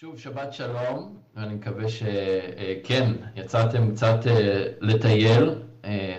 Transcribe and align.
שוב, 0.00 0.18
שבת 0.18 0.52
שלום, 0.52 1.16
ואני 1.36 1.54
מקווה 1.54 1.84
שכן, 1.88 3.12
יצאתם 3.36 3.90
קצת 3.90 4.18
לטייל. 4.80 5.50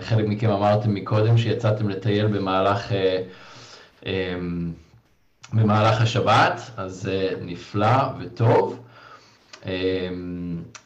חלק 0.00 0.24
מכם 0.28 0.50
אמרתם 0.50 0.94
מקודם 0.94 1.38
שיצאתם 1.38 1.88
לטייל 1.88 2.26
במהלך, 2.26 2.92
במהלך 5.52 6.00
השבת, 6.00 6.60
אז 6.76 7.10
נפלא 7.42 7.98
וטוב. 8.18 8.80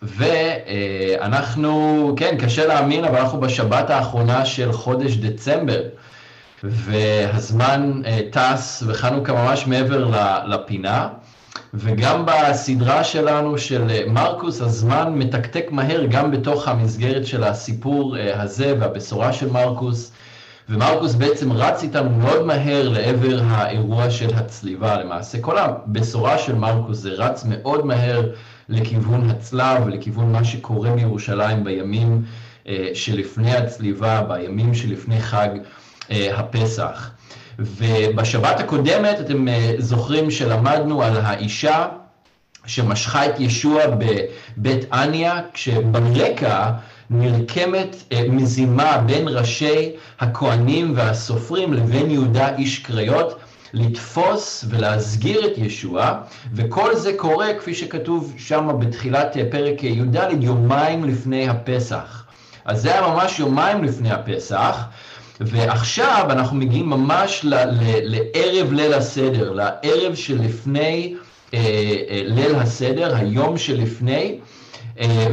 ואנחנו, 0.02 1.70
כן, 2.16 2.36
קשה 2.40 2.66
להאמין, 2.66 3.04
אבל 3.04 3.18
אנחנו 3.18 3.40
בשבת 3.40 3.90
האחרונה 3.90 4.44
של 4.44 4.72
חודש 4.72 5.16
דצמבר, 5.16 5.82
והזמן 6.64 8.02
טס 8.30 8.82
וחנוכה 8.86 9.32
ממש 9.32 9.66
מעבר 9.66 10.10
לפינה. 10.46 11.08
וגם 11.74 12.26
בסדרה 12.26 13.04
שלנו 13.04 13.58
של 13.58 14.08
מרקוס, 14.08 14.60
הזמן 14.60 15.12
מתקתק 15.14 15.66
מהר 15.70 16.06
גם 16.06 16.30
בתוך 16.30 16.68
המסגרת 16.68 17.26
של 17.26 17.44
הסיפור 17.44 18.16
הזה 18.34 18.74
והבשורה 18.80 19.32
של 19.32 19.50
מרקוס, 19.50 20.12
ומרקוס 20.68 21.14
בעצם 21.14 21.52
רץ 21.52 21.82
איתנו 21.82 22.10
מאוד 22.10 22.46
מהר 22.46 22.88
לעבר 22.88 23.40
האירוע 23.46 24.10
של 24.10 24.34
הצליבה 24.34 24.98
למעשה. 24.98 25.40
כל 25.40 25.58
הבשורה 25.58 26.38
של 26.38 26.54
מרקוס 26.54 26.98
זה 26.98 27.10
רץ 27.10 27.44
מאוד 27.48 27.86
מהר 27.86 28.22
לכיוון 28.68 29.30
הצלב, 29.30 29.88
לכיוון 29.88 30.32
מה 30.32 30.44
שקורה 30.44 30.90
מירושלים 30.90 31.64
בימים 31.64 32.22
שלפני 32.94 33.56
הצליבה, 33.56 34.22
בימים 34.22 34.74
שלפני 34.74 35.20
חג 35.20 35.48
הפסח. 36.10 37.10
ובשבת 37.58 38.60
הקודמת 38.60 39.20
אתם 39.20 39.46
זוכרים 39.78 40.30
שלמדנו 40.30 41.02
על 41.02 41.16
האישה 41.16 41.86
שמשכה 42.66 43.26
את 43.26 43.40
ישוע 43.40 43.82
בבית 43.86 44.92
עניה, 44.92 45.40
כשברקע 45.52 46.70
נרקמת 47.10 47.96
מזימה 48.28 48.98
בין 48.98 49.28
ראשי 49.28 49.90
הכהנים 50.20 50.92
והסופרים 50.96 51.72
לבין 51.72 52.10
יהודה 52.10 52.56
איש 52.56 52.78
קריות, 52.78 53.38
לתפוס 53.74 54.64
ולהסגיר 54.68 55.46
את 55.46 55.58
ישוע, 55.58 56.14
וכל 56.54 56.96
זה 56.96 57.12
קורה, 57.16 57.54
כפי 57.58 57.74
שכתוב 57.74 58.34
שם 58.38 58.68
בתחילת 58.78 59.36
פרק 59.50 59.82
י"ד, 59.82 60.16
יומיים 60.40 61.04
לפני 61.04 61.48
הפסח. 61.48 62.24
אז 62.64 62.82
זה 62.82 62.92
היה 62.92 63.08
ממש 63.08 63.38
יומיים 63.38 63.84
לפני 63.84 64.10
הפסח, 64.10 64.84
ועכשיו 65.40 66.26
אנחנו 66.30 66.56
מגיעים 66.56 66.90
ממש 66.90 67.40
לערב 67.44 68.72
ליל 68.72 68.94
הסדר, 68.94 69.52
לערב 69.52 70.14
שלפני 70.14 71.14
ליל 72.24 72.54
הסדר, 72.54 73.16
היום 73.16 73.58
שלפני, 73.58 74.38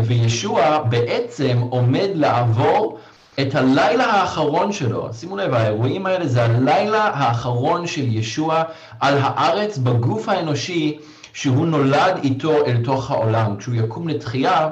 וישוע 0.03 0.77
בעצם 0.89 1.57
עומד 1.69 2.09
לעבור 2.15 2.99
את 3.41 3.55
הלילה 3.55 4.05
האחרון 4.05 4.71
שלו. 4.71 5.09
שימו 5.13 5.37
לב, 5.37 5.53
האירועים 5.53 6.05
האלה 6.05 6.27
זה 6.27 6.45
הלילה 6.45 7.03
האחרון 7.03 7.87
של 7.87 8.15
ישוע 8.15 8.63
על 8.99 9.17
הארץ 9.21 9.77
בגוף 9.77 10.29
האנושי 10.29 10.97
שהוא 11.33 11.67
נולד 11.67 12.19
איתו 12.23 12.65
אל 12.65 12.77
תוך 12.83 13.11
העולם. 13.11 13.57
כשהוא 13.57 13.75
יקום 13.75 14.07
לתחייה, 14.07 14.69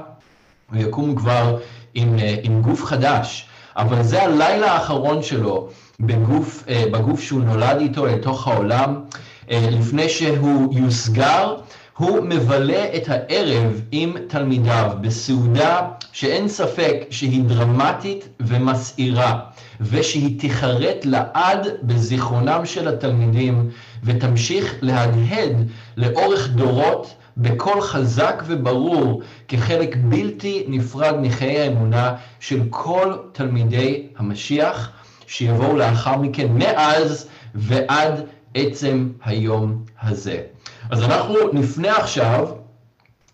הוא 0.71 0.81
יקום 0.81 1.15
כבר 1.15 1.57
עם, 1.93 2.15
עם 2.43 2.61
גוף 2.61 2.83
חדש. 2.83 3.49
אבל 3.77 4.03
זה 4.03 4.23
הלילה 4.23 4.71
האחרון 4.71 5.23
שלו 5.23 5.69
בגוף, 5.99 6.63
בגוף 6.91 7.21
שהוא 7.21 7.41
נולד 7.41 7.79
איתו 7.79 8.07
אל 8.07 8.17
תוך 8.17 8.47
העולם. 8.47 9.01
לפני 9.51 10.09
שהוא 10.09 10.73
יוסגר, 10.73 11.55
הוא 11.97 12.19
מבלה 12.21 12.85
את 12.95 13.09
הערב 13.09 13.81
עם 13.91 14.13
תלמידיו 14.27 14.91
בסעודה 15.01 15.87
שאין 16.11 16.47
ספק 16.47 16.95
שהיא 17.09 17.43
דרמטית 17.43 18.27
ומסעירה, 18.39 19.39
ושהיא 19.81 20.39
תיחרט 20.39 21.05
לעד 21.05 21.67
בזיכרונם 21.83 22.61
של 22.65 22.87
התלמידים, 22.87 23.69
ותמשיך 24.03 24.75
להדהד 24.81 25.67
לאורך 25.97 26.49
דורות 26.49 27.15
בקול 27.37 27.81
חזק 27.81 28.43
וברור 28.45 29.21
כחלק 29.47 29.95
בלתי 29.95 30.65
נפרד 30.67 31.15
מחיי 31.21 31.59
האמונה 31.59 32.15
של 32.39 32.61
כל 32.69 33.13
תלמידי 33.31 34.07
המשיח 34.17 34.91
שיבואו 35.27 35.77
לאחר 35.77 36.17
מכן 36.17 36.47
מאז 36.53 37.27
ועד 37.55 38.21
עצם 38.53 39.09
היום 39.23 39.83
הזה. 40.01 40.41
אז 40.89 41.03
אנחנו 41.03 41.35
נפנה 41.53 41.97
עכשיו 41.97 42.47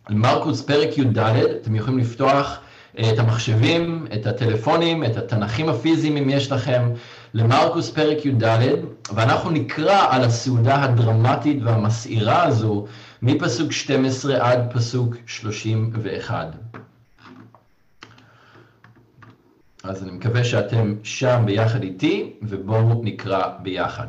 למרקוס 0.10 0.62
פרק 0.62 0.98
י"ד, 0.98 1.18
אתם 1.18 1.76
יכולים 1.76 2.00
לפתוח 2.00 2.60
את 3.00 3.20
המחשבים, 3.20 4.08
את 4.14 4.28
הטלפונים, 4.28 5.04
את 5.04 5.18
התנכים 5.18 5.70
הפיזיים 5.70 6.18
אם 6.18 6.30
יש 6.30 6.52
לכם, 6.52 6.90
למרקוס 7.34 7.90
פרק 7.90 8.26
י"ד, 8.26 8.44
ואנחנו 9.14 9.52
נקרא 9.52 10.08
על 10.10 10.24
הסעודה 10.24 10.84
הדרמטית 10.84 11.58
והמסעירה 11.64 12.44
הזו 12.44 12.86
מפסוק 13.26 13.72
12 13.72 14.52
עד 14.52 14.74
פסוק 14.74 15.16
31. 15.26 16.48
אז 19.84 20.04
אני 20.04 20.12
מקווה 20.12 20.44
שאתם 20.44 20.96
שם 21.04 21.44
ביחד 21.46 21.84
איתי, 21.84 22.34
ובואו 22.42 23.02
נקרא 23.04 23.42
ביחד. 23.60 24.08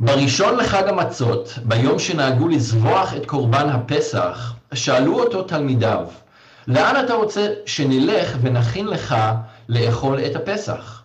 בראשון 0.00 0.56
לחג 0.56 0.88
המצות, 0.88 1.58
ביום 1.64 1.98
שנהגו 1.98 2.48
לזבוח 2.48 3.14
את 3.14 3.26
קורבן 3.26 3.68
הפסח, 3.68 4.54
שאלו 4.74 5.20
אותו 5.20 5.42
תלמידיו, 5.42 6.06
לאן 6.68 7.04
אתה 7.04 7.14
רוצה 7.14 7.46
שנלך 7.66 8.36
ונכין 8.40 8.86
לך 8.86 9.16
לאכול 9.68 10.18
את 10.20 10.36
הפסח? 10.36 11.02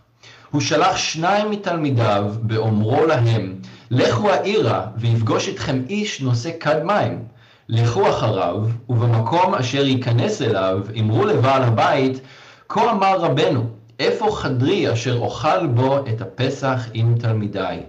הוא 0.52 0.62
שלח 0.62 0.98
שניים 0.98 1.52
מתלמידיו 1.52 2.34
באומרו 2.42 3.06
להם, 3.06 3.56
לכו 3.92 4.30
העירה 4.30 4.88
ויפגוש 4.98 5.50
אתכם 5.50 5.82
איש 5.90 6.22
נושא 6.22 6.52
כד 6.60 6.84
מים. 6.84 7.24
לכו 7.70 8.10
אחריו, 8.10 8.58
ובמקום 8.90 9.56
אשר 9.56 9.86
ייכנס 9.86 10.42
אליו, 10.42 10.80
אמרו 11.00 11.26
לבעל 11.26 11.64
הבית, 11.64 12.22
כה 12.70 12.92
אמר 12.92 13.20
רבנו, 13.20 13.70
איפה 14.00 14.36
חדרי 14.36 14.94
אשר 14.94 15.18
אוכל 15.18 15.68
בו 15.68 16.00
את 16.00 16.22
הפסח 16.22 16.88
עם 16.94 17.16
תלמידיי? 17.20 17.84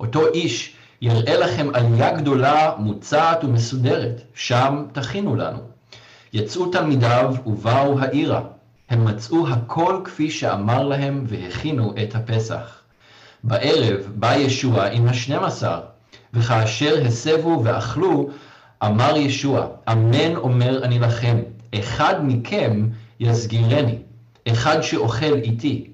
אותו 0.00 0.26
איש 0.26 0.76
יראה 1.00 1.36
לכם 1.36 1.68
עלייה 1.74 2.16
גדולה, 2.16 2.72
מוצעת 2.78 3.44
ומסודרת, 3.44 4.22
שם 4.34 4.84
תכינו 4.92 5.36
לנו. 5.36 5.58
יצאו 6.32 6.66
תלמידיו 6.66 7.34
ובאו 7.46 7.98
העירה. 7.98 8.40
הם 8.90 9.04
מצאו 9.04 9.48
הכל 9.48 10.00
כפי 10.04 10.30
שאמר 10.30 10.88
להם 10.88 11.24
והכינו 11.28 11.94
את 12.02 12.14
הפסח. 12.14 12.83
בערב 13.46 14.00
בא 14.14 14.34
ישוע 14.34 14.86
עם 14.86 15.08
השנים 15.08 15.44
עשר, 15.44 15.80
וכאשר 16.34 17.06
הסבו 17.06 17.60
ואכלו, 17.64 18.30
אמר 18.84 19.16
ישוע, 19.16 19.66
אמן 19.92 20.36
אומר 20.36 20.84
אני 20.84 20.98
לכם, 20.98 21.42
אחד 21.74 22.14
מכם 22.22 22.88
יסגירני, 23.20 23.98
אחד 24.48 24.80
שאוכל 24.80 25.34
איתי. 25.34 25.90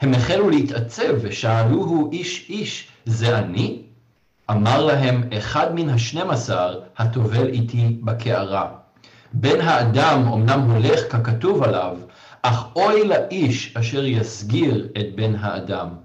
הם 0.00 0.14
החלו 0.14 0.50
להתעצב 0.50 1.12
ושאלוהו 1.20 2.12
איש 2.12 2.46
איש, 2.48 2.88
זה 3.06 3.38
אני? 3.38 3.82
אמר 4.50 4.84
להם, 4.84 5.22
אחד 5.38 5.74
מן 5.74 5.88
השנים 5.88 6.30
עשר 6.30 6.80
הטובל 6.98 7.48
איתי 7.48 7.98
בקערה. 8.02 8.68
בן 9.32 9.60
האדם 9.60 10.28
אמנם 10.32 10.70
הולך 10.70 11.00
ככתוב 11.12 11.62
עליו, 11.62 11.96
אך 12.42 12.66
אוי 12.76 13.08
לאיש 13.08 13.76
אשר 13.76 14.04
יסגיר 14.04 14.88
את 15.00 15.06
בן 15.14 15.34
האדם. 15.34 16.03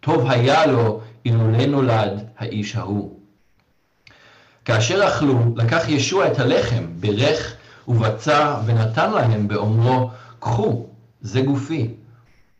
טוב 0.00 0.30
היה 0.30 0.66
לו 0.66 1.00
אילולא 1.24 1.66
נולד 1.66 2.24
האיש 2.38 2.76
ההוא. 2.76 3.16
כאשר 4.64 5.08
אכלו, 5.08 5.38
לקח 5.56 5.88
ישוע 5.88 6.26
את 6.26 6.38
הלחם, 6.38 6.86
בירך 7.00 7.56
ובצע 7.88 8.56
ונתן 8.66 9.12
להם 9.12 9.48
באומרו, 9.48 10.10
קחו, 10.38 10.86
זה 11.20 11.40
גופי. 11.40 11.94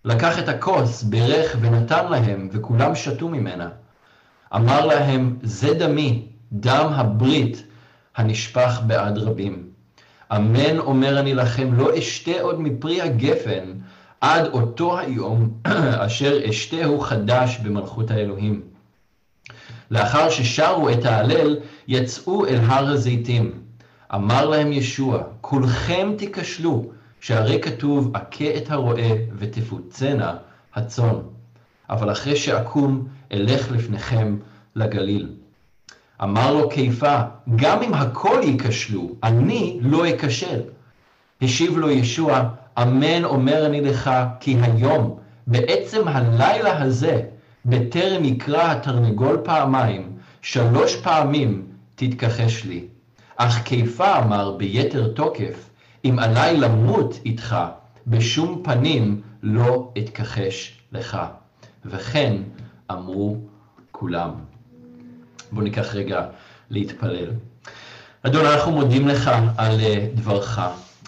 לקח 0.04 0.38
את 0.38 0.48
הכוס, 0.48 1.02
בירך 1.02 1.56
ונתן 1.60 2.08
להם, 2.10 2.48
וכולם 2.52 2.94
שתו 2.94 3.28
ממנה. 3.28 3.68
אמר 4.54 4.86
להם, 4.86 5.38
זה 5.42 5.74
דמי, 5.74 6.26
דם 6.52 6.92
הברית 6.94 7.62
הנשפך 8.16 8.80
בעד 8.86 9.18
רבים. 9.18 9.68
אמן 10.36 10.78
אומר 10.78 11.20
אני 11.20 11.34
לכם, 11.34 11.74
לא 11.74 11.98
אשתה 11.98 12.40
עוד 12.40 12.60
מפרי 12.60 13.00
הגפן 13.00 13.72
עד 14.20 14.46
אותו 14.46 14.98
היום 14.98 15.60
אשר 16.06 16.50
אשתהו 16.50 17.00
חדש 17.00 17.58
במלכות 17.58 18.10
האלוהים. 18.10 18.62
לאחר 19.90 20.30
ששרו 20.30 20.90
את 20.90 21.04
ההלל, 21.04 21.56
יצאו 21.88 22.46
אל 22.46 22.58
הר 22.66 22.88
הזיתים. 22.88 23.52
אמר 24.14 24.48
להם 24.48 24.72
ישוע, 24.72 25.22
כולכם 25.40 26.12
תיכשלו, 26.18 26.84
שהרי 27.20 27.60
כתוב, 27.62 28.16
אכה 28.16 28.56
את 28.56 28.70
הרועה 28.70 29.10
ותפוצנה 29.38 30.36
הצאן. 30.74 31.14
אבל 31.90 32.12
אחרי 32.12 32.36
שאקום, 32.36 33.08
אלך 33.32 33.70
לפניכם 33.70 34.36
לגליל. 34.76 35.28
אמר 36.22 36.54
לו 36.54 36.70
כיפה, 36.70 37.20
גם 37.56 37.82
אם 37.82 37.94
הכל 37.94 38.40
ייכשלו, 38.42 39.14
אני 39.22 39.78
לא 39.82 40.10
אכשל. 40.10 40.60
השיב 41.42 41.76
לו 41.78 41.90
ישוע, 41.90 42.48
אמן 42.82 43.24
אומר 43.24 43.66
אני 43.66 43.80
לך, 43.80 44.10
כי 44.40 44.56
היום, 44.62 45.18
בעצם 45.46 46.08
הלילה 46.08 46.82
הזה, 46.82 47.22
בטרם 47.64 48.24
יקרא 48.24 48.72
התרנגול 48.72 49.40
פעמיים, 49.44 50.12
שלוש 50.42 50.96
פעמים 50.96 51.66
תתכחש 51.94 52.64
לי. 52.64 52.84
אך 53.36 53.62
כיפה 53.64 54.18
אמר 54.18 54.56
ביתר 54.56 55.08
תוקף, 55.08 55.70
אם 56.04 56.18
עליי 56.18 56.56
למות 56.56 57.20
איתך, 57.24 57.56
בשום 58.06 58.62
פנים 58.64 59.20
לא 59.42 59.92
אתכחש 59.98 60.78
לך. 60.92 61.18
וכן 61.84 62.36
אמרו 62.90 63.36
כולם. 63.90 64.30
בואו 65.52 65.64
ניקח 65.64 65.94
רגע 65.94 66.26
להתפלל. 66.70 67.30
אדון, 68.22 68.46
אנחנו 68.46 68.72
מודים 68.72 69.08
לך 69.08 69.30
על 69.56 69.80
אה, 69.80 70.06
דברך. 70.14 70.60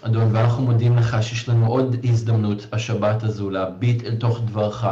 אדון, 0.03 0.29
ואנחנו 0.33 0.63
מודים 0.63 0.97
לך 0.97 1.17
שיש 1.23 1.49
לנו 1.49 1.67
עוד 1.67 1.97
הזדמנות 2.05 2.67
השבת 2.73 3.23
הזו 3.23 3.51
להביט 3.51 4.05
אל 4.05 4.15
תוך 4.15 4.41
דברך. 4.45 4.87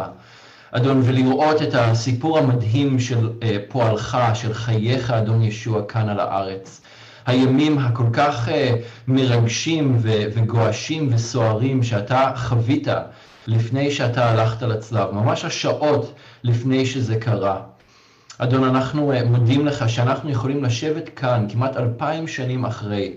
אדון, 0.73 1.03
ולראות 1.05 1.63
את 1.63 1.75
הסיפור 1.75 2.39
המדהים 2.39 3.01
של 3.01 3.31
אה, 3.43 3.57
פועלך, 3.69 4.19
של 4.35 4.55
חייך, 4.55 5.11
אדון 5.11 5.43
ישוע, 5.43 5.87
כאן 5.87 6.09
על 6.09 6.21
הארץ. 6.21 6.81
הימים 7.27 7.79
הכל 7.79 8.07
כך 8.13 8.49
אה, 8.49 8.75
מרגשים 9.09 9.99
וגועשים 10.03 11.09
וסוערים 11.13 11.83
שאתה 11.83 12.33
חווית 12.37 12.89
לפני 13.47 13.91
שאתה 13.91 14.31
הלכת 14.31 14.63
לצלב, 14.63 15.11
ממש 15.11 15.45
השעות 15.45 16.15
לפני 16.45 16.87
שזה 16.87 17.17
קרה. 17.17 17.61
אדון, 18.39 18.65
אנחנו 18.65 19.13
אה, 19.13 19.25
מודים 19.25 19.67
לך 19.67 19.89
שאנחנו 19.89 20.31
יכולים 20.31 20.65
לשבת 20.65 21.09
כאן 21.17 21.47
כמעט 21.53 21.77
אלפיים 21.77 22.29
שנים 22.29 22.65
אחרי, 22.65 23.13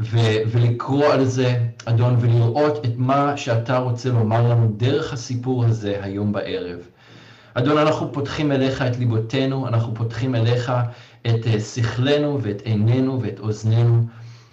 ו- 0.00 0.40
ולקרוא 0.46 1.04
על 1.04 1.24
זה, 1.24 1.66
אדון, 1.84 2.16
ולראות 2.20 2.84
את 2.84 2.92
מה 2.96 3.36
שאתה 3.36 3.78
רוצה 3.78 4.08
לומר 4.08 4.48
לנו 4.50 4.72
דרך 4.76 5.12
הסיפור 5.12 5.64
הזה 5.64 5.98
היום 6.02 6.32
בערב. 6.32 6.78
אדון, 7.54 7.78
אנחנו 7.78 8.12
פותחים 8.12 8.52
אליך 8.52 8.82
את 8.82 8.98
ליבותינו, 8.98 9.68
אנחנו 9.68 9.94
פותחים 9.94 10.34
אליך 10.34 10.72
את 11.26 11.46
אה, 11.46 11.60
שכלנו 11.60 12.38
ואת 12.42 12.62
עינינו 12.64 13.22
ואת 13.22 13.38
אוזנינו. 13.38 14.06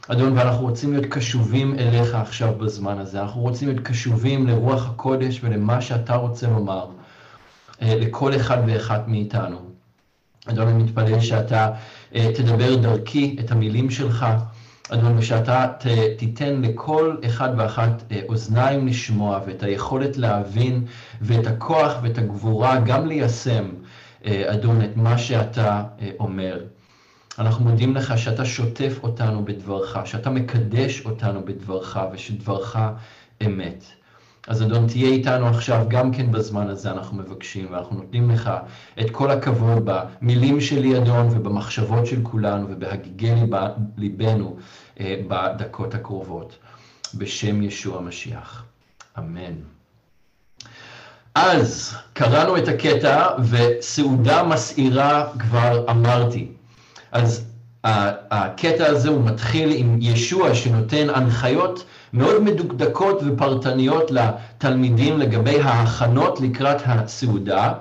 אדון, 0.08 0.38
ואנחנו 0.38 0.66
רוצים 0.66 0.94
להיות 0.94 1.06
קשובים 1.06 1.80
אליך 1.80 2.16
עכשיו 2.16 2.54
בזמן 2.58 2.98
הזה. 2.98 3.22
אנחנו 3.22 3.42
רוצים 3.42 3.68
להיות 3.68 3.84
קשובים 3.84 4.48
לרוח 4.48 4.90
הקודש 4.90 5.40
ולמה 5.44 5.82
שאתה 5.82 6.16
רוצה 6.16 6.48
לומר 6.48 6.88
אה, 7.82 7.96
לכל 8.00 8.36
אחד 8.36 8.58
ואחת 8.68 9.08
מאיתנו. 9.08 9.58
אדון, 10.46 10.68
אני 10.68 10.84
מתפלל 10.84 11.20
שאתה 11.20 11.72
אה, 12.16 12.32
תדבר 12.36 12.76
דרכי 12.76 13.36
את 13.40 13.52
המילים 13.52 13.90
שלך, 13.90 14.26
אדון, 14.90 15.18
ושאתה 15.18 15.68
ת, 15.80 15.88
תיתן 16.18 16.62
לכל 16.62 17.18
אחד 17.26 17.50
ואחת 17.58 18.04
אה, 18.12 18.22
אוזניים 18.30 18.88
לשמוע 18.88 19.40
ואת 19.48 19.64
היכולת 19.64 20.18
להבין 20.18 20.86
ואת 21.22 21.48
הכוח 21.48 21.94
ואת 22.02 22.18
הגבורה 22.18 22.80
גם 22.80 23.08
ליישם, 23.08 23.66
אה, 24.26 24.54
אדון, 24.54 24.82
את 24.82 24.98
מה 24.98 25.18
שאתה 25.18 25.84
אומר. 26.20 26.64
אנחנו 27.40 27.66
מודים 27.66 27.96
לך 27.96 28.18
שאתה 28.18 28.46
שוטף 28.46 29.00
אותנו 29.04 29.46
בדברך, 29.46 29.98
שאתה 30.06 30.30
מקדש 30.30 31.06
אותנו 31.06 31.46
בדברך 31.46 31.98
ושדברך 32.14 32.78
אמת. 33.46 33.84
אז 34.48 34.64
אדון, 34.64 34.88
תהיה 34.88 35.10
איתנו 35.10 35.48
עכשיו 35.48 35.86
גם 35.88 36.12
כן 36.12 36.32
בזמן 36.32 36.68
הזה, 36.68 36.92
אנחנו 36.92 37.18
מבקשים, 37.18 37.68
ואנחנו 37.72 37.96
נותנים 37.96 38.32
לך 38.32 38.52
את 39.00 39.10
כל 39.10 39.32
הכבוד 39.32 39.84
במילים 39.86 40.62
שלי, 40.62 40.98
אדון, 40.98 41.28
ובמחשבות 41.32 42.06
של 42.06 42.20
כולנו, 42.24 42.68
ובהגיגי 42.70 43.34
ליבנו 43.98 44.56
אה, 45.00 45.16
בדקות 45.28 45.94
הקרובות. 45.96 46.58
בשם 47.14 47.62
ישוע 47.62 47.98
המשיח. 47.98 48.64
אמן. 49.18 49.54
אז 51.36 51.96
קראנו 52.14 52.58
את 52.58 52.68
הקטע, 52.68 53.28
וסעודה 53.50 54.44
מסעירה 54.44 55.30
כבר 55.40 55.86
אמרתי. 55.90 56.48
אז 57.12 57.46
הקטע 57.84 58.86
הזה 58.86 59.10
הוא 59.10 59.24
מתחיל 59.24 59.72
עם 59.76 59.98
ישוע 60.02 60.56
שנותן 60.56 61.10
הנחיות 61.10 61.86
מאוד 62.16 62.44
מדוקדקות 62.44 63.22
ופרטניות 63.26 64.12
לתלמידים 64.12 65.18
לגבי 65.18 65.62
ההכנות 65.62 66.42
לקראת 66.42 66.82
הסעודה. 66.86 67.74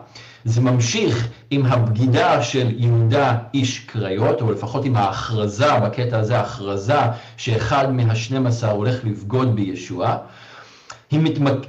זה 0.44 0.60
ממשיך 0.60 1.28
עם 1.50 1.66
הבגידה 1.66 2.42
של 2.42 2.70
יהודה 2.76 3.38
איש 3.54 3.78
קריות, 3.78 4.40
או 4.40 4.52
לפחות 4.52 4.84
עם 4.84 4.96
ההכרזה, 4.96 5.78
בקטע 5.80 6.18
הזה 6.18 6.38
ההכרזה 6.38 6.98
שאחד 7.36 7.92
מהשנים 7.92 8.46
עשר 8.46 8.70
הולך 8.70 9.04
לבגוד 9.04 9.56
בישוע. 9.56 10.16
היא 11.14 11.20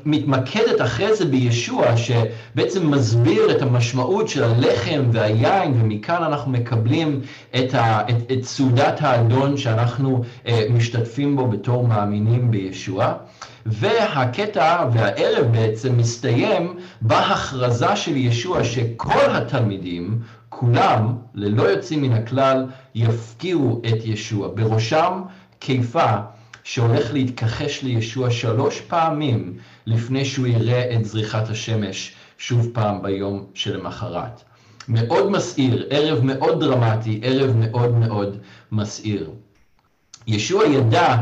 מתמקדת 0.06 0.82
אחרי 0.82 1.16
זה 1.16 1.26
בישוע, 1.26 1.86
שבעצם 1.98 2.92
מסביר 2.92 3.52
את 3.52 3.62
המשמעות 3.62 4.30
של 4.30 4.44
הלחם 4.44 5.10
והיין, 5.12 5.74
ומכאן 5.82 6.24
אנחנו 6.24 6.52
מקבלים 6.52 7.22
את, 7.56 7.74
ה, 7.74 8.02
את, 8.10 8.32
את 8.32 8.44
סעודת 8.44 9.02
האדון 9.02 9.58
שאנחנו 9.58 10.22
uh, 10.46 10.50
משתתפים 10.70 11.36
בו 11.36 11.48
בתור 11.48 11.88
מאמינים 11.88 12.52
בישוע. 12.52 13.14
והקטע 13.66 14.90
והערב 14.94 15.52
בעצם 15.52 15.98
מסתיים 15.98 16.78
בהכרזה 17.02 17.96
של 17.96 18.16
ישוע 18.16 18.64
שכל 18.64 19.30
התלמידים, 19.30 20.20
כולם, 20.50 21.16
ללא 21.34 21.64
יוצאים 21.64 22.02
מן 22.02 22.12
הכלל, 22.12 22.66
יפקירו 22.96 23.82
את 23.88 24.06
ישוע. 24.06 24.48
בראשם 24.56 25.22
כיפה 25.60 26.16
שהולך 26.66 27.14
להתכחש 27.14 27.84
לישוע 27.84 28.32
שלוש 28.32 28.82
פעמים 28.82 29.58
לפני 29.86 30.26
שהוא 30.26 30.48
יראה 30.48 30.96
את 30.96 31.06
זריחת 31.06 31.50
השמש 31.50 32.16
שוב 32.38 32.70
פעם 32.74 33.02
ביום 33.02 33.46
שלמחרת. 33.54 34.42
מאוד 34.88 35.32
מסעיר, 35.32 35.86
ערב 35.90 36.24
מאוד 36.24 36.60
דרמטי, 36.60 37.20
ערב 37.24 37.56
מאוד 37.56 37.98
מאוד 37.98 38.38
מסעיר. 38.72 39.30
ישוע 40.28 40.66
ידע 40.66 41.16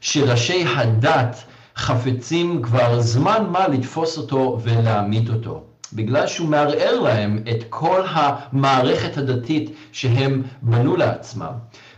שראשי 0.00 0.64
הדת 0.76 1.44
חפצים 1.76 2.62
כבר 2.62 3.00
זמן 3.00 3.46
מה 3.50 3.68
לתפוס 3.68 4.18
אותו 4.18 4.58
ולהמית 4.62 5.30
אותו. 5.30 5.64
בגלל 5.92 6.26
שהוא 6.26 6.48
מערער 6.48 7.00
להם 7.00 7.38
את 7.50 7.64
כל 7.68 8.02
המערכת 8.08 9.16
הדתית 9.16 9.70
שהם 9.92 10.42
בנו 10.62 10.96
לעצמם. 10.96 11.52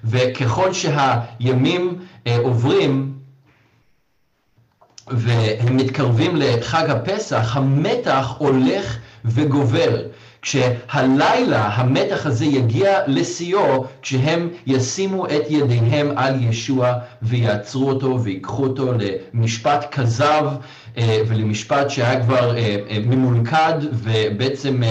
וככל 0.05 0.73
שהימים 0.73 1.99
עוברים 2.39 3.13
והם 5.07 5.77
מתקרבים 5.77 6.37
לחג 6.37 6.91
הפסח, 6.91 7.57
המתח 7.57 8.35
הולך 8.39 8.97
וגובר. 9.25 10.06
כשהלילה 10.47 11.69
המתח 11.69 12.27
הזה 12.27 12.45
יגיע 12.45 12.99
לשיאו, 13.07 13.85
כשהם 14.03 14.49
ישימו 14.67 15.27
את 15.27 15.43
ידיהם 15.49 16.13
על 16.17 16.45
ישוע 16.45 16.93
ויעצרו 17.23 17.89
אותו 17.89 18.21
ויקחו 18.23 18.63
אותו 18.63 18.93
למשפט 19.35 19.95
כזב 19.95 20.45
אה, 20.99 21.21
ולמשפט 21.29 21.91
שהיה 21.91 22.23
כבר 22.23 22.57
אה, 22.57 22.77
ממולכד 23.07 23.79
ובעצם 23.93 24.83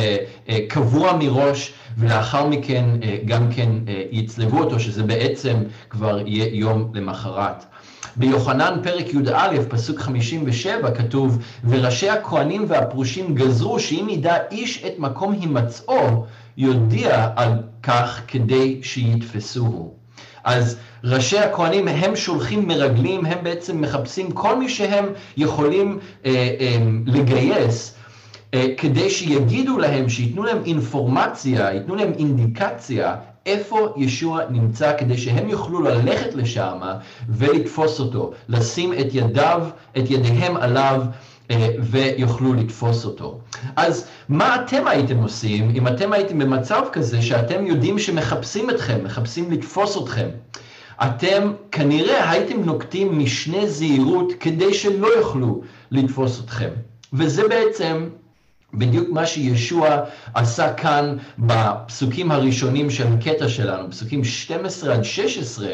קבוע 0.67 1.17
מראש. 1.19 1.74
ולאחר 1.97 2.47
מכן 2.47 2.85
אה, 3.03 3.17
גם 3.25 3.51
כן 3.51 3.69
אה, 3.88 4.03
יצלבו 4.12 4.59
אותו, 4.59 4.79
שזה 4.79 5.03
בעצם 5.03 5.57
כבר 5.89 6.19
יהיה 6.25 6.55
יום 6.55 6.91
למחרת. 6.93 7.65
ביוחנן 8.15 8.79
פרק 8.84 9.13
י"א, 9.13 9.57
פסוק 9.69 10.00
57, 10.00 10.91
כתוב, 10.91 11.38
וראשי 11.69 12.10
הכהנים 12.10 12.65
והפרושים 12.67 13.36
גזרו 13.36 13.79
שאם 13.79 14.07
ידע 14.10 14.36
איש 14.51 14.84
את 14.88 15.00
מקום 15.00 15.31
הימצאו, 15.31 16.25
יודיע 16.57 17.29
על 17.36 17.51
כך 17.84 18.22
כדי 18.27 18.79
שיתפסוהו. 18.84 19.93
אז 20.43 20.77
ראשי 21.03 21.39
הכהנים 21.39 21.88
הם 21.88 22.15
שולחים 22.15 22.67
מרגלים, 22.67 23.25
הם 23.25 23.43
בעצם 23.43 23.81
מחפשים 23.81 24.31
כל 24.31 24.60
מי 24.60 24.69
שהם 24.69 25.05
יכולים 25.38 26.00
אה, 26.25 26.31
אה, 26.60 26.77
לגייס 27.05 27.95
אה, 28.53 28.65
כדי 28.77 29.10
שיגידו 29.10 29.77
להם, 29.77 30.10
שייתנו 30.10 30.43
להם 30.43 30.57
אינפורמציה, 30.65 31.74
ייתנו 31.74 31.95
להם 31.95 32.12
אינדיקציה 32.17 33.15
איפה 33.45 33.93
ישוע 33.97 34.41
נמצא, 34.49 34.97
כדי 34.97 35.17
שהם 35.17 35.49
יוכלו 35.49 35.81
ללכת 35.81 36.35
לשם 36.35 36.77
ולתפוס 37.29 37.99
אותו, 37.99 38.31
לשים 38.49 38.93
את 38.93 39.07
ידיו, 39.13 39.67
את 39.97 40.09
ידיהם 40.09 40.57
עליו. 40.57 41.01
אה, 41.51 41.69
ויוכלו 41.79 42.53
לתפוס 42.53 43.05
אותו. 43.05 43.39
אז 43.75 44.07
מה 44.29 44.55
אתם 44.55 44.87
הייתם 44.87 45.17
עושים 45.17 45.69
אם 45.75 45.87
אתם 45.87 46.13
הייתם 46.13 46.39
במצב 46.39 46.81
כזה 46.91 47.21
שאתם 47.21 47.65
יודעים 47.65 47.99
שמחפשים 47.99 48.69
אתכם, 48.69 49.03
מחפשים 49.03 49.51
לתפוס 49.51 49.97
אתכם? 49.97 50.27
אתם 51.01 51.51
כנראה 51.71 52.29
הייתם 52.31 52.63
נוקטים 52.63 53.19
משנה 53.19 53.67
זהירות 53.67 54.33
כדי 54.39 54.73
שלא 54.73 55.07
יוכלו 55.07 55.61
לתפוס 55.91 56.41
אתכם. 56.45 56.69
וזה 57.13 57.47
בעצם 57.47 58.09
בדיוק 58.77 59.10
מה 59.12 59.25
שישוע 59.25 59.98
עשה 60.34 60.74
כאן 60.74 61.17
בפסוקים 61.39 62.32
הראשונים 62.32 62.89
של 62.89 63.08
הקטע 63.13 63.50
שלנו, 63.50 63.91
פסוקים 63.91 64.24
12 64.24 64.94
עד 64.94 65.03
16, 65.03 65.67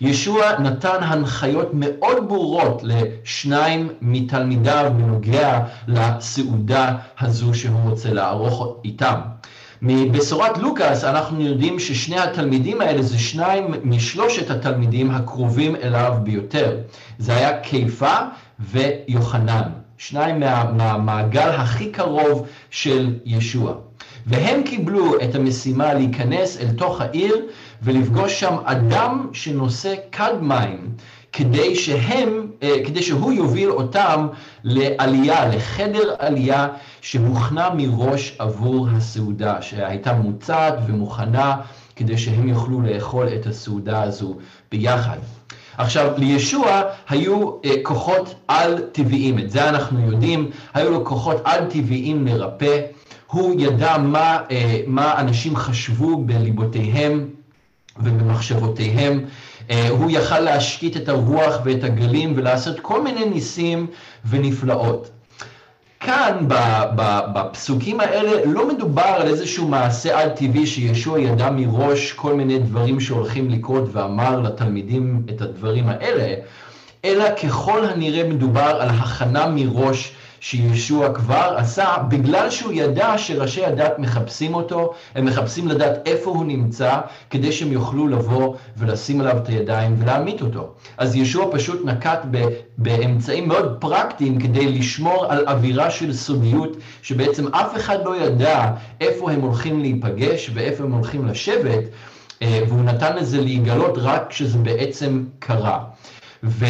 ישוע 0.00 0.58
נתן 0.58 1.02
הנחיות 1.02 1.70
מאוד 1.72 2.28
ברורות 2.28 2.82
לשניים 2.84 3.88
מתלמידיו 4.00 4.92
בנוגע 4.96 5.60
לסעודה 5.88 6.96
הזו 7.20 7.54
שהוא 7.54 7.90
רוצה 7.90 8.12
לערוך 8.12 8.76
איתם. 8.84 9.20
מבשורת 9.82 10.58
לוקאס 10.58 11.04
אנחנו 11.04 11.40
יודעים 11.40 11.78
ששני 11.78 12.18
התלמידים 12.18 12.80
האלה 12.80 13.02
זה 13.02 13.18
שניים 13.18 13.74
משלושת 13.84 14.50
התלמידים 14.50 15.10
הקרובים 15.10 15.76
אליו 15.76 16.14
ביותר. 16.22 16.76
זה 17.18 17.36
היה 17.36 17.60
קיפה 17.60 18.16
ויוחנן, 18.58 19.70
שניים 19.98 20.40
מה, 20.40 20.72
מהמעגל 20.72 21.50
הכי 21.50 21.90
קרוב 21.90 22.46
של 22.70 23.14
ישוע. 23.24 23.74
והם 24.26 24.62
קיבלו 24.62 25.20
את 25.20 25.34
המשימה 25.34 25.94
להיכנס 25.94 26.56
אל 26.60 26.70
תוך 26.70 27.00
העיר 27.00 27.46
ולפגוש 27.82 28.40
שם 28.40 28.56
אדם 28.64 29.28
שנושא 29.32 29.94
כד 30.12 30.34
מים, 30.40 30.92
כדי 31.32 31.76
שהם, 31.76 32.46
אה, 32.62 32.76
כדי 32.86 33.02
שהוא 33.02 33.32
יוביל 33.32 33.70
אותם 33.70 34.26
לעלייה, 34.64 35.48
לחדר 35.48 36.14
עלייה 36.18 36.68
שהוכנה 37.00 37.70
מראש 37.74 38.36
עבור 38.38 38.88
הסעודה, 38.88 39.62
שהייתה 39.62 40.12
מוצעת 40.12 40.74
ומוכנה 40.86 41.56
כדי 41.96 42.18
שהם 42.18 42.48
יוכלו 42.48 42.80
לאכול 42.80 43.28
את 43.28 43.46
הסעודה 43.46 44.02
הזו 44.02 44.36
ביחד. 44.70 45.18
עכשיו, 45.78 46.12
לישוע 46.16 46.82
היו 47.08 47.50
אה, 47.64 47.70
כוחות 47.82 48.34
על-טבעיים, 48.48 49.38
את 49.38 49.50
זה 49.50 49.68
אנחנו 49.68 50.10
יודעים, 50.10 50.50
היו 50.74 50.90
לו 50.90 51.04
כוחות 51.04 51.36
על-טבעיים 51.44 52.26
לרפא, 52.26 52.80
הוא 53.26 53.54
ידע 53.60 53.98
מה, 53.98 54.38
אה, 54.50 54.80
מה 54.86 55.20
אנשים 55.20 55.56
חשבו 55.56 56.16
בליבותיהם 56.16 57.28
ובמחשבותיהם, 57.98 59.24
אה, 59.70 59.88
הוא 59.88 60.10
יכל 60.10 60.40
להשקיט 60.40 60.96
את 60.96 61.08
הרוח 61.08 61.54
ואת 61.64 61.84
הגלים 61.84 62.32
ולעשות 62.36 62.80
כל 62.80 63.02
מיני 63.02 63.24
ניסים 63.24 63.86
ונפלאות. 64.24 65.10
כאן 66.06 66.44
בפסוקים 67.34 68.00
האלה 68.00 68.44
לא 68.44 68.68
מדובר 68.68 69.02
על 69.02 69.28
איזשהו 69.28 69.68
מעשה 69.68 70.20
על 70.20 70.28
טבעי 70.28 70.66
שישוע 70.66 71.20
ידע 71.20 71.50
מראש 71.50 72.12
כל 72.12 72.34
מיני 72.34 72.58
דברים 72.58 73.00
שהולכים 73.00 73.50
לקרות 73.50 73.88
ואמר 73.92 74.40
לתלמידים 74.40 75.22
את 75.30 75.40
הדברים 75.40 75.88
האלה, 75.88 76.34
אלא 77.04 77.24
ככל 77.42 77.84
הנראה 77.84 78.28
מדובר 78.28 78.78
על 78.80 78.88
הכנה 78.88 79.46
מראש 79.46 80.12
שישוע 80.48 81.14
כבר 81.14 81.54
עשה, 81.56 81.96
בגלל 82.08 82.50
שהוא 82.50 82.72
ידע 82.72 83.18
שראשי 83.18 83.64
הדת 83.64 83.98
מחפשים 83.98 84.54
אותו, 84.54 84.92
הם 85.14 85.24
מחפשים 85.24 85.68
לדעת 85.68 86.06
איפה 86.06 86.30
הוא 86.30 86.44
נמצא, 86.44 87.00
כדי 87.30 87.52
שהם 87.52 87.72
יוכלו 87.72 88.08
לבוא 88.08 88.54
ולשים 88.76 89.20
עליו 89.20 89.36
את 89.36 89.48
הידיים 89.48 89.96
ולהמית 89.98 90.42
אותו. 90.42 90.74
אז 90.98 91.16
ישוע 91.16 91.46
פשוט 91.52 91.84
נקט 91.84 92.20
באמצעים 92.78 93.48
מאוד 93.48 93.76
פרקטיים 93.80 94.40
כדי 94.40 94.66
לשמור 94.66 95.26
על 95.28 95.44
אווירה 95.48 95.90
של 95.90 96.12
סודיות, 96.12 96.76
שבעצם 97.02 97.54
אף 97.54 97.76
אחד 97.76 98.04
לא 98.04 98.16
ידע 98.16 98.70
איפה 99.00 99.30
הם 99.30 99.40
הולכים 99.40 99.80
להיפגש 99.80 100.50
ואיפה 100.54 100.84
הם 100.84 100.92
הולכים 100.92 101.26
לשבת, 101.26 101.84
אה, 102.42 102.60
והוא 102.68 102.82
נתן 102.82 103.16
לזה 103.16 103.40
להיגלות 103.40 103.98
רק 103.98 104.28
כשזה 104.28 104.58
בעצם 104.58 105.24
קרה. 105.38 105.78
ו... 106.44 106.66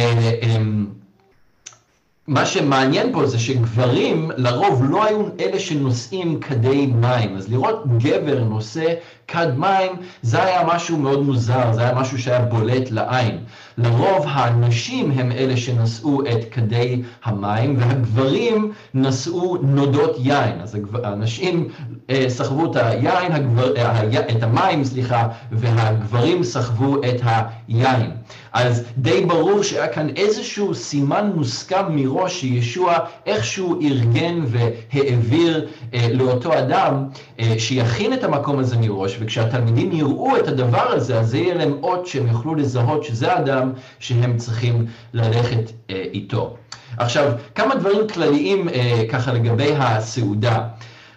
מה 2.27 2.45
שמעניין 2.45 3.13
פה 3.13 3.25
זה 3.25 3.39
שגברים 3.39 4.31
לרוב 4.37 4.83
לא 4.89 5.03
היו 5.03 5.25
אלה 5.39 5.59
שנושאים 5.59 6.39
כדי 6.39 6.85
מים, 6.85 7.35
אז 7.35 7.51
לראות 7.51 7.83
גבר 7.97 8.43
נושא 8.43 8.93
כד 9.27 9.57
מים 9.57 9.91
זה 10.21 10.43
היה 10.43 10.63
משהו 10.65 10.97
מאוד 10.97 11.23
מוזר, 11.23 11.73
זה 11.73 11.81
היה 11.81 11.95
משהו 11.95 12.19
שהיה 12.19 12.39
בולט 12.39 12.91
לעין. 12.91 13.37
לרוב 13.77 14.25
הנשים 14.27 15.11
הם 15.11 15.31
אלה 15.31 15.57
שנשאו 15.57 16.21
את 16.21 16.51
כדי 16.51 17.01
המים 17.23 17.75
והגברים 17.79 18.71
נשאו 18.93 19.57
נודות 19.61 20.15
יין, 20.19 20.61
אז 20.61 20.77
הנשים 21.03 21.67
אה, 22.09 22.25
סחבו 22.27 22.71
את 22.71 22.75
היין, 22.75 23.31
הגבר, 23.31 23.75
אה, 23.77 24.29
את 24.31 24.43
המים, 24.43 24.83
סליחה, 24.83 25.27
והגברים 25.51 26.43
סחבו 26.43 26.97
את 26.97 27.21
היין. 27.23 28.11
אז 28.53 28.83
די 28.97 29.25
ברור 29.25 29.63
שהיה 29.63 29.87
כאן 29.87 30.09
איזשהו 30.15 30.75
סימן 30.75 31.31
מוסכם 31.35 31.85
מראש 31.89 32.41
שישוע 32.41 32.97
איכשהו 33.25 33.81
ארגן 33.81 34.43
והעביר 34.45 35.67
אה, 35.93 36.07
לאותו 36.13 36.59
אדם 36.59 37.05
אה, 37.39 37.55
שיכין 37.57 38.13
את 38.13 38.23
המקום 38.23 38.59
הזה 38.59 38.77
מראש, 38.77 39.16
וכשהתלמידים 39.19 39.91
יראו 39.91 40.37
את 40.37 40.47
הדבר 40.47 40.91
הזה, 40.91 41.19
אז 41.19 41.29
זה 41.29 41.37
יהיה 41.37 41.55
להם 41.55 41.73
אות 41.83 42.07
שהם 42.07 42.27
יוכלו 42.27 42.55
לזהות 42.55 43.03
שזה 43.03 43.33
האדם 43.33 43.71
שהם 43.99 44.37
צריכים 44.37 44.85
ללכת 45.13 45.71
אה, 45.89 46.03
איתו. 46.13 46.55
עכשיו, 46.97 47.31
כמה 47.55 47.75
דברים 47.75 48.07
כלליים 48.07 48.69
אה, 48.69 49.03
ככה 49.09 49.33
לגבי 49.33 49.73
הסעודה. 49.77 50.59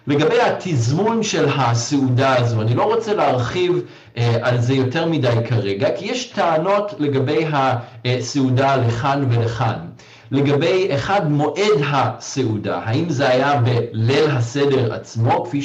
לגבי 0.07 0.41
התזמון 0.41 1.23
של 1.23 1.47
הסעודה 1.55 2.37
הזו, 2.37 2.61
אני 2.61 2.75
לא 2.75 2.83
רוצה 2.83 3.13
להרחיב 3.13 3.81
אה, 4.17 4.37
על 4.41 4.61
זה 4.61 4.73
יותר 4.73 5.05
מדי 5.05 5.35
כרגע, 5.49 5.89
כי 5.97 6.05
יש 6.05 6.25
טענות 6.25 6.93
לגבי 6.99 7.45
הסעודה 8.05 8.75
לכאן 8.75 9.25
ולכאן. 9.29 9.77
לגבי 10.31 10.95
אחד 10.95 11.31
מועד 11.31 11.81
הסעודה, 11.85 12.79
האם 12.83 13.09
זה 13.09 13.29
היה 13.29 13.61
בליל 13.61 14.29
הסדר 14.29 14.93
עצמו, 14.93 15.45
כפי 15.45 15.61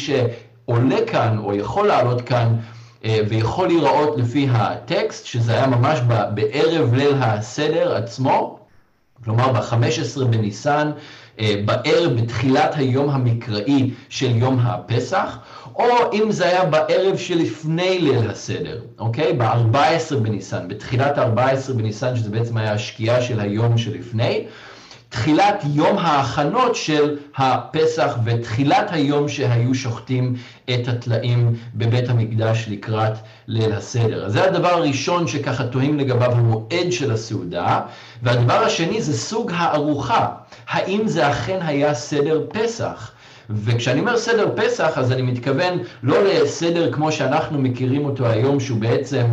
שעולה 0.66 1.06
כאן 1.06 1.38
או 1.38 1.54
יכול 1.54 1.86
לעלות 1.86 2.20
כאן 2.20 2.56
אה, 3.04 3.20
ויכול 3.28 3.68
להיראות 3.68 4.18
לפי 4.18 4.48
הטקסט, 4.50 5.26
שזה 5.26 5.52
היה 5.52 5.66
ממש 5.66 5.98
בערב 6.34 6.94
ליל 6.94 7.14
הסדר 7.20 7.96
עצמו, 7.96 8.58
כלומר 9.24 9.52
ב-15 9.52 10.24
בניסן, 10.24 10.90
אה, 11.40 11.54
בערב 11.64 12.12
בתחילת 12.12 12.74
היום 12.76 13.10
המקראי 13.10 13.90
של 14.08 14.36
יום 14.36 14.58
הפסח, 14.58 15.38
או 15.74 15.84
אם 16.12 16.32
זה 16.32 16.48
היה 16.48 16.64
בערב 16.64 17.16
שלפני 17.16 17.98
ליל 17.98 18.30
הסדר, 18.30 18.80
אוקיי? 18.98 19.32
ב-14 19.32 20.16
בניסן, 20.22 20.68
בתחילת 20.68 21.18
ה-14 21.18 21.72
בניסן, 21.72 22.16
שזה 22.16 22.30
בעצם 22.30 22.56
היה 22.56 22.72
השקיעה 22.72 23.22
של 23.22 23.40
היום 23.40 23.78
שלפני, 23.78 24.46
תחילת 25.20 25.62
יום 25.72 25.98
ההכנות 25.98 26.74
של 26.74 27.16
הפסח 27.36 28.16
ותחילת 28.24 28.88
היום 28.90 29.28
שהיו 29.28 29.74
שוחטים 29.74 30.34
את 30.64 30.88
הטלאים 30.88 31.56
בבית 31.74 32.08
המקדש 32.08 32.66
לקראת 32.68 33.12
ליל 33.46 33.72
הסדר. 33.72 34.26
אז 34.26 34.32
זה 34.32 34.44
הדבר 34.44 34.68
הראשון 34.68 35.28
שככה 35.28 35.66
תוהים 35.66 35.98
לגביו 35.98 36.32
המועד 36.32 36.90
של 36.90 37.12
הסעודה, 37.12 37.80
והדבר 38.22 38.54
השני 38.64 39.02
זה 39.02 39.18
סוג 39.18 39.52
הארוחה. 39.54 40.28
האם 40.68 41.08
זה 41.08 41.30
אכן 41.30 41.58
היה 41.62 41.94
סדר 41.94 42.46
פסח? 42.52 43.12
וכשאני 43.50 44.00
אומר 44.00 44.18
סדר 44.18 44.52
פסח, 44.56 44.98
אז 44.98 45.12
אני 45.12 45.22
מתכוון 45.22 45.78
לא 46.02 46.24
לסדר 46.24 46.92
כמו 46.92 47.12
שאנחנו 47.12 47.58
מכירים 47.58 48.04
אותו 48.04 48.26
היום, 48.26 48.60
שהוא 48.60 48.78
בעצם 48.78 49.24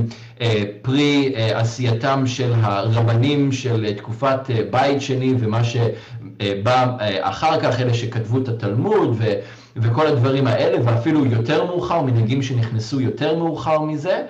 אה, 0.41 0.63
פרי 0.81 1.33
אה, 1.35 1.59
עשייתם 1.59 2.23
של 2.25 2.53
הרבנים 2.61 3.51
של 3.51 3.85
אה, 3.85 3.93
תקופת 3.93 4.39
אה, 4.49 4.61
בית 4.71 5.01
שני, 5.01 5.33
ומה 5.39 5.63
שבא 5.63 6.85
אה, 6.99 7.29
אחר 7.29 7.59
כך, 7.59 7.79
אלה 7.79 7.93
שכתבו 7.93 8.37
את 8.37 8.47
התלמוד, 8.47 9.15
ו, 9.17 9.33
וכל 9.75 10.07
הדברים 10.07 10.47
האלה, 10.47 10.77
ואפילו 10.83 11.25
יותר 11.25 11.65
מאוחר, 11.65 12.01
מנהגים 12.01 12.41
שנכנסו 12.41 13.01
יותר 13.01 13.35
מאוחר 13.35 13.79
מזה. 13.79 14.21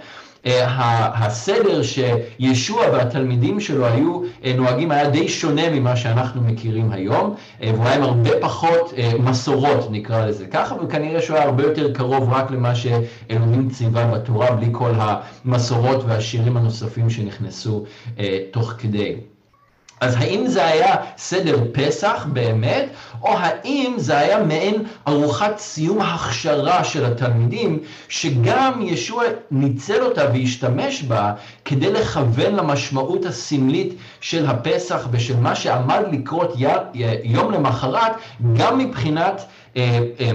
אה, 0.46 1.26
הסדר 1.26 1.82
שישוע 1.84 2.82
והתלמידים 2.92 3.60
שלו 3.60 3.86
היו 3.86 4.22
אה, 4.44 4.54
נוהגים 4.58 4.92
היה 4.92 5.10
די 5.10 5.30
שונה 5.30 5.70
ממה 5.70 5.96
שאנחנו 5.96 6.42
מכירים 6.42 6.92
היום, 6.92 7.36
אה, 7.62 7.72
והוא 7.74 7.86
היה 7.86 7.96
עם 7.96 8.04
הרבה 8.04 8.30
פחות 8.42 8.94
מסורות 9.20 9.88
נקרא 9.92 10.26
לזה 10.26 10.46
ככה, 10.48 10.76
וכנראה 10.76 11.22
שהוא 11.22 11.38
היה 11.38 11.46
הרבה 11.46 11.64
יותר 11.64 11.94
קרוב 11.94 12.34
רק 12.34 12.52
למה 12.52 12.76
שאלוהים 12.76 13.70
ציווה 13.70 14.06
בתורה, 14.06 14.52
בלי 14.52 14.68
כל 14.72 14.92
המסורות 14.98 16.04
והשירים 16.08 16.58
הנוספים 16.58 17.10
שנכנסו 17.10 17.84
תוך 18.52 18.74
כדי. 18.78 19.16
אז 20.04 20.16
האם 20.18 20.48
זה 20.48 20.66
היה 20.66 20.96
סדר 21.18 21.58
פסח 21.72 22.28
באמת, 22.34 22.86
או 23.22 23.38
האם 23.38 23.94
זה 23.98 24.18
היה 24.18 24.44
מעין 24.44 24.84
ארוחת 25.08 25.58
סיום 25.60 26.02
הכשרה 26.02 26.84
של 26.84 27.06
התלמידים, 27.06 27.80
שגם 28.10 28.82
ישוע 28.82 29.24
ניצל 29.52 30.04
אותה 30.04 30.26
והשתמש 30.34 31.04
בה 31.04 31.34
כדי 31.66 31.92
לכוון 31.92 32.56
למשמעות 32.56 33.26
הסמלית 33.26 33.94
של 34.22 34.46
הפסח 34.46 35.08
ושל 35.12 35.38
מה 35.38 35.56
שעמד 35.56 36.02
לקרות 36.12 36.54
יום 37.24 37.52
למחרת, 37.52 38.12
גם 38.58 38.78
מבחינת 38.78 39.46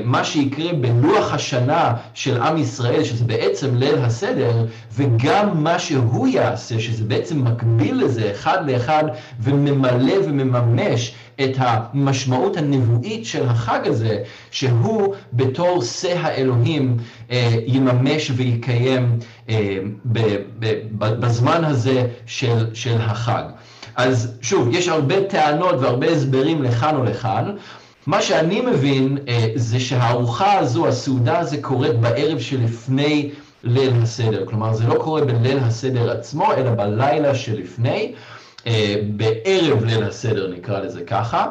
מה 0.04 0.24
שיקרה 0.24 0.72
בלוח 0.72 1.34
השנה 1.34 1.94
של 2.14 2.42
עם 2.42 2.56
ישראל, 2.56 3.04
שזה 3.04 3.24
בעצם 3.24 3.76
ליל 3.76 3.94
הסדר, 3.98 4.66
וגם 4.92 5.62
מה 5.64 5.78
שהוא 5.78 6.26
יעשה, 6.26 6.80
שזה 6.80 7.04
בעצם 7.04 7.44
מקביל 7.44 8.04
לזה 8.04 8.30
אחד 8.30 8.70
לאחד, 8.70 9.04
וממלא 9.40 10.14
ומממש 10.24 11.14
את 11.40 11.50
המשמעות 11.56 12.56
הנבואית 12.56 13.26
של 13.26 13.48
החג 13.48 13.80
הזה, 13.84 14.18
שהוא 14.50 15.14
בתור 15.32 15.82
שא 15.82 16.14
האלוהים 16.20 16.96
יממש 17.66 18.30
ויקיים 18.36 19.18
בזמן 20.98 21.64
הזה 21.64 22.06
של, 22.26 22.74
של 22.74 22.96
החג. 23.00 23.42
אז 23.96 24.38
שוב, 24.42 24.68
יש 24.72 24.88
הרבה 24.88 25.24
טענות 25.24 25.74
והרבה 25.80 26.10
הסברים 26.10 26.62
לכאן 26.62 26.96
או 26.96 27.04
לכאן. 27.04 27.56
מה 28.08 28.22
שאני 28.22 28.60
מבין 28.60 29.18
זה 29.54 29.80
שהארוחה 29.80 30.58
הזו, 30.58 30.86
הסעודה 30.86 31.38
הזו, 31.38 31.56
קורית 31.60 31.94
בערב 32.00 32.38
שלפני 32.38 33.30
ליל 33.64 33.92
הסדר. 34.02 34.46
כלומר, 34.46 34.74
זה 34.74 34.86
לא 34.86 34.94
קורה 34.94 35.24
בליל 35.24 35.58
הסדר 35.58 36.10
עצמו, 36.10 36.52
אלא 36.52 36.70
בלילה 36.70 37.34
שלפני, 37.34 38.12
בערב 39.16 39.84
ליל 39.84 40.04
הסדר 40.04 40.50
נקרא 40.56 40.80
לזה 40.80 41.04
ככה. 41.04 41.46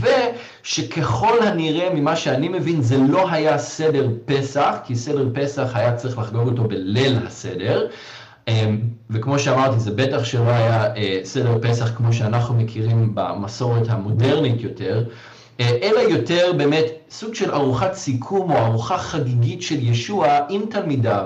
ושככל 0.00 1.42
הנראה 1.42 1.94
ממה 1.94 2.16
שאני 2.16 2.48
מבין 2.48 2.82
זה 2.82 2.96
לא 3.08 3.30
היה 3.30 3.58
סדר 3.58 4.08
פסח, 4.24 4.74
כי 4.84 4.96
סדר 4.96 5.28
פסח 5.34 5.70
היה 5.74 5.96
צריך 5.96 6.18
לחגוג 6.18 6.48
אותו 6.48 6.64
בליל 6.64 7.18
הסדר, 7.26 7.86
וכמו 9.10 9.38
שאמרתי 9.38 9.80
זה 9.80 9.90
בטח 9.90 10.24
שלא 10.24 10.50
היה 10.50 10.84
סדר 11.24 11.58
פסח 11.62 11.92
כמו 11.96 12.12
שאנחנו 12.12 12.54
מכירים 12.54 13.10
במסורת 13.14 13.88
המודרנית 13.88 14.60
יותר, 14.60 15.04
אלא 15.60 16.00
יותר 16.00 16.52
באמת 16.56 16.84
סוג 17.10 17.34
של 17.34 17.50
ארוחת 17.50 17.94
סיכום 17.94 18.50
או 18.50 18.56
ארוחה 18.56 18.98
חגיגית 18.98 19.62
של 19.62 19.88
ישוע 19.88 20.38
עם 20.48 20.62
תלמידיו, 20.70 21.24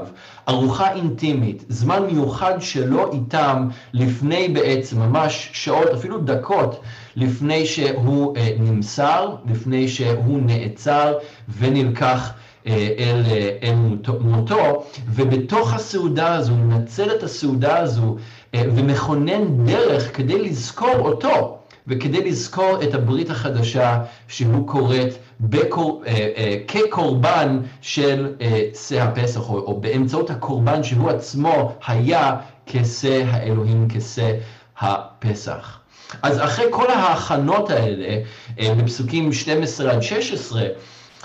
ארוחה 0.49 0.93
אינטימית, 0.93 1.65
זמן 1.69 2.03
מיוחד 2.03 2.55
שלו 2.61 3.13
איתם 3.13 3.69
לפני 3.93 4.49
בעצם 4.49 4.99
ממש 4.99 5.51
שעות, 5.53 5.89
אפילו 5.89 6.19
דקות, 6.19 6.81
לפני 7.17 7.67
שהוא 7.67 8.35
נמסר, 8.59 9.35
לפני 9.51 9.89
שהוא 9.89 10.41
נעצר 10.43 11.15
ונלקח 11.59 12.33
אל, 12.67 13.23
אל 13.63 13.75
מותו, 14.21 14.85
ובתוך 15.09 15.75
הסעודה 15.75 16.35
הזו, 16.35 16.55
מנצל 16.55 17.11
את 17.17 17.23
הסעודה 17.23 17.79
הזו 17.79 18.17
ומכונן 18.57 19.67
דרך 19.67 20.17
כדי 20.17 20.43
לזכור 20.43 20.99
אותו. 20.99 21.59
וכדי 21.87 22.25
לזכור 22.25 22.83
את 22.83 22.95
הברית 22.95 23.31
החדשה 23.31 24.03
שהוא 24.29 24.69
כורת 24.69 25.09
בקור, 25.41 26.03
אה, 26.07 26.13
אה, 26.37 26.57
כקורבן 26.69 27.61
של 27.81 28.35
אה, 28.41 28.63
שא 28.75 29.03
הפסח, 29.03 29.51
או, 29.51 29.59
או 29.59 29.81
באמצעות 29.81 30.31
הקורבן 30.31 30.83
שהוא 30.83 31.11
עצמו 31.11 31.73
היה 31.87 32.37
כשא 32.67 33.23
האלוהים, 33.27 33.89
כשא 33.89 34.31
הפסח. 34.79 35.81
אז 36.23 36.41
אחרי 36.41 36.65
כל 36.71 36.91
ההכנות 36.91 37.71
האלה, 37.71 38.19
אה, 38.59 38.75
בפסוקים 38.75 39.33
12 39.33 39.93
עד 39.93 40.03
16, 40.03 40.63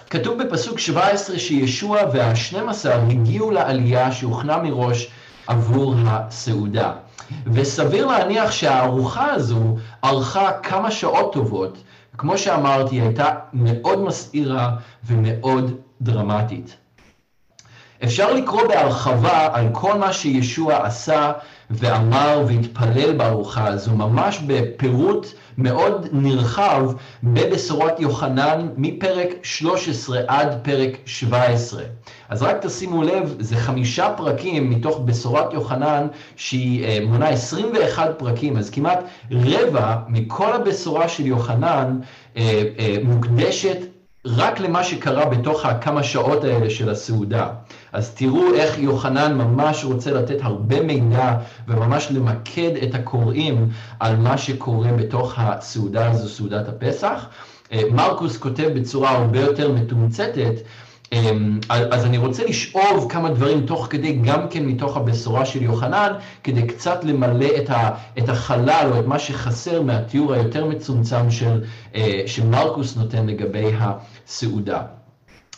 כתוב 0.10 0.44
בפסוק 0.44 0.80
17 0.80 1.40
שישוע 1.40 2.00
והשנים 2.14 2.70
עשר 2.70 3.02
הגיעו 3.10 3.52
לעלייה 3.52 4.12
שהוכנה 4.12 4.58
מראש 4.58 5.08
עבור 5.48 5.96
הסעודה. 6.06 6.92
וסביר 7.46 8.06
להניח 8.06 8.52
שהארוחה 8.52 9.32
הזו 9.32 9.76
ארכה 10.04 10.52
כמה 10.64 10.92
שעות 10.92 11.34
טובות, 11.34 11.78
כמו 12.18 12.38
שאמרתי, 12.38 12.96
היא 12.96 13.02
הייתה 13.02 13.30
מאוד 13.54 14.02
מסעירה 14.02 14.76
ומאוד 15.06 15.78
דרמטית. 16.02 16.76
אפשר 18.04 18.34
לקרוא 18.34 18.68
בהרחבה 18.68 19.50
על 19.54 19.68
כל 19.72 19.98
מה 19.98 20.14
שישוע 20.14 20.86
עשה 20.86 21.32
ואמר 21.70 22.44
והתפלל 22.48 23.14
בארוחה 23.18 23.68
הזו, 23.68 23.96
ממש 23.96 24.40
בפירוט 24.48 25.28
מאוד 25.58 26.08
נרחב 26.12 26.82
בבשורת 27.24 28.00
יוחנן 28.00 28.68
מפרק 28.78 29.28
13 29.44 30.20
עד 30.28 30.60
פרק 30.64 30.90
17. 31.06 31.84
אז 32.30 32.42
רק 32.42 32.66
תשימו 32.66 33.04
לב, 33.04 33.36
זה 33.40 33.56
חמישה 33.56 34.14
פרקים 34.18 34.70
מתוך 34.70 35.00
בשורת 35.06 35.54
יוחנן 35.54 36.08
שהיא 36.36 37.02
מונה 37.08 37.30
21 37.30 38.10
פרקים, 38.18 38.58
אז 38.58 38.70
כמעט 38.70 39.00
רבע 39.32 39.96
מכל 40.08 40.54
הבשורה 40.54 41.10
של 41.10 41.26
יוחנן 41.26 42.00
מוקדשת 43.04 43.78
רק 44.26 44.60
למה 44.60 44.84
שקרה 44.84 45.26
בתוך 45.26 45.66
הכמה 45.66 46.04
שעות 46.04 46.44
האלה 46.44 46.70
של 46.70 46.90
הסעודה. 46.90 47.48
אז 47.92 48.14
תראו 48.14 48.54
איך 48.54 48.80
יוחנן 48.80 49.38
ממש 49.38 49.84
רוצה 49.84 50.12
לתת 50.12 50.38
הרבה 50.42 50.82
מידע 50.82 51.38
וממש 51.68 52.08
למקד 52.12 52.72
את 52.84 52.96
הקוראים 52.96 53.70
על 54.00 54.16
מה 54.16 54.38
שקורה 54.38 54.92
בתוך 54.92 55.34
הסעודה 55.38 56.12
הזו, 56.12 56.30
סעודת 56.30 56.68
הפסח. 56.68 57.26
מרקוס 57.92 58.38
כותב 58.38 58.70
בצורה 58.76 59.10
הרבה 59.10 59.40
יותר 59.40 59.72
מתומצתת, 59.72 60.54
אז 61.70 62.06
אני 62.06 62.18
רוצה 62.18 62.44
לשאוב 62.44 63.12
כמה 63.12 63.30
דברים 63.30 63.66
תוך 63.66 63.88
כדי, 63.90 64.14
גם 64.14 64.48
כן 64.50 64.66
מתוך 64.66 64.98
הבשורה 64.98 65.46
של 65.46 65.64
יוחנן, 65.64 66.14
כדי 66.44 66.68
קצת 66.68 67.04
למלא 67.04 67.48
את, 68.18 68.30
החלל 68.30 68.90
או 68.94 69.00
את 69.00 69.06
מה 69.06 69.20
שחסר 69.20 69.82
מהתיאור 69.82 70.34
היותר 70.34 70.66
מצומצם 70.66 71.32
של, 71.32 71.64
שמרקוס 72.26 72.98
נותן 72.98 73.28
לגבי 73.28 73.72
הסעודה. 73.80 74.82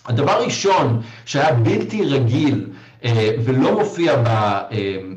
הדבר 0.05 0.31
הראשון 0.31 1.01
שהיה 1.25 1.53
בלתי 1.53 2.05
רגיל 2.05 2.69
ולא 3.45 3.79
מופיע 3.79 4.23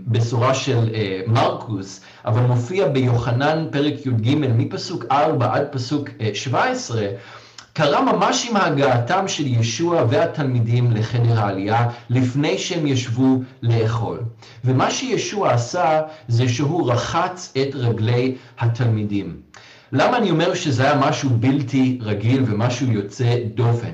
בבשורה 0.06 0.54
של 0.54 0.88
מרקוס, 1.26 2.00
אבל 2.24 2.42
מופיע 2.42 2.88
ביוחנן 2.88 3.66
פרק 3.70 4.06
י"ג 4.06 4.34
מפסוק 4.34 5.04
4 5.10 5.54
עד 5.54 5.66
פסוק 5.72 6.08
17, 6.34 7.06
קרה 7.76 8.02
ממש 8.02 8.46
עם 8.50 8.56
הגעתם 8.56 9.28
של 9.28 9.46
ישוע 9.46 10.04
והתלמידים 10.08 10.92
לחדר 10.92 11.40
העלייה 11.40 11.88
לפני 12.10 12.58
שהם 12.58 12.86
ישבו 12.86 13.38
לאכול. 13.62 14.18
ומה 14.64 14.90
שישוע 14.90 15.52
עשה 15.52 16.00
זה 16.28 16.48
שהוא 16.48 16.92
רחץ 16.92 17.52
את 17.62 17.74
רגלי 17.74 18.34
התלמידים. 18.58 19.36
למה 19.92 20.16
אני 20.16 20.30
אומר 20.30 20.54
שזה 20.54 20.82
היה 20.82 20.94
משהו 20.94 21.30
בלתי 21.30 21.98
רגיל 22.02 22.42
ומשהו 22.46 22.86
יוצא 22.86 23.36
דופן? 23.54 23.92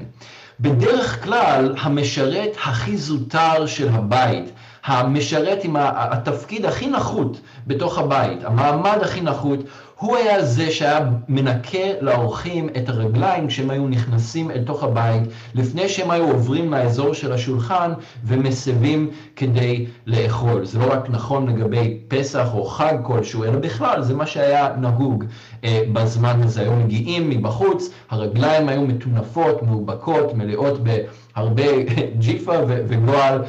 בדרך 0.60 1.24
כלל 1.24 1.74
המשרת 1.80 2.56
הכי 2.64 2.96
זוטר 2.96 3.66
של 3.66 3.88
הבית, 3.88 4.50
המשרת 4.84 5.64
עם 5.64 5.76
התפקיד 5.78 6.66
הכי 6.66 6.86
נחות 6.86 7.40
בתוך 7.66 7.98
הבית, 7.98 8.44
המעמד 8.44 8.98
הכי 9.02 9.20
נחות, 9.20 9.58
הוא 10.00 10.16
היה 10.16 10.44
זה 10.44 10.70
שהיה 10.70 11.00
מנקה 11.28 12.00
לאורחים 12.00 12.68
את 12.68 12.88
הרגליים 12.88 13.46
כשהם 13.46 13.70
היו 13.70 13.88
נכנסים 13.88 14.50
אל 14.50 14.64
תוך 14.64 14.82
הבית, 14.82 15.22
לפני 15.54 15.88
שהם 15.88 16.10
היו 16.10 16.30
עוברים 16.30 16.70
מהאזור 16.70 17.14
של 17.14 17.32
השולחן 17.32 17.92
ומסבים 18.24 19.10
כדי 19.36 19.86
לאכול. 20.06 20.64
זה 20.64 20.78
לא 20.78 20.92
רק 20.92 21.10
נכון 21.10 21.48
לגבי 21.48 21.98
פסח 22.08 22.48
או 22.54 22.64
חג 22.64 22.94
כלשהו, 23.02 23.44
אלא 23.44 23.58
בכלל, 23.58 24.02
זה 24.02 24.14
מה 24.14 24.26
שהיה 24.26 24.68
נהוג 24.76 25.24
אה, 25.64 25.82
בזמן 25.92 26.42
הזה. 26.42 26.60
היו 26.60 26.76
מגיעים 26.76 27.30
מבחוץ, 27.30 27.90
הרגליים 28.10 28.68
היו 28.68 28.82
מטונפות, 28.82 29.62
מאובקות, 29.62 30.34
מלאות 30.34 30.80
בהרבה 30.84 31.64
ג'יפה 32.18 32.52
וגועל. 32.66 33.42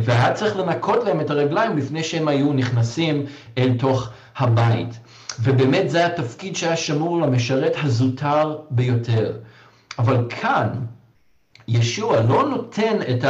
והיה 0.00 0.32
צריך 0.32 0.56
לנקות 0.56 1.04
להם 1.04 1.20
את 1.20 1.30
הרגליים 1.30 1.76
לפני 1.76 2.02
שהם 2.02 2.28
היו 2.28 2.52
נכנסים 2.52 3.26
אל 3.58 3.72
תוך 3.78 4.10
הבית. 4.36 5.03
ובאמת 5.40 5.90
זה 5.90 6.06
התפקיד 6.06 6.56
שהיה 6.56 6.76
שמור 6.76 7.20
למשרת 7.20 7.72
הזוטר 7.82 8.58
ביותר. 8.70 9.36
אבל 9.98 10.26
כאן, 10.28 10.68
ישוע 11.68 12.20
לא 12.20 12.48
נותן 12.48 12.96
את 13.10 13.24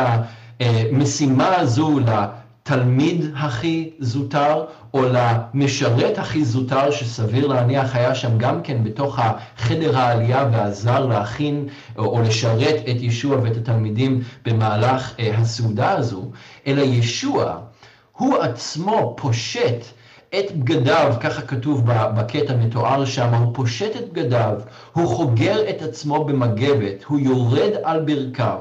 המשימה 0.60 1.56
הזו 1.56 2.00
לתלמיד 2.00 3.24
הכי 3.36 3.90
זוטר, 3.98 4.64
או 4.94 5.02
למשרת 5.12 6.18
הכי 6.18 6.44
זוטר, 6.44 6.90
שסביר 6.90 7.46
להניח 7.46 7.96
היה 7.96 8.14
שם 8.14 8.38
גם 8.38 8.62
כן 8.62 8.84
בתוך 8.84 9.18
החדר 9.18 9.98
העלייה 9.98 10.48
ועזר 10.52 11.06
להכין 11.06 11.68
או 11.98 12.22
לשרת 12.22 12.74
את 12.90 12.96
ישוע 13.02 13.36
ואת 13.42 13.56
התלמידים 13.56 14.22
במהלך 14.44 15.14
הסעודה 15.34 15.92
הזו, 15.92 16.30
אלא 16.66 16.82
ישוע 16.82 17.58
הוא 18.12 18.38
עצמו 18.38 19.14
פושט 19.18 19.84
את 20.38 20.56
בגדיו, 20.56 21.14
ככה 21.20 21.42
כתוב 21.42 21.82
בקטע 21.86 22.56
מתואר 22.56 23.04
שם, 23.04 23.34
הוא 23.34 23.54
פושט 23.54 23.96
את 23.96 24.12
בגדיו, 24.12 24.60
הוא 24.92 25.08
חוגר 25.08 25.70
את 25.70 25.82
עצמו 25.82 26.24
במגבת, 26.24 27.04
הוא 27.04 27.18
יורד 27.18 27.72
על 27.82 28.00
ברכיו, 28.00 28.58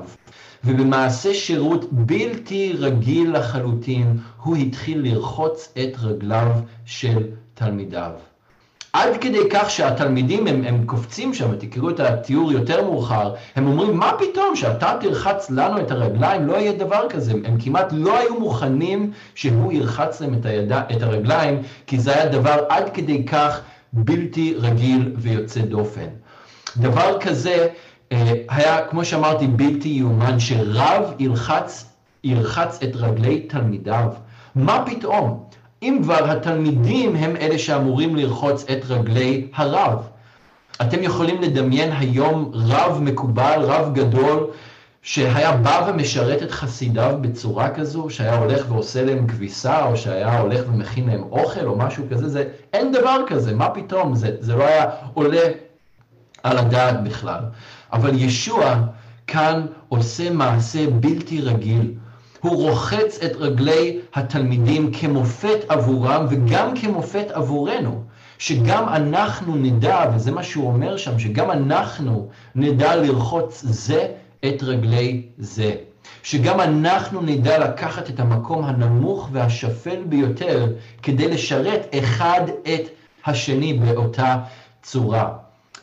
ובמעשה 0.63 1.33
שירות 1.33 1.93
בלתי 1.93 2.73
רגיל 2.79 3.37
לחלוטין, 3.37 4.17
הוא 4.43 4.55
התחיל 4.55 5.01
לרחוץ 5.03 5.73
את 5.83 5.97
רגליו 6.03 6.51
של 6.85 7.27
תלמידיו. 7.53 8.32
עד 8.93 9.17
כדי 9.21 9.49
כך 9.49 9.69
שהתלמידים 9.69 10.47
הם, 10.47 10.63
הם 10.65 10.85
קופצים 10.85 11.33
שם, 11.33 11.55
תקראו 11.55 11.89
את 11.89 11.99
התיאור 11.99 12.51
יותר 12.51 12.83
מאוחר, 12.83 13.33
הם 13.55 13.67
אומרים, 13.67 13.97
מה 13.97 14.11
פתאום 14.19 14.55
שאתה 14.55 14.97
תרחץ 14.99 15.49
לנו 15.49 15.79
את 15.79 15.91
הרגליים, 15.91 16.47
לא 16.47 16.53
יהיה 16.53 16.71
דבר 16.71 17.09
כזה. 17.09 17.31
הם, 17.31 17.41
הם 17.45 17.57
כמעט 17.59 17.87
לא 17.91 18.19
היו 18.19 18.39
מוכנים 18.39 19.11
שהוא 19.35 19.73
ירחץ 19.73 20.21
להם 20.21 20.33
את, 20.33 20.45
היד, 20.45 20.71
את 20.71 21.01
הרגליים, 21.01 21.61
כי 21.87 21.99
זה 21.99 22.15
היה 22.15 22.25
דבר 22.25 22.63
עד 22.69 22.89
כדי 22.93 23.25
כך 23.25 23.61
בלתי 23.93 24.55
רגיל 24.57 25.13
ויוצא 25.15 25.61
דופן. 25.61 26.07
דבר 26.77 27.17
כזה 27.19 27.67
אה, 28.11 28.33
היה, 28.49 28.85
כמו 28.85 29.05
שאמרתי, 29.05 29.47
בלתי 29.47 29.89
יאומן, 29.89 30.39
שרב 30.39 31.13
ירחץ, 31.19 31.85
ירחץ 32.23 32.79
את 32.83 32.95
רגלי 32.95 33.39
תלמידיו. 33.39 34.07
מה 34.55 34.83
פתאום? 34.85 35.43
אם 35.83 35.99
כבר 36.03 36.31
התלמידים 36.31 37.15
הם 37.15 37.35
אלה 37.35 37.59
שאמורים 37.59 38.15
לרחוץ 38.15 38.65
את 38.71 38.85
רגלי 38.89 39.47
הרב. 39.55 40.07
אתם 40.81 41.03
יכולים 41.03 41.41
לדמיין 41.41 41.91
היום 41.91 42.51
רב 42.53 42.99
מקובל, 43.01 43.61
רב 43.61 43.93
גדול, 43.93 44.47
שהיה 45.01 45.57
בא 45.57 45.89
ומשרת 45.89 46.43
את 46.43 46.51
חסידיו 46.51 47.17
בצורה 47.21 47.69
כזו, 47.69 48.09
שהיה 48.09 48.37
הולך 48.37 48.65
ועושה 48.69 49.05
להם 49.05 49.27
כביסה, 49.27 49.85
או 49.85 49.97
שהיה 49.97 50.39
הולך 50.39 50.61
ומכין 50.67 51.09
להם 51.09 51.23
אוכל, 51.23 51.65
או 51.65 51.77
משהו 51.77 52.03
כזה, 52.11 52.29
זה, 52.29 52.43
אין 52.73 52.91
דבר 52.91 53.17
כזה, 53.27 53.55
מה 53.55 53.69
פתאום, 53.69 54.15
זה, 54.15 54.35
זה 54.39 54.55
לא 54.55 54.63
היה 54.63 54.85
עולה 55.13 55.47
על 56.43 56.57
הדעת 56.57 57.03
בכלל. 57.03 57.41
אבל 57.93 58.11
ישוע 58.15 58.75
כאן 59.27 59.65
עושה 59.89 60.29
מעשה 60.29 60.87
בלתי 60.89 61.41
רגיל. 61.41 61.93
הוא 62.43 62.69
רוחץ 62.69 63.19
את 63.25 63.31
רגלי 63.35 63.99
התלמידים 64.13 64.91
כמופת 64.91 65.59
עבורם 65.69 66.25
וגם 66.29 66.75
כמופת 66.81 67.31
עבורנו. 67.31 68.03
שגם 68.37 68.89
אנחנו 68.89 69.55
נדע, 69.55 70.05
וזה 70.15 70.31
מה 70.31 70.43
שהוא 70.43 70.67
אומר 70.67 70.97
שם, 70.97 71.19
שגם 71.19 71.51
אנחנו 71.51 72.27
נדע 72.55 72.95
לרחוץ 72.95 73.61
זה 73.65 74.07
את 74.45 74.63
רגלי 74.63 75.21
זה. 75.37 75.75
שגם 76.23 76.61
אנחנו 76.61 77.21
נדע 77.21 77.59
לקחת 77.59 78.09
את 78.09 78.19
המקום 78.19 78.63
הנמוך 78.63 79.29
והשפל 79.31 80.03
ביותר 80.05 80.67
כדי 81.03 81.27
לשרת 81.27 81.95
אחד 81.99 82.41
את 82.73 82.89
השני 83.25 83.73
באותה 83.73 84.37
צורה. 84.81 85.29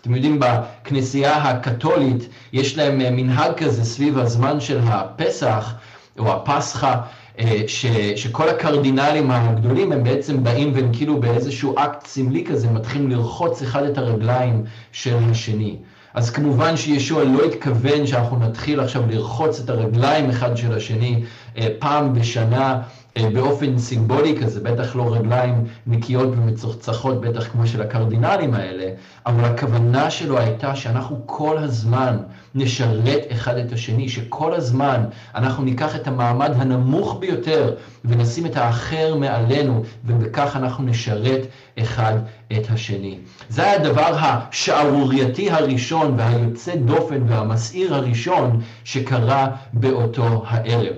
אתם 0.00 0.14
יודעים, 0.14 0.40
בכנסייה 0.40 1.36
הקתולית 1.36 2.28
יש 2.52 2.78
להם 2.78 2.98
מנהג 2.98 3.52
כזה 3.52 3.84
סביב 3.84 4.18
הזמן 4.18 4.60
של 4.60 4.80
הפסח, 4.84 5.74
או 6.18 6.32
הפסחא, 6.32 6.94
אה, 7.38 7.62
ש, 7.66 7.86
שכל 8.16 8.48
הקרדינלים 8.48 9.30
הגדולים 9.30 9.92
הם 9.92 10.04
בעצם 10.04 10.44
באים 10.44 10.72
והם 10.74 10.88
כאילו 10.92 11.20
באיזשהו 11.20 11.74
אקט 11.78 12.06
סמלי 12.06 12.44
כזה 12.44 12.70
מתחילים 12.70 13.10
לרחוץ 13.10 13.62
אחד 13.62 13.82
את 13.82 13.98
הרגליים 13.98 14.64
של 14.92 15.16
השני. 15.30 15.76
אז 16.14 16.30
כמובן 16.30 16.76
שישוע 16.76 17.24
לא 17.24 17.44
התכוון 17.44 18.06
שאנחנו 18.06 18.38
נתחיל 18.38 18.80
עכשיו 18.80 19.02
לרחוץ 19.10 19.60
את 19.60 19.70
הרגליים 19.70 20.30
אחד 20.30 20.56
של 20.56 20.72
השני 20.72 21.22
אה, 21.58 21.68
פעם 21.78 22.14
בשנה 22.14 22.82
באופן 23.18 23.78
סימבולי 23.78 24.38
כזה, 24.42 24.60
בטח 24.60 24.96
לא 24.96 25.14
רגליים 25.14 25.64
נקיות 25.86 26.28
ומצוחצחות, 26.28 27.20
בטח 27.20 27.48
כמו 27.48 27.66
של 27.66 27.82
הקרדינלים 27.82 28.54
האלה, 28.54 28.90
אבל 29.26 29.44
הכוונה 29.44 30.10
שלו 30.10 30.38
הייתה 30.38 30.76
שאנחנו 30.76 31.22
כל 31.26 31.58
הזמן 31.58 32.16
נשרת 32.54 33.22
אחד 33.32 33.56
את 33.56 33.72
השני, 33.72 34.08
שכל 34.08 34.54
הזמן 34.54 35.04
אנחנו 35.34 35.64
ניקח 35.64 35.96
את 35.96 36.06
המעמד 36.06 36.52
הנמוך 36.56 37.16
ביותר 37.20 37.74
ונשים 38.04 38.46
את 38.46 38.56
האחר 38.56 39.14
מעלינו, 39.14 39.82
ובכך 40.04 40.56
אנחנו 40.56 40.84
נשרת 40.84 41.46
אחד 41.78 42.14
את 42.52 42.70
השני. 42.70 43.18
זה 43.48 43.62
היה 43.62 43.74
הדבר 43.74 44.16
השערורייתי 44.20 45.50
הראשון 45.50 46.14
והיוצא 46.18 46.76
דופן 46.76 47.22
והמסעיר 47.26 47.94
הראשון 47.94 48.60
שקרה 48.84 49.48
באותו 49.72 50.42
הערב. 50.46 50.94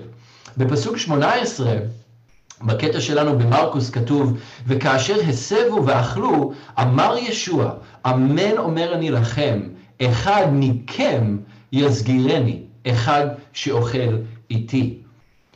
בפסוק 0.57 0.97
18, 0.97 1.73
בקטע 2.63 3.01
שלנו 3.01 3.37
במרקוס 3.37 3.89
כתוב, 3.89 4.37
וכאשר 4.67 5.15
הסבו 5.27 5.85
ואכלו, 5.85 6.51
אמר 6.81 7.15
ישוע, 7.17 7.71
אמן 8.07 8.57
אומר 8.57 8.93
אני 8.93 9.11
לכם, 9.11 9.61
אחד 10.01 10.47
מכם 10.51 11.37
יסגירני, 11.71 12.59
אחד 12.87 13.27
שאוכל 13.53 14.17
איתי. 14.51 14.97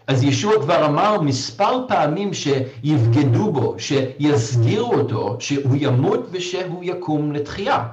אז 0.07 0.23
ישוע 0.23 0.61
כבר 0.61 0.85
אמר 0.85 1.21
מספר 1.21 1.85
פעמים 1.87 2.33
שיבגדו 2.33 3.51
בו, 3.51 3.75
שיסגירו 3.77 4.93
אותו, 4.93 5.37
שהוא 5.39 5.75
ימות 5.79 6.27
ושהוא 6.31 6.83
יקום 6.83 7.31
לתחייה. 7.31 7.83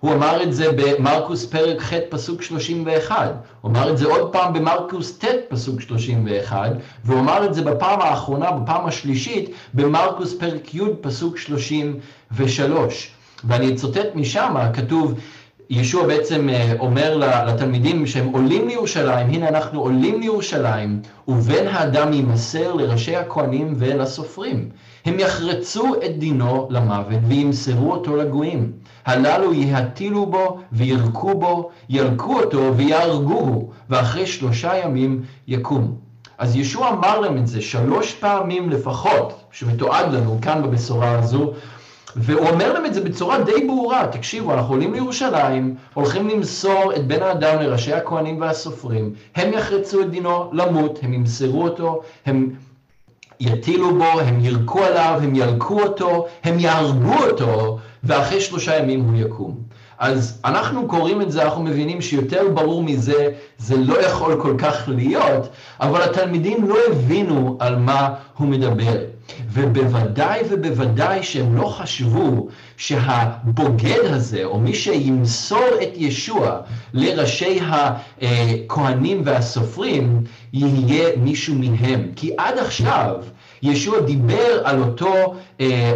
הוא 0.00 0.12
אמר 0.12 0.42
את 0.42 0.54
זה 0.54 0.66
במרקוס 0.76 1.46
פרק 1.46 1.80
ח' 1.80 1.92
פסוק 2.08 2.42
31, 2.42 3.34
הוא 3.60 3.70
אמר 3.70 3.90
את 3.90 3.98
זה 3.98 4.06
עוד 4.06 4.32
פעם 4.32 4.52
במרקוס 4.52 5.18
ט' 5.18 5.24
פסוק 5.48 5.80
31, 5.80 6.72
והוא 7.04 7.20
אמר 7.20 7.46
את 7.46 7.54
זה 7.54 7.62
בפעם 7.62 8.00
האחרונה, 8.00 8.50
בפעם 8.52 8.86
השלישית, 8.86 9.50
במרקוס 9.74 10.34
פרק 10.34 10.74
י' 10.74 10.80
פסוק 11.00 11.38
33. 11.38 13.10
ואני 13.44 13.74
אצטט 13.74 14.14
משם, 14.14 14.54
כתוב, 14.72 15.14
ישוע 15.70 16.06
בעצם 16.06 16.48
אה, 16.48 16.72
אומר 16.78 17.16
לתלמידים 17.46 18.06
שהם 18.06 18.28
עולים 18.28 18.68
לירושלים, 18.68 19.26
הנה 19.26 19.48
אנחנו 19.48 19.80
עולים 19.80 20.20
לירושלים, 20.20 21.00
ובן 21.28 21.66
האדם 21.66 22.12
יימסר 22.12 22.74
לראשי 22.74 23.16
הכהנים 23.16 23.74
ולסופרים. 23.76 24.68
הם 25.04 25.18
יחרצו 25.18 25.94
את 25.94 26.18
דינו 26.18 26.66
למוות 26.70 27.18
וימסרו 27.28 27.92
אותו 27.92 28.16
לגויים. 28.16 28.72
הללו 29.06 29.54
יהטילו 29.54 30.26
בו 30.26 30.58
וירקו 30.72 31.34
בו, 31.34 31.70
ירקו 31.88 32.40
אותו 32.40 32.76
ויהרגוהו, 32.76 33.70
ואחרי 33.90 34.26
שלושה 34.26 34.76
ימים 34.76 35.22
יקום. 35.46 35.94
אז 36.38 36.56
ישוע 36.56 36.90
אמר 36.90 37.20
להם 37.20 37.36
את 37.36 37.46
זה 37.46 37.60
שלוש 37.60 38.14
פעמים 38.14 38.70
לפחות, 38.70 39.44
שמתועד 39.52 40.12
לנו 40.12 40.38
כאן 40.42 40.62
בבשורה 40.62 41.18
הזו, 41.18 41.52
והוא 42.16 42.48
אומר 42.48 42.72
להם 42.72 42.86
את 42.86 42.94
זה 42.94 43.00
בצורה 43.00 43.42
די 43.42 43.66
ברורה, 43.66 44.06
תקשיבו, 44.06 44.54
אנחנו 44.54 44.74
עולים 44.74 44.94
לירושלים, 44.94 45.74
הולכים 45.94 46.28
למסור 46.28 46.92
את 46.96 47.06
בן 47.06 47.22
האדם 47.22 47.60
לראשי 47.60 47.92
הכהנים 47.92 48.40
והסופרים, 48.40 49.12
הם 49.36 49.52
יחרצו 49.52 50.00
את 50.02 50.10
דינו 50.10 50.50
למות, 50.52 50.98
הם 51.02 51.12
ימסרו 51.12 51.62
אותו, 51.62 52.00
הם 52.26 52.50
יטילו 53.40 53.94
בו, 53.94 54.20
הם 54.20 54.44
ירקו 54.44 54.84
עליו, 54.84 55.20
הם 55.22 55.34
ילקו 55.34 55.82
אותו, 55.82 56.26
הם 56.44 56.58
יהרגו 56.58 57.14
אותו, 57.30 57.78
ואחרי 58.04 58.40
שלושה 58.40 58.78
ימים 58.78 59.00
הוא 59.00 59.16
יקום. 59.16 59.54
אז 59.98 60.40
אנחנו 60.44 60.88
קוראים 60.88 61.22
את 61.22 61.32
זה, 61.32 61.42
אנחנו 61.42 61.62
מבינים 61.62 62.00
שיותר 62.00 62.48
ברור 62.54 62.82
מזה, 62.82 63.30
זה 63.58 63.76
לא 63.76 64.00
יכול 64.06 64.40
כל 64.42 64.54
כך 64.58 64.88
להיות, 64.88 65.48
אבל 65.80 66.02
התלמידים 66.02 66.68
לא 66.68 66.76
הבינו 66.90 67.56
על 67.60 67.76
מה 67.76 68.14
הוא 68.36 68.48
מדבר. 68.48 68.96
ובוודאי 69.52 70.40
ובוודאי 70.48 71.22
שהם 71.22 71.56
לא 71.56 71.66
חשבו 71.66 72.48
שהבוגד 72.76 74.04
הזה, 74.04 74.44
או 74.44 74.60
מי 74.60 74.74
שימסור 74.74 75.68
את 75.82 75.88
ישוע 75.96 76.60
לראשי 76.92 77.60
הכהנים 78.20 79.22
והסופרים, 79.24 80.22
יהיה 80.52 81.16
מישהו 81.16 81.54
מהם. 81.54 82.10
כי 82.16 82.30
עד 82.38 82.58
עכשיו 82.58 83.14
ישוע 83.62 84.00
דיבר 84.00 84.60
על 84.64 84.82
אותו 84.82 85.34
אה, 85.60 85.92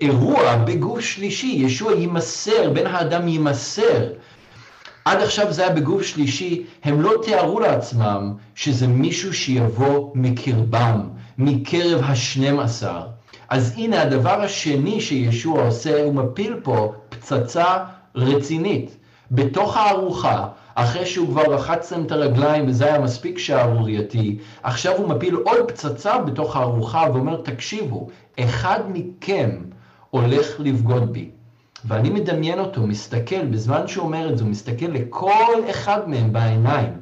אירוע 0.00 0.56
בגוף 0.56 1.00
שלישי, 1.00 1.46
ישוע 1.46 1.92
יימסר, 1.92 2.70
בן 2.70 2.86
האדם 2.86 3.28
יימסר. 3.28 4.06
עד 5.04 5.22
עכשיו 5.22 5.52
זה 5.52 5.62
היה 5.62 5.74
בגוף 5.74 6.02
שלישי, 6.02 6.62
הם 6.84 7.00
לא 7.00 7.12
תיארו 7.22 7.60
לעצמם 7.60 8.32
שזה 8.54 8.86
מישהו 8.86 9.34
שיבוא 9.34 10.10
מקרבם, 10.14 11.00
מקרב 11.38 12.00
השנים 12.04 12.60
עשר. 12.60 13.00
אז 13.48 13.74
הנה 13.76 14.02
הדבר 14.02 14.40
השני 14.40 15.00
שישוע 15.00 15.66
עושה, 15.66 16.02
הוא 16.02 16.14
מפיל 16.14 16.60
פה 16.62 16.92
פצצה 17.08 17.84
רצינית. 18.14 18.96
בתוך 19.30 19.76
הארוחה, 19.76 20.46
אחרי 20.74 21.06
שהוא 21.06 21.28
כבר 21.28 21.54
רחץ 21.54 21.92
להם 21.92 22.04
את 22.04 22.12
הרגליים 22.12 22.68
וזה 22.68 22.86
היה 22.86 22.98
מספיק 22.98 23.38
שערורייתי, 23.38 24.38
עכשיו 24.62 24.96
הוא 24.96 25.08
מפיל 25.08 25.34
עוד 25.34 25.68
פצצה 25.68 26.18
בתוך 26.18 26.56
הארוחה 26.56 27.06
ואומר, 27.14 27.40
תקשיבו, 27.42 28.08
אחד 28.40 28.80
מכם 28.92 29.50
הולך 30.10 30.46
לבגוד 30.58 31.12
בי. 31.12 31.30
ואני 31.84 32.10
מדמיין 32.10 32.58
אותו, 32.58 32.86
מסתכל, 32.86 33.44
בזמן 33.44 33.86
שהוא 33.86 34.04
אומר 34.04 34.30
את 34.30 34.38
זה, 34.38 34.44
הוא 34.44 34.50
מסתכל 34.50 34.86
לכל 34.86 35.54
אחד 35.70 36.08
מהם 36.08 36.32
בעיניים. 36.32 36.92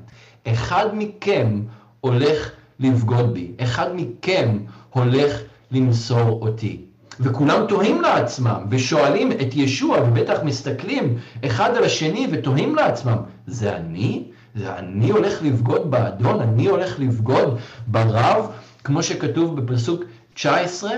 אחד 0.46 0.86
מכם 0.92 1.62
הולך 2.00 2.50
לבגוד 2.82 3.34
בי, 3.34 3.50
אחד 3.60 3.90
מכם 3.94 4.58
הולך 4.90 5.40
למסור 5.70 6.38
אותי. 6.42 6.80
וכולם 7.20 7.66
תוהים 7.68 8.02
לעצמם 8.02 8.66
ושואלים 8.70 9.32
את 9.32 9.54
ישוע 9.54 9.98
ובטח 10.02 10.38
מסתכלים 10.42 11.18
אחד 11.46 11.76
על 11.76 11.84
השני 11.84 12.26
ותוהים 12.32 12.74
לעצמם, 12.74 13.16
זה 13.46 13.76
אני? 13.76 14.24
זה 14.54 14.78
אני 14.78 15.10
הולך 15.10 15.42
לבגוד 15.42 15.90
באדון? 15.90 16.40
אני 16.40 16.66
הולך 16.66 17.00
לבגוד 17.00 17.58
ברב? 17.86 18.46
כמו 18.84 19.02
שכתוב 19.02 19.60
בפסוק 19.60 20.04
19, 20.34 20.90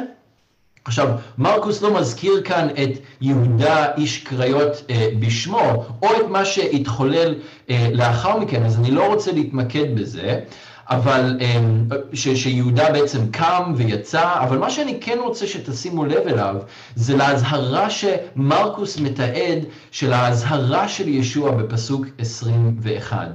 עכשיו, 0.84 1.08
מרקוס 1.38 1.82
לא 1.82 2.00
מזכיר 2.00 2.42
כאן 2.44 2.68
את 2.68 2.90
יהודה 3.20 3.94
איש 3.96 4.18
קריות 4.18 4.82
אה, 4.90 5.08
בשמו, 5.20 5.84
או 6.02 6.08
את 6.20 6.28
מה 6.30 6.44
שהתחולל 6.44 7.34
אה, 7.70 7.88
לאחר 7.92 8.38
מכן, 8.38 8.64
אז 8.64 8.78
אני 8.78 8.90
לא 8.90 9.06
רוצה 9.06 9.32
להתמקד 9.32 9.94
בזה, 10.00 10.40
אבל 10.90 11.38
אה, 11.40 11.60
ש, 12.12 12.28
שיהודה 12.28 12.92
בעצם 12.92 13.30
קם 13.30 13.72
ויצא, 13.76 14.34
אבל 14.40 14.58
מה 14.58 14.70
שאני 14.70 15.00
כן 15.00 15.18
רוצה 15.22 15.46
שתשימו 15.46 16.04
לב 16.04 16.26
אליו, 16.26 16.56
זה 16.94 17.16
להזהרה 17.16 17.90
שמרקוס 17.90 19.00
מתעד, 19.00 19.58
של 19.90 20.12
ההזהרה 20.12 20.88
של 20.88 21.08
ישוע 21.08 21.50
בפסוק 21.50 22.06
21. 22.18 23.28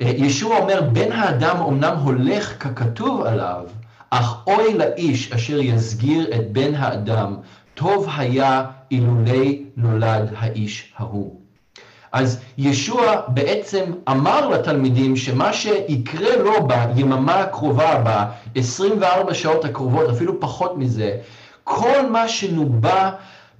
אה, 0.00 0.12
ישוע 0.16 0.58
אומר, 0.58 0.82
בן 0.92 1.12
האדם 1.12 1.56
אמנם 1.56 1.96
הולך 1.96 2.62
ככתוב 2.62 3.22
עליו, 3.22 3.64
אך 4.10 4.46
אוי 4.46 4.74
לאיש 4.74 5.32
אשר 5.32 5.60
יסגיר 5.60 6.34
את 6.34 6.52
בן 6.52 6.74
האדם, 6.74 7.36
טוב 7.74 8.08
היה 8.16 8.64
אילולי 8.90 9.64
נולד 9.76 10.32
האיש 10.36 10.92
ההוא. 10.96 11.47
אז 12.12 12.40
ישוע 12.58 13.20
בעצם 13.28 13.84
אמר 14.08 14.48
לתלמידים 14.48 15.16
שמה 15.16 15.52
שיקרה 15.52 16.36
לו 16.36 16.52
ביממה 16.66 17.40
הקרובה, 17.40 17.94
ב-24 18.04 19.34
שעות 19.34 19.64
הקרובות, 19.64 20.10
אפילו 20.10 20.40
פחות 20.40 20.76
מזה, 20.76 21.16
כל 21.64 22.06
מה 22.10 22.28
שנובע 22.28 23.10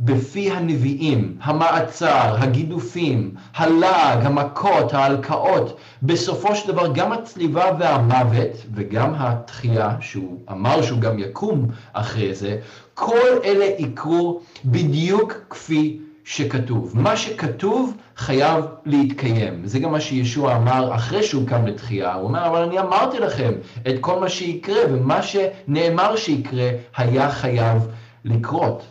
בפי 0.00 0.50
הנביאים, 0.50 1.36
המעצר, 1.42 2.36
הגידופים, 2.38 3.34
הלעג, 3.54 4.26
המכות, 4.26 4.94
ההלקאות, 4.94 5.76
בסופו 6.02 6.54
של 6.56 6.68
דבר 6.68 6.92
גם 6.92 7.12
הצליבה 7.12 7.70
והמוות 7.78 8.50
וגם 8.74 9.14
התחייה, 9.18 9.96
שהוא 10.00 10.38
אמר 10.50 10.82
שהוא 10.82 11.00
גם 11.00 11.18
יקום 11.18 11.66
אחרי 11.92 12.34
זה, 12.34 12.58
כל 12.94 13.28
אלה 13.44 13.64
יקרו 13.78 14.40
בדיוק 14.64 15.32
כפי 15.50 15.98
שכתוב. 16.30 16.92
מה 16.94 17.16
שכתוב 17.16 17.96
חייב 18.16 18.64
להתקיים. 18.86 19.66
זה 19.66 19.78
גם 19.78 19.92
מה 19.92 20.00
שישוע 20.00 20.56
אמר 20.56 20.94
אחרי 20.94 21.22
שהוא 21.22 21.46
קם 21.46 21.66
לתחייה. 21.66 22.14
הוא 22.14 22.24
אומר, 22.24 22.46
אבל 22.46 22.62
אני 22.62 22.80
אמרתי 22.80 23.18
לכם 23.18 23.52
את 23.88 23.94
כל 24.00 24.20
מה 24.20 24.28
שיקרה, 24.28 24.80
ומה 24.90 25.22
שנאמר 25.22 26.16
שיקרה 26.16 26.70
היה 26.96 27.30
חייב 27.30 27.88
לקרות. 28.24 28.82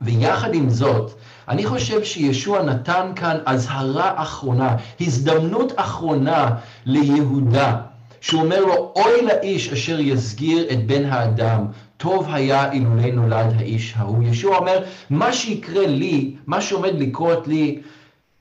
ויחד 0.00 0.54
עם 0.54 0.70
זאת, 0.70 1.12
אני 1.48 1.66
חושב 1.66 2.04
שישוע 2.04 2.62
נתן 2.62 3.12
כאן 3.16 3.36
אזהרה 3.46 4.22
אחרונה, 4.22 4.76
הזדמנות 5.00 5.72
אחרונה 5.76 6.50
ליהודה, 6.86 7.76
שהוא 8.20 8.42
אומר 8.42 8.60
לו, 8.60 8.92
אוי 8.96 9.22
לאיש 9.22 9.72
אשר 9.72 10.00
יסגיר 10.00 10.66
את 10.72 10.86
בן 10.86 11.04
האדם, 11.04 11.66
טוב 11.96 12.28
היה 12.32 12.72
אילולי 12.72 13.12
נולד 13.12 13.54
האיש 13.58 13.94
ההוא. 13.96 14.22
ישוע 14.22 14.56
אומר, 14.56 14.84
מה 15.10 15.32
שיקרה 15.32 15.86
לי, 15.86 16.36
מה 16.46 16.60
שעומד 16.60 16.94
לקרות 16.98 17.48
לי, 17.48 17.82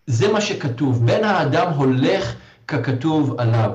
זה 0.08 0.32
מה 0.32 0.42
שכתוב. 0.42 1.06
בן 1.06 1.24
האדם 1.24 1.72
הולך 1.76 2.36
ככתוב 2.68 3.40
עליו. 3.40 3.72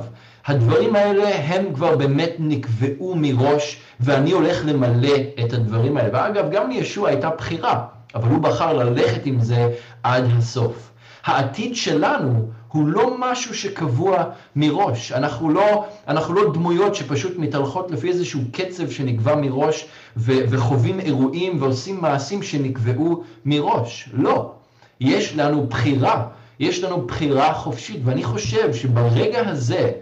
הדברים 0.47 0.97
האלה 0.97 1.29
הם 1.45 1.75
כבר 1.75 1.97
באמת 1.97 2.33
נקבעו 2.39 3.15
מראש, 3.17 3.81
ואני 4.01 4.33
הולך 4.33 4.63
למלא 4.65 5.17
את 5.45 5.53
הדברים 5.53 5.97
האלה. 5.97 6.09
ואגב, 6.13 6.51
גם 6.51 6.71
לישוע 6.71 7.09
הייתה 7.09 7.31
בחירה, 7.31 7.85
אבל 8.15 8.29
הוא 8.29 8.39
בחר 8.39 8.73
ללכת 8.73 9.27
עם 9.27 9.41
זה 9.41 9.71
עד 10.03 10.25
הסוף. 10.37 10.91
העתיד 11.25 11.77
שלנו 11.77 12.51
הוא 12.73 12.89
לא 12.89 13.17
משהו 13.19 13.55
שקבוע 13.55 14.25
מראש. 14.57 15.13
אנחנו 15.13 15.51
לא, 15.51 15.85
אנחנו 16.09 16.35
לא 16.35 16.53
דמויות 16.55 16.95
שפשוט 16.95 17.39
מתהלכות 17.39 17.91
לפי 17.91 18.09
איזשהו 18.09 18.41
קצב 18.53 18.91
שנקבע 18.91 19.35
מראש 19.37 19.87
ו- 20.17 20.41
וחווים 20.51 21.01
אירועים 21.01 21.63
ועושים 21.63 22.01
מעשים 22.01 22.43
שנקבעו 22.43 23.23
מראש. 23.45 24.09
לא. 24.13 24.53
יש 25.01 25.37
לנו 25.37 25.67
בחירה, 25.67 26.27
יש 26.61 26.85
לנו 26.85 27.07
בחירה 27.07 27.55
חופשית, 27.55 28.01
ואני 28.05 28.25
חושב 28.25 28.75
שברגע 28.75 29.49
הזה, 29.49 29.93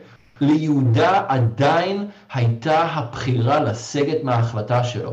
ליהודה 0.41 1.23
עדיין 1.29 2.07
הייתה 2.33 2.81
הבחירה 2.83 3.61
לסגת 3.61 4.25
מההחלטה 4.25 4.85
שלו. 4.85 5.13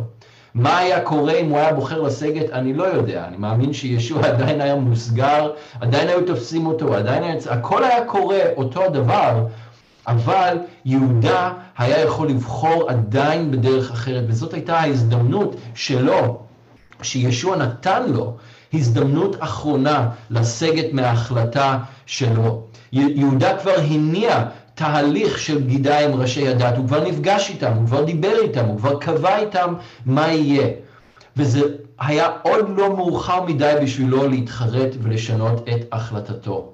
מה 0.55 0.77
היה 0.77 1.01
קורה 1.01 1.33
אם 1.33 1.49
הוא 1.49 1.57
היה 1.57 1.73
בוחר 1.73 2.01
לסגת, 2.01 2.49
אני 2.49 2.73
לא 2.73 2.83
יודע. 2.83 3.25
אני 3.27 3.37
מאמין 3.37 3.73
שישוע 3.73 4.25
עדיין 4.27 4.61
היה 4.61 4.75
מוסגר, 4.75 5.51
עדיין 5.81 6.07
היו 6.07 6.25
תופסים 6.25 6.65
אותו, 6.65 6.95
עדיין 6.95 7.23
היה... 7.23 7.35
הכל 7.49 7.83
היה 7.83 8.05
קורה 8.05 8.39
אותו 8.57 8.83
הדבר, 8.83 9.45
אבל 10.07 10.57
יהודה 10.85 11.53
היה 11.77 11.99
יכול 11.99 12.29
לבחור 12.29 12.89
עדיין 12.89 13.51
בדרך 13.51 13.91
אחרת, 13.91 14.23
וזאת 14.27 14.53
הייתה 14.53 14.79
ההזדמנות 14.79 15.55
שלו, 15.75 16.39
שישוע 17.01 17.55
נתן 17.55 18.03
לו, 18.07 18.37
הזדמנות 18.73 19.35
אחרונה 19.39 20.09
לסגת 20.29 20.93
מההחלטה 20.93 21.77
שלו. 22.05 22.63
יהודה 22.91 23.57
כבר 23.57 23.75
הניע 23.77 24.43
תהליך 24.75 25.39
של 25.39 25.57
בגידה 25.57 25.99
עם 25.99 26.21
ראשי 26.21 26.47
הדת, 26.47 26.77
הוא 26.77 26.87
כבר 26.87 27.07
נפגש 27.07 27.49
איתם, 27.49 27.71
הוא 27.73 27.85
כבר 27.85 28.03
דיבר 28.03 28.39
איתם, 28.41 28.65
הוא 28.65 28.77
כבר 28.77 28.99
קבע 28.99 29.37
איתם 29.37 29.73
מה 30.05 30.27
יהיה. 30.27 30.67
וזה 31.37 31.61
היה 31.99 32.29
עוד 32.41 32.69
לא 32.69 32.95
מאוחר 32.95 33.43
מדי 33.43 33.73
בשבילו 33.81 34.27
להתחרט 34.27 34.89
ולשנות 35.01 35.69
את 35.69 35.87
החלטתו. 35.91 36.73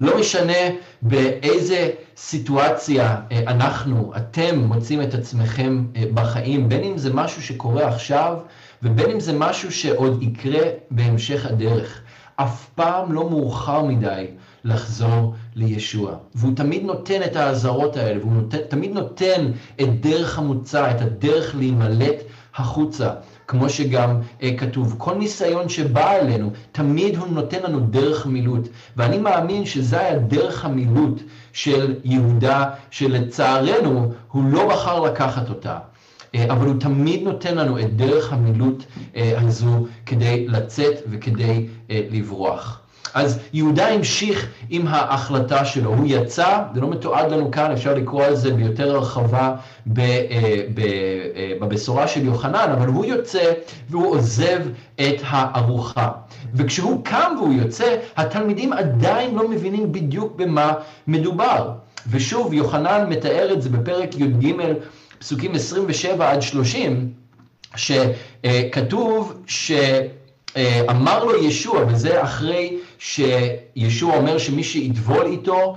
לא 0.00 0.18
משנה 0.18 0.62
באיזה 1.02 1.90
סיטואציה 2.16 3.16
אה, 3.32 3.40
אנחנו, 3.46 4.12
אתם 4.16 4.58
מוצאים 4.58 5.02
את 5.02 5.14
עצמכם 5.14 5.84
אה, 5.96 6.02
בחיים, 6.14 6.68
בין 6.68 6.84
אם 6.84 6.98
זה 6.98 7.14
משהו 7.14 7.42
שקורה 7.42 7.88
עכשיו 7.88 8.36
ובין 8.82 9.10
אם 9.10 9.20
זה 9.20 9.32
משהו 9.32 9.72
שעוד 9.72 10.22
יקרה 10.22 10.62
בהמשך 10.90 11.46
הדרך. 11.46 12.00
אף 12.36 12.68
פעם 12.74 13.12
לא 13.12 13.30
מאוחר 13.30 13.82
מדי 13.82 14.26
לחזור 14.64 15.34
לישוע. 15.58 16.16
והוא 16.34 16.54
תמיד 16.56 16.84
נותן 16.84 17.22
את 17.22 17.36
האזהרות 17.36 17.96
האלה, 17.96 18.20
והוא 18.20 18.32
נותן, 18.32 18.58
תמיד 18.68 18.92
נותן 18.92 19.50
את 19.80 20.00
דרך 20.00 20.38
המוצא, 20.38 20.90
את 20.90 21.00
הדרך 21.00 21.54
להימלט 21.54 22.16
החוצה. 22.56 23.10
כמו 23.48 23.68
שגם 23.68 24.20
אה, 24.42 24.56
כתוב, 24.56 24.94
כל 24.98 25.14
ניסיון 25.14 25.68
שבא 25.68 26.12
אלינו, 26.12 26.50
תמיד 26.72 27.16
הוא 27.16 27.28
נותן 27.28 27.62
לנו 27.62 27.80
דרך 27.80 28.26
מילוט. 28.26 28.68
ואני 28.96 29.18
מאמין 29.18 29.66
שזה 29.66 30.00
היה 30.00 30.18
דרך 30.18 30.64
המילוט 30.64 31.22
של 31.52 31.94
יהודה, 32.04 32.64
שלצערנו 32.90 34.12
הוא 34.32 34.44
לא 34.44 34.68
בחר 34.68 35.00
לקחת 35.00 35.48
אותה. 35.48 35.78
אה, 36.34 36.52
אבל 36.52 36.66
הוא 36.66 36.80
תמיד 36.80 37.22
נותן 37.22 37.54
לנו 37.54 37.78
את 37.78 37.96
דרך 37.96 38.32
המילוט 38.32 38.84
אה, 39.16 39.40
הזו 39.40 39.86
כדי 40.06 40.46
לצאת 40.48 40.94
וכדי 41.10 41.66
אה, 41.90 42.00
לברוח. 42.10 42.80
אז 43.14 43.38
יהודה 43.52 43.88
המשיך 43.88 44.46
עם 44.70 44.86
ההחלטה 44.86 45.64
שלו, 45.64 45.94
הוא 45.94 46.04
יצא, 46.08 46.62
זה 46.74 46.80
לא 46.80 46.90
מתועד 46.90 47.32
לנו 47.32 47.50
כאן, 47.50 47.72
אפשר 47.72 47.94
לקרוא 47.94 48.24
על 48.24 48.36
זה 48.36 48.54
ביותר 48.54 48.96
הרחבה 48.96 49.54
בבשורה 51.60 52.08
של 52.08 52.24
יוחנן, 52.24 52.70
אבל 52.78 52.86
הוא 52.86 53.04
יוצא 53.04 53.52
והוא 53.90 54.06
עוזב 54.16 54.60
את 54.94 55.16
הארוחה. 55.22 56.08
וכשהוא 56.54 57.04
קם 57.04 57.32
והוא 57.38 57.52
יוצא, 57.52 57.96
התלמידים 58.16 58.72
עדיין 58.72 59.34
לא 59.34 59.48
מבינים 59.48 59.92
בדיוק 59.92 60.36
במה 60.36 60.72
מדובר. 61.06 61.72
ושוב, 62.10 62.52
יוחנן 62.52 63.08
מתאר 63.08 63.52
את 63.52 63.62
זה 63.62 63.70
בפרק 63.70 64.14
י"ג 64.14 64.54
פסוקים 65.18 65.54
27 65.54 66.30
עד 66.30 66.42
30, 66.42 67.12
שכתוב 67.76 69.42
שאמר 70.58 71.24
לו 71.24 71.44
ישוע, 71.44 71.80
וזה 71.88 72.22
אחרי 72.22 72.76
שישוע 72.98 74.16
אומר 74.16 74.38
שמי 74.38 74.64
שיטבול 74.64 75.26
איתו, 75.26 75.76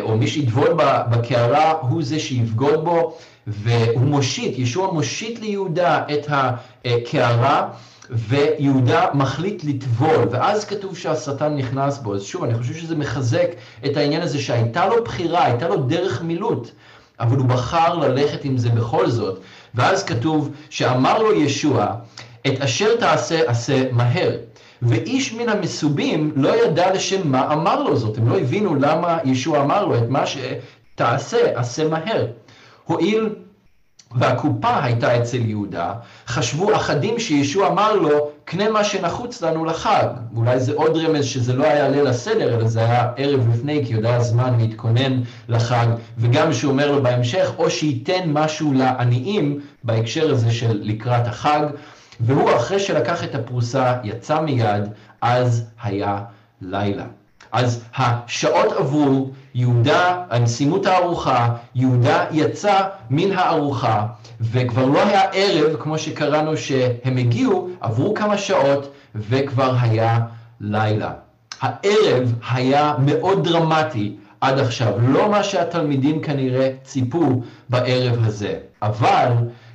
או 0.00 0.16
מי 0.16 0.26
שיטבול 0.26 0.68
בקערה, 1.10 1.72
הוא 1.80 2.02
זה 2.02 2.18
שיבגוד 2.18 2.84
בו, 2.84 3.16
והוא 3.46 4.04
מושיט, 4.04 4.58
ישוע 4.58 4.92
מושיט 4.92 5.40
ליהודה 5.40 6.02
את 6.12 6.26
הקערה, 6.28 7.68
ויהודה 8.10 9.06
מחליט 9.14 9.64
לטבול, 9.64 10.28
ואז 10.30 10.64
כתוב 10.64 10.98
שהשטן 10.98 11.56
נכנס 11.56 11.98
בו. 11.98 12.14
אז 12.14 12.22
שוב, 12.22 12.44
אני 12.44 12.58
חושב 12.58 12.74
שזה 12.74 12.96
מחזק 12.96 13.46
את 13.86 13.96
העניין 13.96 14.22
הזה 14.22 14.38
שהייתה 14.38 14.86
לו 14.86 15.04
בחירה, 15.04 15.44
הייתה 15.44 15.68
לו 15.68 15.76
דרך 15.76 16.22
מילוט. 16.22 16.70
אבל 17.20 17.36
הוא 17.36 17.46
בחר 17.46 17.94
ללכת 17.94 18.44
עם 18.44 18.58
זה 18.58 18.68
בכל 18.68 19.10
זאת. 19.10 19.40
ואז 19.74 20.04
כתוב 20.04 20.50
שאמר 20.70 21.18
לו 21.18 21.32
ישוע, 21.32 21.86
את 22.46 22.60
אשר 22.60 22.96
תעשה, 22.96 23.50
עשה 23.50 23.82
מהר. 23.92 24.36
ואיש 24.82 25.32
מן 25.32 25.48
המסובים 25.48 26.32
לא 26.36 26.64
ידע 26.64 26.94
לשם 26.94 27.28
מה 27.28 27.52
אמר 27.52 27.82
לו 27.82 27.96
זאת. 27.96 28.18
הם 28.18 28.28
לא 28.28 28.38
הבינו 28.38 28.74
למה 28.74 29.18
ישוע 29.24 29.60
אמר 29.60 29.84
לו 29.84 29.98
את 29.98 30.08
מה 30.08 30.24
שתעשה, 30.26 31.38
עשה 31.54 31.88
מהר. 31.88 32.26
הואיל 32.84 33.28
והקופה 34.14 34.82
הייתה 34.82 35.22
אצל 35.22 35.40
יהודה, 35.40 35.92
חשבו 36.26 36.76
אחדים 36.76 37.18
שישוע 37.18 37.68
אמר 37.68 37.92
לו, 37.92 38.30
קנה 38.44 38.70
מה 38.70 38.84
שנחוץ 38.84 39.42
לנו 39.42 39.64
לחג. 39.64 40.06
אולי 40.36 40.60
זה 40.60 40.72
עוד 40.74 40.96
רמז 40.96 41.24
שזה 41.24 41.52
לא 41.52 41.64
היה 41.64 41.88
ליל 41.88 42.06
הסדר, 42.06 42.54
אלא 42.54 42.68
זה 42.68 42.80
היה 42.80 43.10
ערב 43.16 43.48
לפני, 43.52 43.86
כי 43.86 43.92
יודע 43.92 44.16
הזמן 44.16 44.54
להתכונן 44.58 45.20
לחג, 45.48 45.86
וגם 46.18 46.52
שהוא 46.52 46.72
אומר 46.72 46.92
לו 46.92 47.02
בהמשך, 47.02 47.52
או 47.58 47.70
שייתן 47.70 48.22
משהו 48.26 48.72
לעניים, 48.72 49.60
בהקשר 49.84 50.30
הזה 50.30 50.50
של 50.52 50.80
לקראת 50.82 51.26
החג, 51.26 51.66
והוא 52.20 52.56
אחרי 52.56 52.80
שלקח 52.80 53.24
את 53.24 53.34
הפרוסה, 53.34 53.94
יצא 54.04 54.40
מיד, 54.40 54.84
אז 55.20 55.64
היה 55.82 56.18
לילה. 56.62 57.04
אז 57.52 57.84
השעות 57.96 58.72
עברו, 58.72 59.30
יהודה, 59.54 60.24
הם 60.30 60.46
סיימו 60.46 60.76
את 60.76 60.86
הארוחה, 60.86 61.54
יהודה 61.74 62.24
יצא 62.30 62.80
מן 63.10 63.32
הארוחה, 63.32 64.06
וכבר 64.40 64.86
לא 64.86 65.02
היה 65.02 65.22
ערב, 65.32 65.76
כמו 65.76 65.98
שקראנו 65.98 66.56
שהם 66.56 67.16
הגיעו, 67.16 67.68
עברו 67.80 68.14
כמה 68.14 68.38
שעות, 68.38 68.92
וכבר 69.14 69.74
היה 69.80 70.18
לילה. 70.60 71.12
הערב 71.60 72.34
היה 72.50 72.94
מאוד 72.98 73.48
דרמטי 73.48 74.16
עד 74.40 74.58
עכשיו, 74.58 74.92
לא 75.08 75.30
מה 75.30 75.42
שהתלמידים 75.42 76.22
כנראה 76.22 76.70
ציפו 76.84 77.42
בערב 77.68 78.18
הזה, 78.24 78.58
אבל 78.82 79.32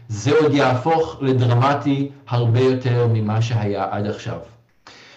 זה 0.10 0.32
עוד 0.32 0.54
יהפוך 0.54 1.17
לדרמטי 1.22 2.10
הרבה 2.28 2.60
יותר 2.60 3.08
ממה 3.13 3.41
שהיה 3.41 3.88
עד 3.91 4.08
עכשיו. 4.08 4.38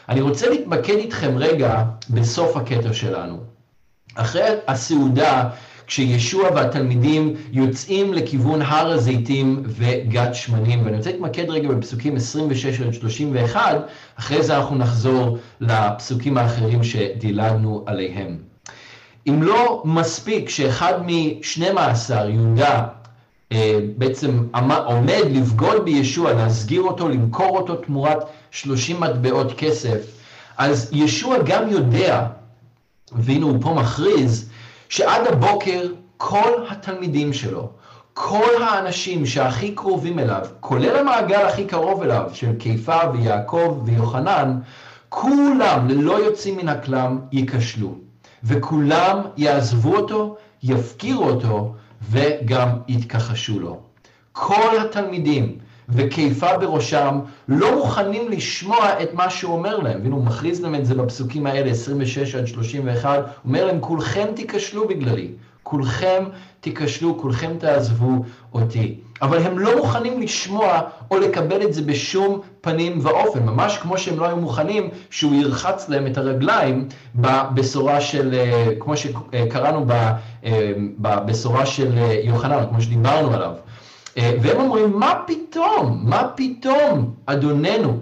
אני 0.08 0.20
רוצה 0.20 0.48
להתמקד 0.48 0.94
איתכם 0.94 1.34
רגע 1.36 1.84
בסוף 2.10 2.56
הקטע 2.56 2.92
שלנו. 2.92 3.38
אחרי 4.14 4.42
הסעודה, 4.66 5.48
כשישוע 5.86 6.48
והתלמידים 6.54 7.34
יוצאים 7.52 8.14
לכיוון 8.14 8.62
הר 8.62 8.90
הזיתים 8.90 9.62
וגת 9.66 10.34
שמנים, 10.34 10.84
ואני 10.84 10.96
רוצה 10.96 11.10
להתמקד 11.10 11.50
רגע 11.50 11.68
בפסוקים 11.68 12.16
26 12.16 12.80
עד 12.80 12.94
31, 12.94 13.86
אחרי 14.18 14.42
זה 14.42 14.56
אנחנו 14.56 14.76
נחזור 14.76 15.38
לפסוקים 15.60 16.38
האחרים 16.38 16.84
שדילגנו 16.84 17.84
עליהם. 17.86 18.38
אם 19.28 19.42
לא 19.42 19.82
מספיק 19.84 20.48
שאחד 20.48 20.92
משנים 21.06 21.78
עשר, 21.78 22.28
יהודה, 22.28 22.84
בעצם 23.96 24.46
עומד 24.84 25.22
לבגוד 25.30 25.84
בישוע, 25.84 26.32
להסגיר 26.32 26.82
אותו, 26.82 27.08
למכור 27.08 27.58
אותו 27.58 27.76
תמורת 27.76 28.18
30 28.50 29.00
מטבעות 29.00 29.52
כסף, 29.58 29.98
אז 30.58 30.88
ישוע 30.92 31.36
גם 31.44 31.68
יודע, 31.68 32.26
והנה 33.12 33.44
הוא 33.44 33.58
פה 33.60 33.74
מכריז, 33.74 34.50
שעד 34.88 35.26
הבוקר 35.26 35.86
כל 36.16 36.64
התלמידים 36.70 37.32
שלו, 37.32 37.68
כל 38.14 38.62
האנשים 38.62 39.26
שהכי 39.26 39.74
קרובים 39.74 40.18
אליו, 40.18 40.46
כולל 40.60 40.96
המעגל 40.96 41.46
הכי 41.46 41.64
קרוב 41.64 42.02
אליו, 42.02 42.30
של 42.32 42.56
קיפה 42.58 42.98
ויעקב 43.12 43.82
ויוחנן, 43.84 44.58
כולם, 45.08 45.88
ללא 45.88 46.24
יוצאים 46.24 46.56
מן 46.56 46.68
הכלם, 46.68 47.18
ייכשלו. 47.32 47.94
וכולם 48.44 49.18
יעזבו 49.36 49.96
אותו, 49.96 50.36
יפקירו 50.62 51.24
אותו, 51.24 51.74
וגם 52.10 52.68
יתכחשו 52.88 53.60
לו. 53.60 53.80
כל 54.32 54.78
התלמידים, 54.80 55.56
וקיפה 55.88 56.58
בראשם, 56.58 57.18
לא 57.48 57.76
מוכנים 57.76 58.28
לשמוע 58.28 59.02
את 59.02 59.14
מה 59.14 59.30
שהוא 59.30 59.52
אומר 59.52 59.78
להם. 59.78 60.00
והנה 60.02 60.14
הוא 60.14 60.24
מכריז 60.24 60.60
להם 60.60 60.74
את 60.74 60.86
זה 60.86 60.94
בפסוקים 60.94 61.46
האלה, 61.46 61.70
26 61.70 62.34
עד 62.34 62.46
31, 62.46 63.18
הוא 63.18 63.24
אומר 63.44 63.66
להם, 63.66 63.80
כולכם 63.80 64.26
תיכשלו 64.36 64.88
בגללי, 64.88 65.30
כולכם 65.62 66.24
תיכשלו, 66.60 67.18
כולכם 67.18 67.52
תעזבו 67.58 68.24
אותי. 68.54 68.94
אבל 69.22 69.38
הם 69.38 69.58
לא 69.58 69.76
מוכנים 69.76 70.20
לשמוע 70.20 70.80
או 71.10 71.18
לקבל 71.18 71.62
את 71.62 71.74
זה 71.74 71.82
בשום 71.82 72.40
פנים 72.60 72.98
ואופן, 73.02 73.42
ממש 73.42 73.78
כמו 73.78 73.98
שהם 73.98 74.18
לא 74.18 74.26
היו 74.26 74.36
מוכנים 74.36 74.90
שהוא 75.10 75.34
ירחץ 75.34 75.88
להם 75.88 76.06
את 76.06 76.18
הרגליים 76.18 76.88
בבשורה 77.14 78.00
של, 78.00 78.34
אה, 78.34 78.66
כמו 78.78 78.96
שקראנו 78.96 79.86
אה, 80.44 80.72
בבשורה 80.98 81.66
של 81.66 81.98
אה, 81.98 82.20
יוחנן, 82.24 82.64
כמו 82.68 82.80
שדיברנו 82.82 83.34
עליו. 83.34 83.52
והם 84.16 84.60
אומרים, 84.60 84.98
מה 84.98 85.14
פתאום? 85.26 86.00
מה 86.04 86.28
פתאום, 86.36 87.14
אדוננו? 87.26 87.98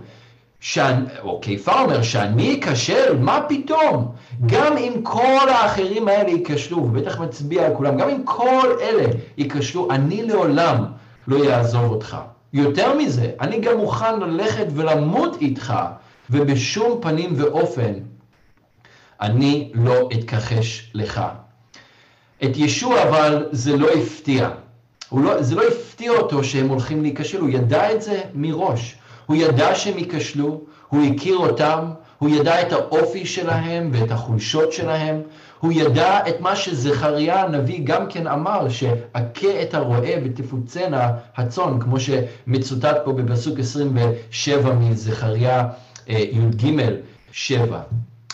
שאני, 0.60 1.04
או 1.22 1.40
קיפה 1.40 1.80
אומר 1.80 2.02
שאני 2.02 2.60
אכשל, 2.62 3.18
מה 3.18 3.40
פתאום? 3.48 4.12
גם 4.46 4.76
אם 4.76 4.92
כל 5.02 5.48
האחרים 5.48 6.08
האלה 6.08 6.30
ייכשלו, 6.30 6.78
ובטח 6.78 7.20
מצביע 7.20 7.66
על 7.66 7.74
כולם, 7.76 7.96
גם 7.96 8.08
אם 8.08 8.22
כל 8.24 8.68
אלה 8.80 9.08
ייכשלו, 9.38 9.90
אני 9.90 10.22
לעולם 10.22 10.84
לא 11.28 11.44
יעזוב 11.44 11.84
אותך. 11.84 12.16
יותר 12.52 12.98
מזה, 12.98 13.30
אני 13.40 13.60
גם 13.60 13.76
מוכן 13.76 14.20
ללכת 14.20 14.66
ולמות 14.74 15.36
איתך, 15.40 15.74
ובשום 16.30 16.98
פנים 17.02 17.32
ואופן 17.36 17.92
אני 19.20 19.70
לא 19.74 20.08
אתכחש 20.12 20.90
לך. 20.94 21.20
את 22.44 22.56
ישוע 22.56 23.02
אבל 23.02 23.48
זה 23.52 23.76
לא 23.76 23.88
הפתיע. 23.90 24.48
לא, 25.12 25.42
זה 25.42 25.54
לא 25.54 25.62
הפתיע 25.68 26.10
אותו 26.10 26.44
שהם 26.44 26.68
הולכים 26.68 27.02
להיכשל, 27.02 27.40
הוא 27.40 27.48
ידע 27.48 27.92
את 27.92 28.02
זה 28.02 28.20
מראש. 28.34 28.96
הוא 29.30 29.36
ידע 29.36 29.74
שהם 29.74 29.98
ייכשלו, 29.98 30.60
הוא 30.88 31.02
הכיר 31.04 31.36
אותם, 31.36 31.90
הוא 32.18 32.30
ידע 32.30 32.62
את 32.62 32.72
האופי 32.72 33.26
שלהם 33.26 33.90
ואת 33.92 34.10
החולשות 34.10 34.72
שלהם, 34.72 35.20
הוא 35.60 35.72
ידע 35.72 36.28
את 36.28 36.40
מה 36.40 36.56
שזכריה 36.56 37.42
הנביא 37.42 37.80
גם 37.84 38.06
כן 38.08 38.26
אמר, 38.26 38.68
שהכה 38.68 39.62
את 39.62 39.74
הרועה 39.74 40.12
ותפוצנה 40.24 41.10
הצאן, 41.36 41.80
כמו 41.80 41.96
שמצוטט 42.00 42.96
פה 43.04 43.12
בפסוק 43.12 43.58
27 43.58 44.72
מזכריה 44.74 45.68
אה, 46.08 46.18
י"ג 46.18 46.80
7. 47.32 47.80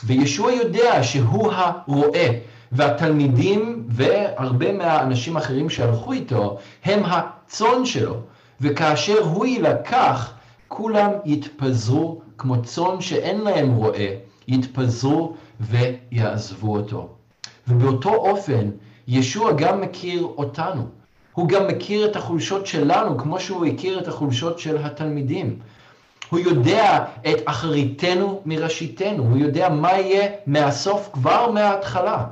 וישוע 0.04 0.52
יודע 0.52 1.02
שהוא 1.02 1.52
הרועה, 1.52 2.26
והתלמידים 2.72 3.84
והרבה 3.88 4.72
מהאנשים 4.72 5.36
האחרים 5.36 5.70
שהלכו 5.70 6.12
איתו 6.12 6.58
הם 6.84 7.02
הצאן 7.04 7.84
שלו, 7.84 8.20
וכאשר 8.60 9.18
הוא 9.22 9.46
יילקח, 9.46 10.35
כולם 10.68 11.10
יתפזרו 11.24 12.20
כמו 12.38 12.62
צאן 12.62 13.00
שאין 13.00 13.40
להם 13.40 13.72
רועה, 13.74 14.08
יתפזרו 14.48 15.34
ויעזבו 15.60 16.76
אותו. 16.76 17.08
ובאותו 17.68 18.14
אופן, 18.14 18.70
ישוע 19.08 19.52
גם 19.52 19.80
מכיר 19.80 20.22
אותנו. 20.22 20.82
הוא 21.32 21.48
גם 21.48 21.66
מכיר 21.66 22.06
את 22.06 22.16
החולשות 22.16 22.66
שלנו, 22.66 23.18
כמו 23.18 23.40
שהוא 23.40 23.66
הכיר 23.66 23.98
את 23.98 24.08
החולשות 24.08 24.58
של 24.58 24.76
התלמידים. 24.84 25.58
הוא 26.30 26.38
יודע 26.38 27.04
את 27.20 27.36
אחריתנו 27.44 28.42
מראשיתנו, 28.44 29.22
הוא 29.22 29.38
יודע 29.38 29.68
מה 29.68 29.92
יהיה 29.92 30.30
מהסוף 30.46 31.10
כבר 31.12 31.50
מההתחלה. 31.50 32.26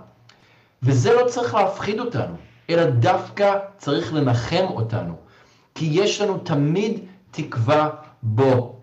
וזה 0.82 1.14
לא 1.14 1.28
צריך 1.28 1.54
להפחיד 1.54 2.00
אותנו, 2.00 2.34
אלא 2.70 2.84
דווקא 2.84 3.58
צריך 3.78 4.14
לנחם 4.14 4.64
אותנו, 4.70 5.14
כי 5.74 5.88
יש 5.92 6.20
לנו 6.20 6.38
תמיד 6.38 6.98
תקווה 7.30 7.90
בו. 8.24 8.74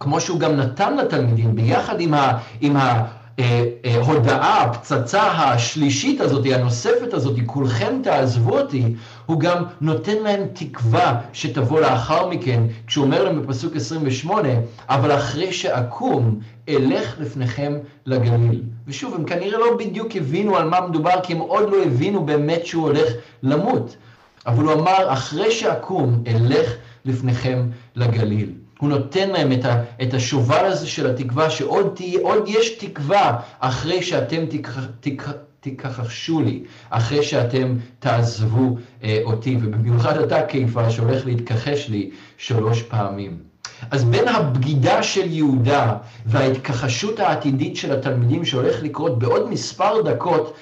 כמו 0.00 0.20
שהוא 0.20 0.40
גם 0.40 0.56
נתן 0.56 0.96
לתלמידים, 0.96 1.56
ביחד 1.56 2.00
עם, 2.00 2.14
ה, 2.14 2.38
עם 2.60 2.76
ההודעה, 2.76 4.58
אה, 4.58 4.62
הפצצה 4.62 5.22
השלישית 5.22 6.20
הזאת, 6.20 6.46
הנוספת 6.54 7.14
הזאת, 7.14 7.36
כולכם 7.46 8.00
תעזבו 8.02 8.58
אותי, 8.58 8.94
הוא 9.26 9.40
גם 9.40 9.64
נותן 9.80 10.16
להם 10.22 10.40
תקווה 10.52 11.20
שתבוא 11.32 11.80
לאחר 11.80 12.28
מכן, 12.28 12.62
כשהוא 12.86 13.04
אומר 13.04 13.24
להם 13.24 13.42
בפסוק 13.42 13.76
28, 13.76 14.48
אבל 14.88 15.14
אחרי 15.14 15.52
שאקום, 15.52 16.38
אלך 16.68 17.16
לפניכם 17.20 17.78
לגליל. 18.06 18.62
ושוב, 18.86 19.14
הם 19.14 19.24
כנראה 19.24 19.58
לא 19.58 19.76
בדיוק 19.78 20.16
הבינו 20.16 20.56
על 20.56 20.68
מה 20.68 20.80
מדובר, 20.88 21.20
כי 21.22 21.32
הם 21.32 21.38
עוד 21.38 21.70
לא 21.70 21.82
הבינו 21.82 22.26
באמת 22.26 22.66
שהוא 22.66 22.82
הולך 22.82 23.08
למות. 23.42 23.96
אבל 24.46 24.64
הוא 24.64 24.72
אמר, 24.72 25.12
אחרי 25.12 25.50
שאקום, 25.50 26.22
אלך 26.26 26.74
לפניכם 27.04 27.66
לגליל. 27.96 28.61
הוא 28.82 28.90
נותן 28.90 29.30
להם 29.30 29.52
את, 29.52 29.64
ה, 29.64 29.82
את 30.02 30.14
השובל 30.14 30.64
הזה 30.64 30.86
של 30.86 31.10
התקווה, 31.10 31.50
שעוד 31.50 31.92
תהיה, 31.94 32.20
עוד 32.22 32.44
יש 32.46 32.70
תקווה 32.70 33.40
אחרי 33.58 34.02
שאתם 34.02 34.44
תכחשו 35.60 36.42
לי, 36.42 36.62
אחרי 36.90 37.22
שאתם 37.22 37.76
תעזבו 37.98 38.76
אה, 39.04 39.18
אותי, 39.24 39.56
ובמיוחד 39.62 40.18
אתה 40.18 40.42
קיפה 40.42 40.90
שהולך 40.90 41.26
להתכחש 41.26 41.88
לי 41.88 42.10
שלוש 42.36 42.82
פעמים. 42.82 43.36
אז 43.90 44.04
בין 44.04 44.28
הבגידה 44.28 45.02
של 45.02 45.32
יהודה 45.32 45.94
וההתכחשות 46.26 47.20
העתידית 47.20 47.76
של 47.76 47.92
התלמידים 47.92 48.44
שהולך 48.44 48.82
לקרות 48.82 49.18
בעוד 49.18 49.50
מספר 49.50 50.02
דקות 50.02 50.56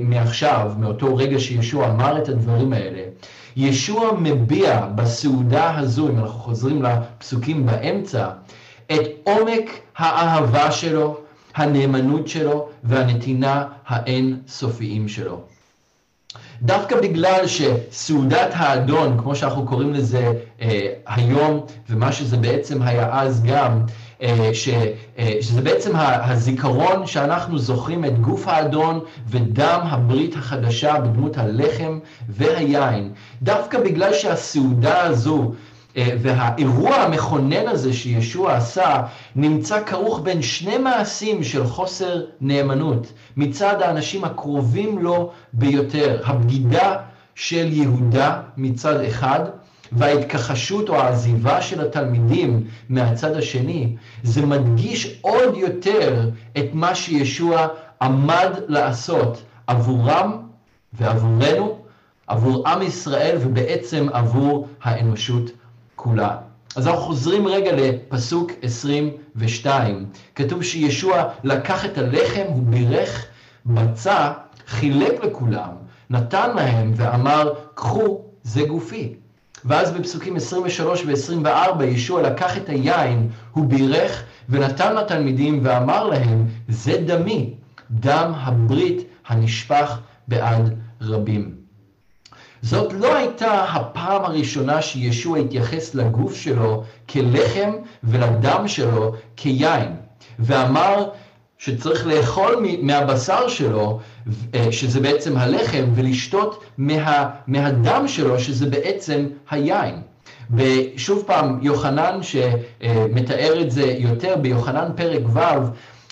מעכשיו, 0.00 0.72
מאותו 0.78 1.16
רגע 1.16 1.38
שישוע 1.38 1.88
אמר 1.88 2.18
את 2.18 2.28
הדברים 2.28 2.72
האלה, 2.72 3.02
ישוע 3.56 4.12
מביע 4.18 4.86
בסעודה 4.94 5.78
הזו, 5.78 6.08
אם 6.08 6.18
אנחנו 6.18 6.38
חוזרים 6.38 6.82
לפסוקים 6.82 7.66
באמצע, 7.66 8.28
את 8.92 9.00
עומק 9.24 9.70
האהבה 9.96 10.70
שלו, 10.70 11.16
הנאמנות 11.54 12.28
שלו 12.28 12.68
והנתינה 12.84 13.64
האין 13.86 14.40
סופיים 14.48 15.08
שלו. 15.08 15.40
דווקא 16.62 17.00
בגלל 17.00 17.46
שסעודת 17.46 18.50
האדון, 18.52 19.18
כמו 19.18 19.36
שאנחנו 19.36 19.66
קוראים 19.66 19.94
לזה 19.94 20.32
אה, 20.60 20.92
היום, 21.06 21.66
ומה 21.90 22.12
שזה 22.12 22.36
בעצם 22.36 22.82
היה 22.82 23.20
אז 23.20 23.42
גם, 23.42 23.80
ש, 24.52 24.68
אה, 25.18 25.38
שזה 25.40 25.62
בעצם 25.62 25.92
הזיכרון 25.96 27.06
שאנחנו 27.06 27.58
זוכרים 27.58 28.04
את 28.04 28.20
גוף 28.20 28.48
האדון 28.48 29.00
ודם 29.28 29.80
הברית 29.82 30.36
החדשה 30.36 31.00
בדמות 31.00 31.38
הלחם 31.38 31.98
והיין. 32.28 33.12
דווקא 33.42 33.80
בגלל 33.80 34.12
שהסעודה 34.12 35.02
הזו 35.02 35.52
אה, 35.96 36.08
והאירוע 36.22 36.94
המכונן 36.94 37.68
הזה 37.68 37.92
שישוע 37.92 38.56
עשה, 38.56 39.02
נמצא 39.36 39.84
כרוך 39.84 40.20
בין 40.22 40.42
שני 40.42 40.78
מעשים 40.78 41.44
של 41.44 41.66
חוסר 41.66 42.22
נאמנות 42.40 43.12
מצד 43.36 43.82
האנשים 43.82 44.24
הקרובים 44.24 44.98
לו 44.98 45.30
ביותר. 45.52 46.20
הבגידה 46.24 46.96
של 47.34 47.72
יהודה 47.72 48.40
מצד 48.56 49.00
אחד, 49.00 49.40
וההתכחשות 49.96 50.88
או 50.88 50.96
העזיבה 50.96 51.62
של 51.62 51.80
התלמידים 51.86 52.64
מהצד 52.88 53.36
השני, 53.36 53.96
זה 54.22 54.46
מדגיש 54.46 55.18
עוד 55.20 55.56
יותר 55.56 56.30
את 56.58 56.66
מה 56.72 56.94
שישוע 56.94 57.66
עמד 58.02 58.50
לעשות 58.68 59.42
עבורם 59.66 60.38
ועבורנו, 60.92 61.78
עבור 62.26 62.68
עם 62.68 62.82
ישראל 62.82 63.36
ובעצם 63.40 64.06
עבור 64.12 64.68
האנושות 64.82 65.50
כולה. 65.96 66.36
אז 66.76 66.88
אנחנו 66.88 67.02
חוזרים 67.02 67.46
רגע 67.46 67.72
לפסוק 67.72 68.52
22. 68.62 70.06
כתוב 70.34 70.62
שישוע 70.62 71.24
לקח 71.44 71.84
את 71.84 71.98
הלחם, 71.98 72.42
הוא 72.48 72.62
בירך, 72.62 73.26
מצה, 73.66 74.32
חילק 74.66 75.24
לכולם, 75.24 75.70
נתן 76.10 76.56
להם 76.56 76.92
ואמר, 76.96 77.52
קחו, 77.74 78.20
זה 78.42 78.62
גופי. 78.64 79.14
ואז 79.64 79.90
בפסוקים 79.90 80.36
23 80.36 81.04
ו-24 81.06 81.84
ישוע 81.84 82.22
לקח 82.22 82.56
את 82.56 82.68
היין, 82.68 83.28
הוא 83.52 83.66
בירך 83.66 84.22
ונתן 84.48 84.94
לתלמידים 84.94 85.60
ואמר 85.62 86.04
להם, 86.06 86.46
זה 86.68 87.02
דמי, 87.06 87.54
דם 87.90 88.32
הברית 88.36 89.08
הנשפך 89.28 89.98
בעד 90.28 90.74
רבים. 91.00 91.54
זאת 92.62 92.92
לא 92.92 93.14
הייתה 93.14 93.64
הפעם 93.64 94.24
הראשונה 94.24 94.82
שישוע 94.82 95.38
התייחס 95.38 95.94
לגוף 95.94 96.34
שלו 96.34 96.82
כלחם 97.08 97.70
ולדם 98.04 98.68
שלו 98.68 99.12
כיין, 99.36 99.96
ואמר 100.38 101.08
שצריך 101.58 102.06
לאכול 102.06 102.66
מהבשר 102.82 103.48
שלו, 103.48 104.00
שזה 104.70 105.00
בעצם 105.00 105.36
הלחם, 105.36 105.84
ולשתות 105.94 106.64
מה, 106.78 107.30
מהדם 107.46 108.08
שלו, 108.08 108.38
שזה 108.40 108.66
בעצם 108.66 109.26
היין. 109.50 109.94
ושוב 110.54 111.22
פעם, 111.26 111.58
יוחנן 111.62 112.18
שמתאר 112.22 113.60
את 113.60 113.70
זה 113.70 113.82
יותר, 113.98 114.36
ביוחנן 114.36 114.88
פרק 114.96 115.22
ו', 115.34 115.40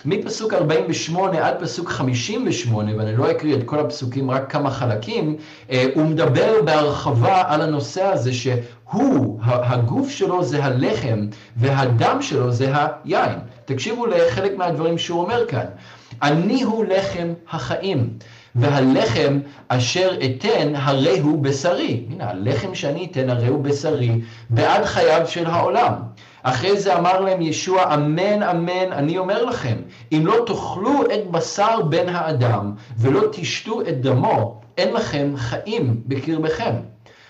מפסוק 0.05 0.55
48 0.55 1.49
עד 1.49 1.55
פסוק 1.61 1.89
58, 1.89 2.97
ואני 2.97 3.17
לא 3.17 3.31
אקריא 3.31 3.57
את 3.57 3.65
כל 3.65 3.79
הפסוקים, 3.79 4.31
רק 4.31 4.53
כמה 4.53 4.71
חלקים, 4.71 5.37
אה, 5.71 5.87
הוא 5.95 6.05
מדבר 6.05 6.63
בהרחבה 6.65 7.43
על 7.47 7.61
הנושא 7.61 8.03
הזה 8.03 8.33
שהוא, 8.33 9.39
הגוף 9.43 10.11
שלו 10.11 10.45
זה 10.45 10.65
הלחם 10.65 11.27
והדם 11.57 12.23
שלו 12.23 12.53
זה 12.53 12.73
היין. 13.05 13.39
תקשיבו 13.65 14.07
לחלק 14.07 14.57
מהדברים 14.57 14.99
שהוא 14.99 15.21
אומר 15.21 15.47
כאן. 15.49 15.67
אני 16.23 16.63
הוא 16.63 16.85
לחם 16.85 17.33
החיים, 17.51 18.11
והלחם 18.55 19.39
אשר 19.69 20.11
אתן 20.25 20.73
הרי 20.75 21.19
הוא 21.19 21.43
בשרי. 21.43 22.05
הנה, 22.11 22.31
הלחם 22.31 22.75
שאני 22.75 23.09
אתן 23.11 23.31
הרי 23.31 23.47
הוא 23.47 23.65
בשרי, 23.65 24.21
בעד 24.51 24.85
חייו 24.85 25.27
של 25.27 25.47
העולם. 25.47 25.93
אחרי 26.43 26.81
זה 26.81 26.99
אמר 26.99 27.21
להם 27.21 27.43
ישוע, 27.43 27.95
אמן 27.95 28.43
אמן, 28.43 28.93
אני 28.93 29.19
אומר 29.19 29.45
לכם, 29.45 29.77
אם 30.13 30.23
לא 30.27 30.37
תאכלו 30.47 31.05
את 31.15 31.31
בשר 31.31 31.83
בן 31.83 32.09
האדם 32.09 32.73
ולא 32.99 33.21
תשתו 33.33 33.81
את 33.81 34.01
דמו, 34.01 34.61
אין 34.79 34.93
לכם 34.93 35.33
חיים 35.37 36.01
בקרבכם. 36.07 36.75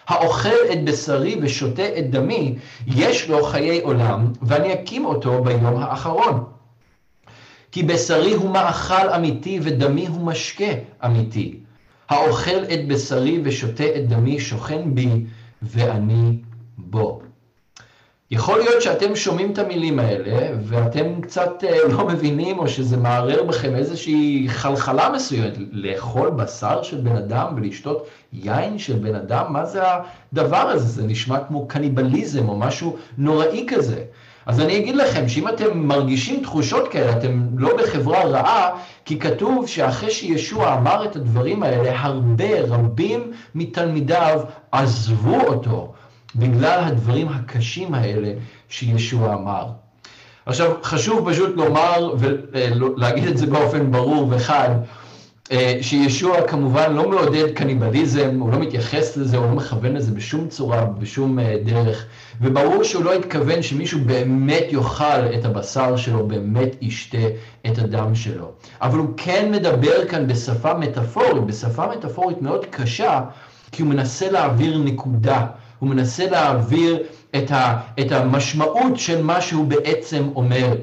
האוכל 0.09 0.49
את 0.73 0.85
בשרי 0.85 1.37
ושותה 1.43 1.99
את 1.99 2.11
דמי, 2.11 2.55
יש 2.87 3.29
לו 3.29 3.45
חיי 3.45 3.81
עולם, 3.81 4.33
ואני 4.43 4.75
אקים 4.75 5.05
אותו 5.05 5.45
ביום 5.45 5.77
האחרון. 5.83 6.45
כי 7.73 7.83
בשרי 7.83 8.33
הוא 8.33 8.51
מאכל 8.51 9.09
אמיתי 9.17 9.61
ודמי 9.63 10.07
הוא 10.07 10.27
משקה 10.27 10.73
אמיתי. 11.05 11.59
האוכל 12.09 12.65
את 12.75 12.89
בשרי 12.89 13.41
ושותה 13.45 13.85
את 13.85 14.09
דמי 14.09 14.41
שוכן 14.41 14.95
בי 14.95 15.25
ואני 15.63 16.39
בו. 16.79 17.23
יכול 18.31 18.59
להיות 18.59 18.83
שאתם 18.83 19.17
שומעים 19.17 19.53
את 19.53 19.59
המילים 19.59 19.99
האלה 19.99 20.57
ואתם 20.63 21.21
קצת 21.21 21.65
אה, 21.65 21.89
לא 21.89 22.07
מבינים 22.09 22.59
או 22.59 22.69
שזה 22.69 22.97
מערער 22.97 23.43
בכם 23.43 23.75
איזושהי 23.75 24.45
חלחלה 24.49 25.11
מסוימת, 25.15 25.53
לאכול 25.71 26.31
בשר 26.31 26.83
של 26.83 27.01
בן 27.01 27.17
אדם 27.17 27.55
ולשתות 27.57 28.07
יין 28.33 28.79
של 28.79 28.99
בן 28.99 29.15
אדם, 29.15 29.53
מה 29.53 29.65
זה 29.65 29.83
הדבר 30.33 30.57
הזה? 30.57 30.87
זה 30.87 31.07
נשמע 31.07 31.45
כמו 31.45 31.69
קניבליזם 31.69 32.49
או 32.49 32.59
משהו 32.59 32.97
נוראי 33.19 33.67
כזה. 33.69 34.05
אז 34.47 34.61
אני 34.61 34.79
אגיד 34.79 34.97
לכם 34.97 35.29
שאם 35.29 35.49
אתם 35.49 35.79
מרגישים 35.79 36.43
תחושות 36.43 36.89
כאלה, 36.89 37.13
אתם 37.13 37.47
לא 37.57 37.77
בחברה 37.77 38.25
רעה, 38.25 38.71
כי 39.05 39.19
כתוב 39.19 39.67
שאחרי 39.67 40.11
שישוע 40.11 40.75
אמר 40.75 41.05
את 41.05 41.17
הדברים 41.17 41.63
האלה, 41.63 42.01
הרבה, 42.01 42.61
רבים 42.61 43.33
מתלמידיו 43.55 44.41
עזבו 44.73 45.41
אותו. 45.41 45.93
בגלל 46.37 46.81
הדברים 46.85 47.29
הקשים 47.29 47.95
האלה 47.95 48.33
שישוע 48.69 49.35
אמר. 49.35 49.67
עכשיו, 50.47 50.73
חשוב 50.83 51.31
פשוט 51.31 51.57
לומר 51.57 52.15
ולהגיד 52.19 53.27
את 53.27 53.39
זה 53.39 53.47
באופן 53.47 53.91
ברור 53.91 54.27
וחד, 54.31 54.71
אה, 54.71 55.02
שישוע 55.81 56.49
כמובן 56.49 56.93
לא 56.93 57.11
מעודד 57.11 57.51
קניבליזם, 57.55 58.41
הוא 58.41 58.53
לא 58.53 58.59
מתייחס 58.59 59.17
לזה, 59.17 59.37
הוא 59.37 59.47
לא 59.47 59.53
מכוון 59.53 59.93
לזה 59.93 60.13
בשום 60.13 60.49
צורה, 60.49 60.85
בשום 60.85 61.39
אה, 61.39 61.57
דרך, 61.65 62.07
וברור 62.41 62.83
שהוא 62.83 63.05
לא 63.05 63.15
התכוון 63.15 63.63
שמישהו 63.63 64.01
באמת 64.07 64.65
יאכל 64.71 65.05
את 65.35 65.45
הבשר 65.45 65.97
שלו, 65.97 66.27
באמת 66.27 66.77
ישתה 66.81 67.19
את 67.67 67.79
הדם 67.79 68.15
שלו. 68.15 68.51
אבל 68.83 68.99
הוא 68.99 69.09
כן 69.17 69.51
מדבר 69.53 70.09
כאן 70.09 70.27
בשפה 70.27 70.75
מטאפורית, 70.75 71.45
בשפה 71.47 71.87
מטאפורית 71.97 72.43
מאוד 72.43 72.67
קשה, 72.71 73.21
כי 73.73 73.83
הוא 73.83 73.91
מנסה 73.91 74.31
להעביר 74.31 74.79
נקודה. 74.79 75.47
הוא 75.79 75.89
מנסה 75.89 76.31
להעביר 76.31 77.03
את, 77.37 77.51
ה, 77.51 77.81
את 78.01 78.13
המשמעות 78.13 78.99
של 78.99 79.23
מה 79.23 79.41
שהוא 79.41 79.67
בעצם 79.67 80.29
אומר. 80.37 80.75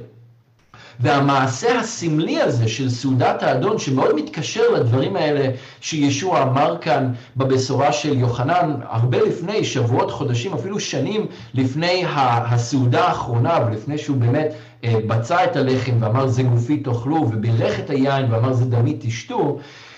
והמעשה 1.00 1.80
הסמלי 1.80 2.42
הזה 2.42 2.68
של 2.68 2.90
סעודת 2.90 3.44
האדון, 3.44 3.80
שמאוד 3.80 4.16
מתקשר 4.16 4.70
לדברים 4.70 5.16
האלה 5.16 5.50
שישוע 5.82 6.42
אמר 6.44 6.78
כאן 6.82 7.14
בבשורה 7.38 7.92
של 7.92 8.18
יוחנן, 8.18 8.76
הרבה 8.90 9.22
לפני, 9.22 9.66
שבועות, 9.66 10.12
חודשים, 10.12 10.54
אפילו 10.54 10.80
שנים 10.80 11.26
לפני 11.54 12.04
הסעודה 12.08 13.08
האחרונה, 13.08 13.60
ולפני 13.68 13.98
שהוא 13.98 14.18
באמת 14.18 14.54
אה, 14.84 14.96
בצע 15.08 15.44
את 15.44 15.56
הלחם 15.56 15.92
ואמר 16.00 16.28
זה 16.28 16.44
גופי 16.44 16.78
תאכלו, 16.78 17.16
ובירך 17.16 17.80
את 17.80 17.90
היין 17.90 18.32
ואמר 18.32 18.54
זה 18.54 18.66
דמי 18.66 18.98
תשתו, 19.00 19.58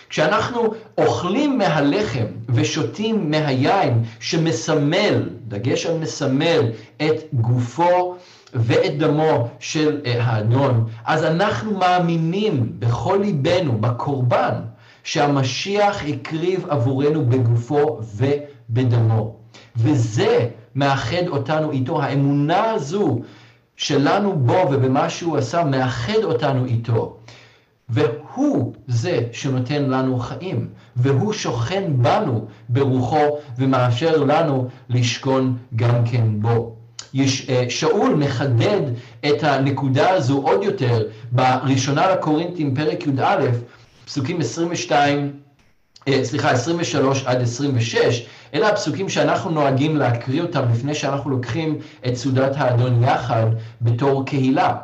כשאנחנו 0.10 0.74
אוכלים 0.98 1.58
מהלחם 1.58 2.26
ושותים 2.50 3.32
מהיין 3.32 4.04
שמסמל, 4.20 5.30
דגש 5.48 5.86
על 5.86 5.98
מסמל, 5.98 6.62
את 6.98 7.16
גופו 7.34 8.16
ואת 8.54 8.98
דמו 8.98 9.50
של 9.60 10.02
אה, 10.06 10.24
האדון, 10.24 10.86
אז 11.06 11.24
אנחנו 11.24 11.78
מאמינים 11.78 12.72
בכל 12.80 13.20
ליבנו, 13.22 13.82
בקורבן, 13.82 14.54
שהמשיח 15.04 16.04
הקריב 16.08 16.66
עבורנו 16.70 17.26
בגופו 17.26 18.00
ובדמו. 18.16 19.36
וזה 19.76 20.48
מאחד 20.76 21.28
אותנו 21.28 21.72
איתו, 21.72 22.02
האמונה 22.02 22.72
הזו 22.72 23.20
שלנו 23.76 24.40
בו 24.40 24.58
ובמה 24.72 25.10
שהוא 25.10 25.38
עשה, 25.38 25.64
מאחד 25.64 26.24
אותנו 26.24 26.66
איתו. 26.66 27.18
והוא 27.90 28.74
זה 28.88 29.20
שנותן 29.32 29.84
לנו 29.84 30.20
חיים, 30.20 30.70
והוא 30.96 31.34
שוכן 31.34 31.84
בנו 31.98 32.46
ברוחו 32.70 33.38
ומאפשר 33.58 34.24
לנו 34.24 34.68
לשכון 34.90 35.58
גם 35.76 36.06
כן 36.06 36.42
בו. 36.42 36.76
יש, 37.14 37.50
אה, 37.50 37.66
שאול 37.70 38.16
מחדד 38.16 38.82
את 39.26 39.44
הנקודה 39.44 40.10
הזו 40.10 40.42
עוד 40.42 40.64
יותר 40.64 41.04
בראשונה 41.32 42.12
לקורינטים 42.12 42.76
פרק 42.76 43.08
י"א, 43.08 43.46
פסוקים 44.06 44.42
22, 44.42 45.32
אה, 46.08 46.24
סליחה, 46.24 46.52
23 46.52 47.24
עד 47.26 47.42
26, 47.42 48.26
אלה 48.54 48.70
הפסוקים 48.70 49.10
שאנחנו 49.10 49.52
נוהגים 49.52 49.98
להקריא 49.98 50.42
אותם 50.42 50.62
לפני 50.72 50.96
שאנחנו 50.96 51.30
לוקחים 51.30 51.78
את 52.08 52.16
סעודת 52.16 52.52
האדון 52.56 53.04
יחד 53.04 53.46
בתור 53.82 54.26
קהילה. 54.26 54.76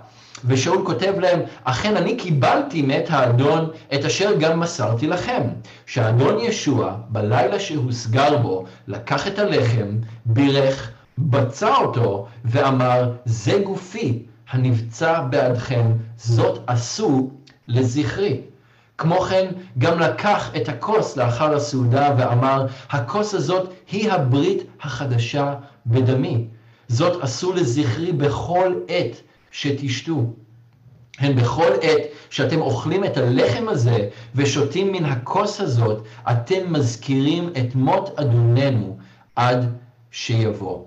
ושאול 0.46 0.86
כותב 0.86 1.14
להם, 1.20 1.40
אכן 1.64 1.98
אני 1.98 2.16
קיבלתי 2.16 2.82
מאת 2.82 3.06
האדון 3.10 3.70
את 3.94 4.06
אשר 4.06 4.36
גם 4.40 4.60
מסרתי 4.60 5.08
לכם, 5.08 5.42
שהאדון 5.86 6.40
ישוע, 6.40 6.96
בלילה 7.10 7.60
שהוסגר 7.60 8.38
בו, 8.38 8.66
לקח 8.88 9.28
את 9.28 9.40
הלחם, 9.40 9.88
בירך, 10.26 10.92
בצע 11.18 11.76
אותו, 11.76 12.28
ואמר, 12.46 13.12
זה 13.26 13.62
גופי 13.66 14.26
הנבצע 14.50 15.22
בעדכם, 15.22 15.92
זאת 16.18 16.64
עשו 16.68 17.30
לזכרי. 17.68 18.42
כמו 18.98 19.22
כן, 19.22 19.52
גם 19.78 20.00
לקח 20.00 20.52
את 20.56 20.70
הכוס 20.70 21.18
לאחר 21.18 21.56
הסעודה 21.56 22.16
ואמר, 22.18 22.66
הכוס 22.90 23.34
הזאת 23.34 23.74
היא 23.92 24.12
הברית 24.12 24.64
החדשה 24.82 25.54
בדמי. 25.86 26.46
זאת 26.88 27.24
עשו 27.24 27.54
לזכרי 27.54 28.12
בכל 28.12 28.74
עת 28.88 29.22
שתשתו. 29.52 30.34
הן 31.20 31.36
בכל 31.36 31.72
עת 31.82 32.02
שאתם 32.30 32.62
אוכלים 32.62 33.04
את 33.04 33.18
הלחם 33.18 33.70
הזה 33.70 34.10
ושותים 34.36 34.92
מן 34.92 35.06
הכוס 35.06 35.62
הזאת, 35.62 36.04
אתם 36.32 36.74
מזכירים 36.74 37.50
את 37.50 37.76
מות 37.76 38.20
אדוננו 38.20 38.98
עד 39.36 39.78
שיבוא. 40.12 40.84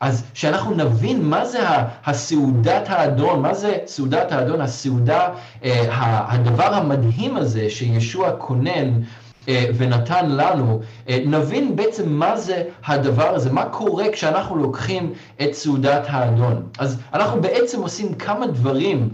אז 0.00 0.24
שאנחנו 0.34 0.74
נבין 0.74 1.24
מה 1.24 1.44
זה 1.44 1.58
הסעודת 2.04 2.84
האדון, 2.88 3.42
מה 3.42 3.54
זה 3.54 3.78
סעודת 3.86 4.32
האדון, 4.32 4.60
הסעודה, 4.60 5.28
אה, 5.64 6.24
הדבר 6.28 6.74
המדהים 6.74 7.36
הזה 7.36 7.70
שישוע 7.70 8.32
כונן 8.38 9.00
אה, 9.48 9.64
ונתן 9.76 10.30
לנו, 10.30 10.80
אה, 11.08 11.18
נבין 11.26 11.76
בעצם 11.76 12.12
מה 12.12 12.36
זה 12.36 12.62
הדבר 12.86 13.34
הזה, 13.34 13.52
מה 13.52 13.64
קורה 13.64 14.04
כשאנחנו 14.12 14.56
לוקחים 14.56 15.12
את 15.42 15.54
סעודת 15.54 16.02
האדון. 16.08 16.66
אז 16.78 17.00
אנחנו 17.14 17.40
בעצם 17.40 17.82
עושים 17.82 18.14
כמה 18.14 18.46
דברים 18.46 19.08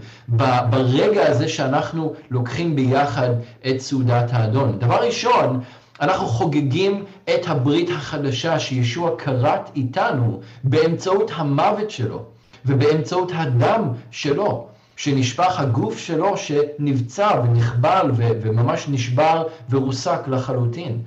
ברגע 0.69 1.27
הזה 1.27 1.47
שאנחנו 1.47 2.13
לוקחים 2.31 2.75
ביחד 2.75 3.29
את 3.67 3.79
סעודת 3.79 4.29
האדון. 4.31 4.79
דבר 4.79 5.05
ראשון, 5.05 5.59
אנחנו 6.03 6.27
חוגגים 6.27 7.03
את 7.35 7.47
הברית 7.47 7.89
החדשה 7.89 8.59
שישוע 8.59 9.11
כרת 9.17 9.71
איתנו 9.75 10.39
באמצעות 10.63 11.31
המוות 11.35 11.91
שלו 11.91 12.23
ובאמצעות 12.65 13.31
הדם 13.35 13.89
שלו. 14.11 14.67
שנשפך 14.95 15.59
הגוף 15.59 15.97
שלו 15.97 16.37
שנבצע 16.37 17.41
ונחבל 17.43 18.11
וממש 18.17 18.85
נשבר 18.89 19.43
ורוסק 19.69 20.19
לחלוטין. 20.27 21.01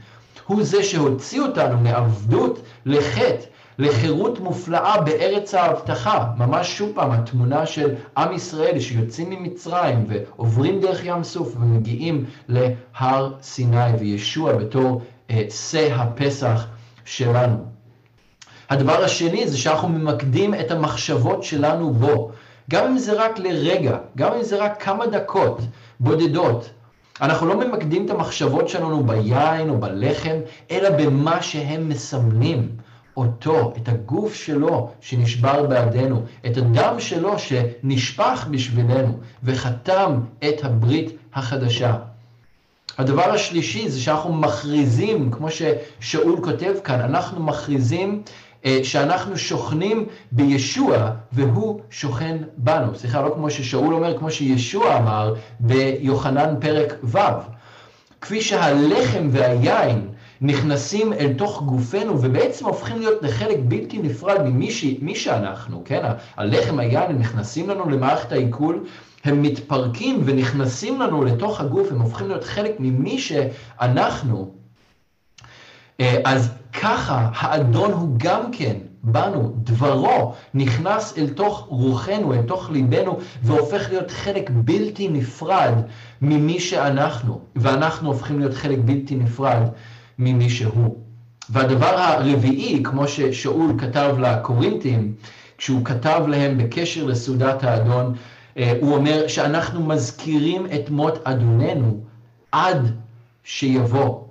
הוא 0.46 0.62
זה 0.62 0.82
שהוציא 0.82 1.40
אותנו 1.40 1.78
מעבדות 1.78 2.58
לחטא, 2.86 3.44
לחירות 3.78 4.40
מופלאה 4.40 5.00
בארץ 5.00 5.54
ההבטחה. 5.54 6.26
ממש 6.36 6.78
שוב 6.78 6.92
פעם, 6.94 7.10
התמונה 7.10 7.66
של 7.66 7.94
עם 8.16 8.32
ישראל 8.32 8.80
שיוצאים 8.80 9.30
ממצרים 9.30 10.04
ועוברים 10.08 10.80
דרך 10.80 11.04
ים 11.04 11.24
סוף 11.24 11.56
ומגיעים 11.56 12.24
להר 12.48 13.32
סיני 13.42 13.92
וישוע 13.98 14.52
בתור 14.52 15.02
אה, 15.30 15.42
שא 15.50 15.88
הפסח 15.92 16.66
שלנו. 17.04 17.64
הדבר 18.70 19.04
השני 19.04 19.48
זה 19.48 19.58
שאנחנו 19.58 19.88
ממקדים 19.88 20.54
את 20.54 20.70
המחשבות 20.70 21.42
שלנו 21.42 21.92
בו. 21.92 22.30
גם 22.70 22.86
אם 22.86 22.98
זה 22.98 23.12
רק 23.12 23.38
לרגע, 23.38 23.98
גם 24.16 24.32
אם 24.32 24.42
זה 24.42 24.56
רק 24.56 24.82
כמה 24.82 25.06
דקות 25.06 25.60
בודדות. 26.00 26.70
אנחנו 27.20 27.46
לא 27.46 27.56
ממקדים 27.56 28.04
את 28.04 28.10
המחשבות 28.10 28.68
שלנו 28.68 29.04
ביין 29.04 29.68
או 29.68 29.78
בלחם, 29.78 30.36
אלא 30.70 30.90
במה 30.90 31.42
שהם 31.42 31.88
מסמלים. 31.88 32.68
אותו, 33.16 33.72
את 33.76 33.88
הגוף 33.88 34.34
שלו 34.34 34.90
שנשבר 35.00 35.66
בעדנו, 35.66 36.22
את 36.46 36.56
הדם 36.56 36.94
שלו 36.98 37.38
שנשפך 37.38 38.46
בשבילנו 38.50 39.18
וחתם 39.42 40.20
את 40.48 40.64
הברית 40.64 41.16
החדשה. 41.34 41.96
הדבר 42.98 43.30
השלישי 43.32 43.88
זה 43.88 44.00
שאנחנו 44.00 44.32
מכריזים, 44.32 45.30
כמו 45.30 45.48
ששאול 45.50 46.40
כותב 46.42 46.72
כאן, 46.84 47.00
אנחנו 47.00 47.42
מכריזים 47.42 48.22
אה, 48.64 48.80
שאנחנו 48.82 49.38
שוכנים 49.38 50.06
בישוע 50.32 51.10
והוא 51.32 51.80
שוכן 51.90 52.36
בנו. 52.56 52.94
סליחה, 52.94 53.20
לא 53.22 53.32
כמו 53.34 53.50
ששאול 53.50 53.94
אומר, 53.94 54.18
כמו 54.18 54.30
שישוע 54.30 54.96
אמר 54.96 55.34
ביוחנן 55.60 56.54
פרק 56.60 56.94
ו'. 57.02 57.18
כפי 58.20 58.42
שהלחם 58.42 59.28
והיין 59.30 60.08
נכנסים 60.40 61.12
אל 61.12 61.32
תוך 61.32 61.62
גופנו 61.62 62.22
ובעצם 62.22 62.66
הופכים 62.66 62.98
להיות 62.98 63.22
לחלק 63.22 63.58
בלתי 63.68 63.98
נפרד 63.98 64.42
ממי 64.42 64.70
ש... 64.70 64.84
שאנחנו, 65.14 65.82
כן? 65.84 66.02
הלחם, 66.36 66.78
היין, 66.78 67.10
הם 67.10 67.18
נכנסים 67.18 67.70
לנו 67.70 67.90
למערכת 67.90 68.32
העיכול, 68.32 68.84
הם 69.24 69.42
מתפרקים 69.42 70.20
ונכנסים 70.24 71.00
לנו 71.00 71.24
לתוך 71.24 71.60
הגוף, 71.60 71.92
הם 71.92 72.00
הופכים 72.00 72.28
להיות 72.28 72.44
חלק 72.44 72.72
ממי 72.78 73.18
שאנחנו. 73.18 74.54
אה, 76.00 76.20
אז 76.24 76.50
ככה 76.82 77.28
האדון 77.34 77.92
הוא 77.92 78.14
גם 78.16 78.50
כן 78.52 78.76
בנו, 79.02 79.52
דברו 79.56 80.34
נכנס 80.54 81.18
אל 81.18 81.28
תוך 81.28 81.66
רוחנו, 81.68 82.34
אל 82.34 82.42
תוך 82.42 82.70
ליבנו, 82.70 83.18
והופך 83.42 83.88
להיות 83.88 84.10
חלק 84.10 84.50
בלתי 84.54 85.08
נפרד 85.08 85.74
ממי 86.22 86.60
שאנחנו, 86.60 87.40
ואנחנו 87.56 88.08
הופכים 88.08 88.38
להיות 88.38 88.54
חלק 88.54 88.78
בלתי 88.84 89.14
נפרד 89.14 89.62
ממי 90.18 90.50
שהוא. 90.50 90.96
והדבר 91.50 91.98
הרביעי, 91.98 92.82
כמו 92.84 93.08
ששאול 93.08 93.72
כתב 93.78 94.14
לקורינטים, 94.18 95.14
כשהוא 95.58 95.84
כתב 95.84 96.22
להם 96.28 96.58
בקשר 96.58 97.04
לסעודת 97.04 97.64
האדון, 97.64 98.14
אה, 98.56 98.72
הוא 98.80 98.94
אומר 98.94 99.28
שאנחנו 99.28 99.86
מזכירים 99.86 100.66
את 100.66 100.90
מות 100.90 101.18
אדוננו 101.24 102.00
עד 102.52 102.90
שיבוא. 103.44 104.26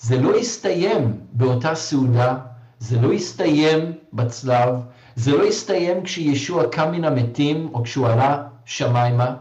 זה 0.00 0.20
לא 0.20 0.38
יסתיים 0.38 1.20
באותה 1.32 1.74
סעודה, 1.74 2.36
זה 2.78 3.00
לא 3.00 3.12
יסתיים 3.12 3.92
בצלב, 4.12 4.74
זה 5.16 5.36
לא 5.36 5.48
יסתיים 5.48 6.02
כשישוע 6.04 6.68
קם 6.70 6.92
מן 6.92 7.04
המתים 7.04 7.68
או 7.74 7.82
כשהוא 7.82 8.06
עלה 8.06 8.42
שמיימה, 8.64 9.34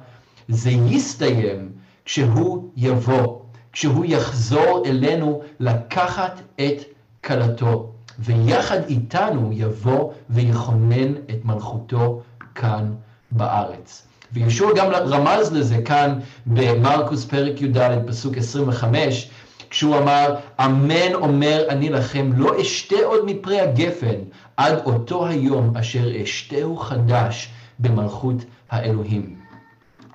זה 0.49 0.69
יסתיים 0.69 1.71
כשהוא 2.05 2.69
יבוא, 2.75 3.39
כשהוא 3.74 4.05
יחזור 4.05 4.84
אלינו 4.86 5.41
לקחת 5.59 6.41
את 6.55 6.84
כלתו, 7.24 7.91
ויחד 8.20 8.80
איתנו 8.88 9.49
יבוא 9.53 10.13
ויכונן 10.30 11.13
את 11.15 11.45
מלכותו 11.45 12.22
כאן 12.55 12.93
בארץ. 13.32 14.07
וישוע 14.34 14.72
גם 14.76 14.91
רמז 14.91 15.51
לזה 15.51 15.82
כאן 15.86 16.20
במרקוס 16.45 17.26
פרק 17.26 17.61
י"ד 17.61 17.78
פסוק 18.07 18.38
25, 18.38 19.30
כשהוא 19.70 19.97
אמר, 19.97 20.36
אמן 20.59 21.13
אומר 21.13 21.65
אני 21.70 21.89
לכם, 21.89 22.32
לא 22.36 22.61
אשתה 22.61 22.95
עוד 23.03 23.26
מפרי 23.26 23.59
הגפן 23.59 24.15
עד 24.57 24.78
אותו 24.86 25.28
היום 25.28 25.78
אשר 25.78 26.24
אשתהו 26.24 26.78
חדש 26.78 27.49
במלכות 27.80 28.45
האלוהים. 28.70 29.36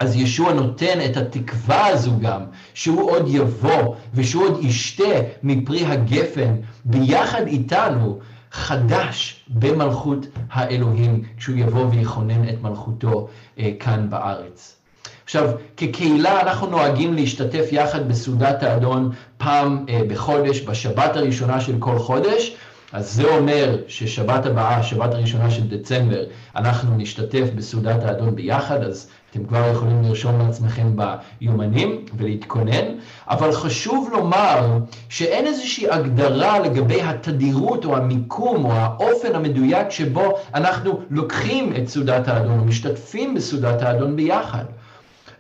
אז 0.01 0.17
ישוע 0.17 0.53
נותן 0.53 0.99
את 1.11 1.17
התקווה 1.17 1.87
הזו 1.87 2.13
גם, 2.21 2.43
שהוא 2.75 3.11
עוד 3.11 3.25
יבוא 3.29 3.95
ושהוא 4.15 4.45
עוד 4.45 4.65
ישתה 4.65 5.15
מפרי 5.43 5.87
הגפן 5.87 6.55
ביחד 6.85 7.47
איתנו, 7.47 8.19
חדש 8.53 9.45
במלכות 9.49 10.27
האלוהים, 10.51 11.23
כשהוא 11.37 11.57
יבוא 11.57 11.87
ויכונן 11.91 12.49
את 12.49 12.63
מלכותו 12.63 13.29
אה, 13.59 13.71
כאן 13.81 14.11
בארץ. 14.11 14.77
עכשיו, 15.25 15.51
כקהילה 15.77 16.41
אנחנו 16.41 16.67
נוהגים 16.67 17.15
להשתתף 17.15 17.69
יחד 17.73 18.09
בסעודת 18.09 18.63
האדון 18.63 19.11
פעם 19.39 19.85
אה, 19.89 20.01
בחודש, 20.09 20.61
בשבת 20.61 21.17
הראשונה 21.17 21.61
של 21.61 21.75
כל 21.79 21.99
חודש. 21.99 22.57
אז 22.93 23.13
זה 23.13 23.25
אומר 23.25 23.77
ששבת 23.89 24.47
הבאה, 24.47 24.83
שבת 24.83 25.15
הראשונה 25.15 25.51
של 25.51 25.69
דצמבר, 25.69 26.25
אנחנו 26.57 26.97
נשתתף 26.97 27.49
בסעודת 27.55 28.05
האדון 28.05 28.35
ביחד, 28.37 28.83
אז 28.83 29.09
אתם 29.33 29.45
כבר 29.45 29.71
יכולים 29.73 30.03
לרשום 30.03 30.39
לעצמכם 30.39 30.97
ביומנים 31.41 32.05
ולהתכונן, 32.17 32.85
אבל 33.29 33.53
חשוב 33.53 34.09
לומר 34.13 34.79
שאין 35.09 35.47
איזושהי 35.47 35.91
הגדרה 35.91 36.59
לגבי 36.59 37.03
התדירות 37.03 37.85
או 37.85 37.97
המיקום 37.97 38.65
או 38.65 38.73
האופן 38.73 39.35
המדויק 39.35 39.91
שבו 39.91 40.39
אנחנו 40.55 41.01
לוקחים 41.11 41.73
את 41.77 41.89
סעודת 41.89 42.29
האדון 42.29 42.59
או 42.59 42.65
משתתפים 42.65 43.35
בסעודת 43.35 43.83
האדון 43.83 44.17
ביחד. 44.17 44.65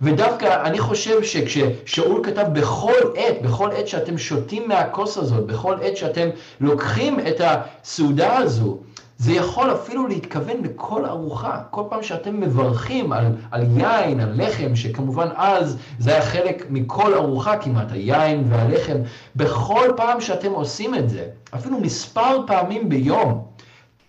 ודווקא 0.03 0.63
אני 0.65 0.79
חושב 0.79 1.23
שכששאול 1.23 2.21
כתב 2.25 2.47
בכל 2.53 2.93
עת, 3.17 3.43
בכל 3.43 3.71
עת 3.73 3.89
שאתם 3.89 4.19
שותים 4.19 4.69
מהכוס 4.69 5.19
הזאת, 5.19 5.47
בכל 5.47 5.77
עת 5.83 5.97
שאתם 5.97 6.29
לוקחים 6.61 7.21
את 7.21 7.41
הסעודה 7.45 8.37
הזו, 8.37 8.79
זה 9.23 9.33
יכול 9.33 9.73
אפילו 9.73 10.07
להתכוון 10.07 10.57
לכל 10.63 11.07
ארוחה. 11.07 11.63
כל 11.71 11.83
פעם 11.91 12.03
שאתם 12.03 12.41
מברכים 12.41 13.13
על, 13.13 13.37
על 13.51 13.63
יין, 13.79 14.21
על 14.21 14.43
לחם, 14.43 14.77
שכמובן 14.77 15.29
אז 15.37 15.79
זה 15.99 16.13
היה 16.13 16.23
חלק 16.23 16.67
מכל 16.71 17.15
ארוחה 17.15 17.57
כמעט, 17.57 17.93
היין 17.93 18.45
והלחם, 18.49 18.97
בכל 19.37 19.89
פעם 19.97 20.21
שאתם 20.21 20.53
עושים 20.53 20.95
את 20.95 21.11
זה, 21.11 21.27
אפילו 21.55 21.81
מספר 21.81 22.47
פעמים 22.47 22.89
ביום, 22.89 23.45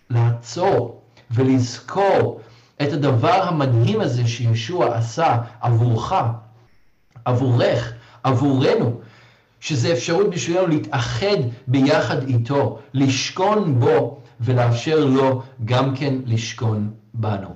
לעצור 0.09 1.01
ולזכור 1.31 2.39
את 2.81 2.93
הדבר 2.93 3.43
המדהים 3.43 4.01
הזה 4.01 4.27
שישוע 4.27 4.95
עשה 4.95 5.37
עבורך, 5.61 6.13
עבורך, 7.25 7.93
עבורנו, 8.23 8.99
שזה 9.59 9.93
אפשרות 9.93 10.29
בשבילנו 10.29 10.67
להתאחד 10.67 11.37
ביחד 11.67 12.27
איתו, 12.27 12.79
לשכון 12.93 13.79
בו 13.79 14.22
ולאפשר 14.41 15.05
לו 15.05 15.41
גם 15.65 15.95
כן 15.95 16.13
לשכון 16.25 16.91
בנו. 17.13 17.49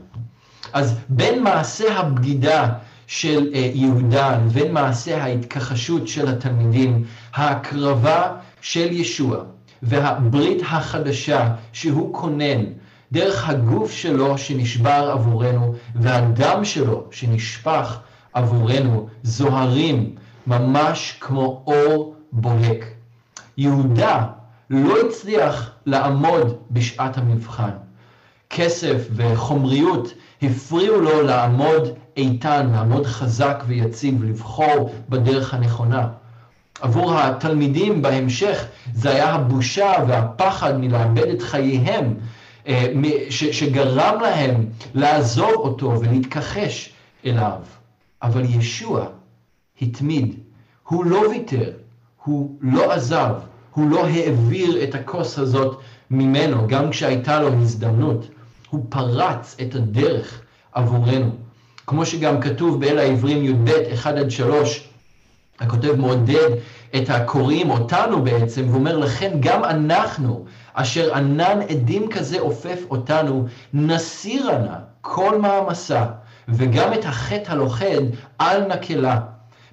אז 0.74 0.98
בין 1.10 1.44
מעשה 1.44 2.00
הבגידה 2.00 2.74
של 3.08 3.50
אה, 3.54 3.72
יהודה 3.74 4.38
לבין 4.38 4.74
מעשה 4.74 5.24
ההתכחשות 5.24 6.08
של 6.08 6.28
התלמידים, 6.28 7.04
ההקרבה 7.34 8.32
של 8.62 8.92
ישוע 8.92 9.38
והברית 9.84 10.62
החדשה 10.66 11.54
שהוא 11.74 12.14
כונן 12.14 12.64
דרך 13.12 13.50
הגוף 13.50 13.92
שלו 13.92 14.38
שנשבר 14.38 15.10
עבורנו 15.14 15.74
והדם 15.96 16.66
שלו 16.66 17.04
שנשפך 17.12 18.00
עבורנו 18.34 19.08
זוהרים 19.24 20.16
ממש 20.48 21.18
כמו 21.20 21.64
אור 21.68 22.16
בוהק. 22.32 22.86
יהודה 23.58 24.26
לא 24.70 24.96
הצליח 25.08 25.72
לעמוד 25.88 26.58
בשעת 26.72 27.18
המבחן. 27.18 27.70
כסף 28.50 29.08
וחומריות 29.12 30.14
הפריעו 30.42 31.02
לו 31.02 31.22
לעמוד 31.22 31.88
איתן, 32.18 32.70
לעמוד 32.72 33.06
חזק 33.06 33.64
ויציב, 33.68 34.24
לבחור 34.24 34.94
בדרך 35.10 35.54
הנכונה. 35.54 36.08
עבור 36.82 37.14
התלמידים 37.20 38.02
בהמשך 38.02 38.66
זה 38.94 39.10
היה 39.10 39.34
הבושה 39.34 39.94
והפחד 40.08 40.80
מלאבד 40.80 41.28
את 41.28 41.42
חייהם, 41.42 42.14
אה, 42.68 42.94
שגרם 43.30 44.22
להם 44.22 44.66
לעזוב 44.94 45.54
אותו 45.56 46.00
ולהתכחש 46.00 46.90
אליו. 47.26 47.60
אבל 48.22 48.44
ישוע 48.46 49.06
התמיד, 49.82 50.36
הוא 50.88 51.06
לא 51.06 51.18
ויתר, 51.18 51.72
הוא 52.24 52.58
לא 52.62 52.92
עזב, 52.94 53.34
הוא 53.78 53.90
לא 53.90 54.06
העביר 54.06 54.84
את 54.84 54.96
הכוס 54.96 55.40
הזאת 55.40 55.80
ממנו, 56.12 56.68
גם 56.68 56.90
כשהייתה 56.90 57.42
לו 57.42 57.54
הזדמנות. 57.54 58.28
הוא 58.70 58.86
פרץ 58.90 59.56
את 59.62 59.76
הדרך 59.76 60.42
עבורנו. 60.72 61.30
כמו 61.88 62.06
שגם 62.06 62.42
כתוב 62.42 62.80
באל 62.80 63.00
העברים 63.00 63.44
י"ב 63.46 63.70
1 63.94 64.16
עד 64.16 64.30
3, 64.30 64.90
הכותב 65.60 65.96
מעודד 65.96 66.50
את 66.96 67.10
הקוראים, 67.10 67.70
אותנו 67.70 68.24
בעצם, 68.24 68.66
ואומר 68.72 68.98
לכן 68.98 69.38
גם 69.40 69.64
אנחנו, 69.64 70.46
אשר 70.74 71.16
ענן 71.16 71.60
עדים 71.70 72.10
כזה 72.12 72.40
עופף 72.40 72.80
אותנו, 72.90 73.46
נסירה 73.74 74.58
נא 74.58 74.76
כל 75.02 75.42
מעמסה, 75.42 76.06
וגם 76.50 76.94
את 76.94 77.06
החטא 77.06 77.52
הלוכד 77.52 78.02
אל 78.42 78.68
נקלה. 78.68 79.20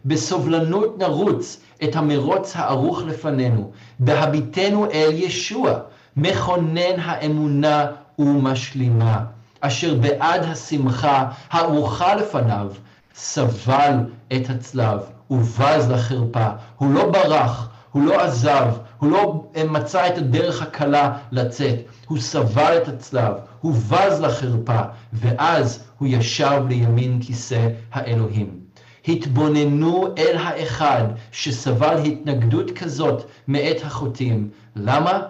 בסובלנות 0.04 0.98
נרוץ 0.98 1.60
את 1.84 1.96
המרוץ 1.96 2.56
הערוך 2.56 3.02
לפנינו, 3.02 3.70
בהביטנו 3.98 4.90
אל 4.90 5.10
ישוע, 5.12 5.78
מכונן 6.16 7.00
האמונה 7.00 7.86
ומשלימה. 8.18 9.24
אשר 9.60 9.94
בעד 9.94 10.44
השמחה 10.44 11.30
הארוכה 11.50 12.14
לפניו, 12.14 12.68
סבל 13.14 13.94
את 14.32 14.50
הצלב, 14.50 15.00
ובז 15.30 15.90
לחרפה. 15.90 16.48
הוא 16.76 16.94
לא 16.94 17.10
ברח, 17.10 17.68
הוא 17.92 18.04
לא 18.06 18.20
עזב, 18.20 18.66
הוא 18.98 19.10
לא 19.10 19.44
מצא 19.68 20.06
את 20.06 20.18
הדרך 20.18 20.62
הקלה 20.62 21.18
לצאת, 21.32 21.76
הוא 22.06 22.18
סבל 22.18 22.76
את 22.82 22.88
הצלב, 22.88 23.32
הוא 23.60 23.74
בז 23.74 24.20
לחרפה, 24.20 24.80
ואז 25.12 25.84
הוא 25.98 26.08
ישב 26.08 26.62
לימין 26.68 27.20
כיסא 27.22 27.68
האלוהים. 27.92 28.63
התבוננו 29.08 30.14
אל 30.18 30.36
האחד 30.36 31.04
שסבל 31.32 31.98
התנגדות 32.04 32.70
כזאת 32.70 33.24
מאת 33.48 33.84
החוטאים. 33.84 34.50
למה? 34.76 35.22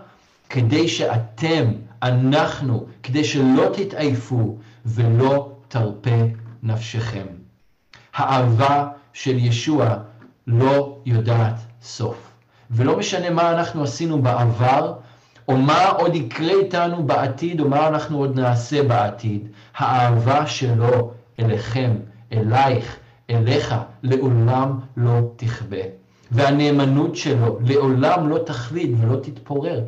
כדי 0.49 0.89
שאתם 0.89 1.73
אנחנו, 2.03 2.87
כדי 3.03 3.25
שלא 3.25 3.71
תתעייפו 3.73 4.57
ולא 4.87 5.53
תרפה 5.69 6.25
נפשכם. 6.63 7.27
האהבה 8.15 8.89
של 9.13 9.39
ישוע 9.39 9.97
לא 10.47 10.99
יודעת 11.07 11.55
סוף. 11.83 12.31
ולא 12.71 12.99
משנה 12.99 13.31
מה 13.31 13.51
אנחנו 13.51 13.83
עשינו 13.83 14.23
בעבר, 14.23 14.95
או 15.49 15.57
מה 15.57 15.89
עוד 15.89 16.15
יקרה 16.15 16.53
איתנו 16.53 17.03
בעתיד, 17.07 17.61
או 17.61 17.69
מה 17.69 17.89
אנחנו 17.89 18.19
עוד 18.19 18.41
נעשה 18.41 18.83
בעתיד, 18.83 19.49
האהבה 19.77 20.47
שלו 20.47 21.13
אליכם, 21.41 21.97
אלייך, 22.33 22.97
אליך, 23.31 23.75
לעולם 24.03 24.79
לא 24.97 25.21
תכבה. 25.37 25.83
והנאמנות 26.31 27.17
שלו 27.17 27.59
לעולם 27.65 28.29
לא 28.29 28.39
תחליד 28.39 28.97
ולא 29.01 29.17
תתפורר. 29.17 29.85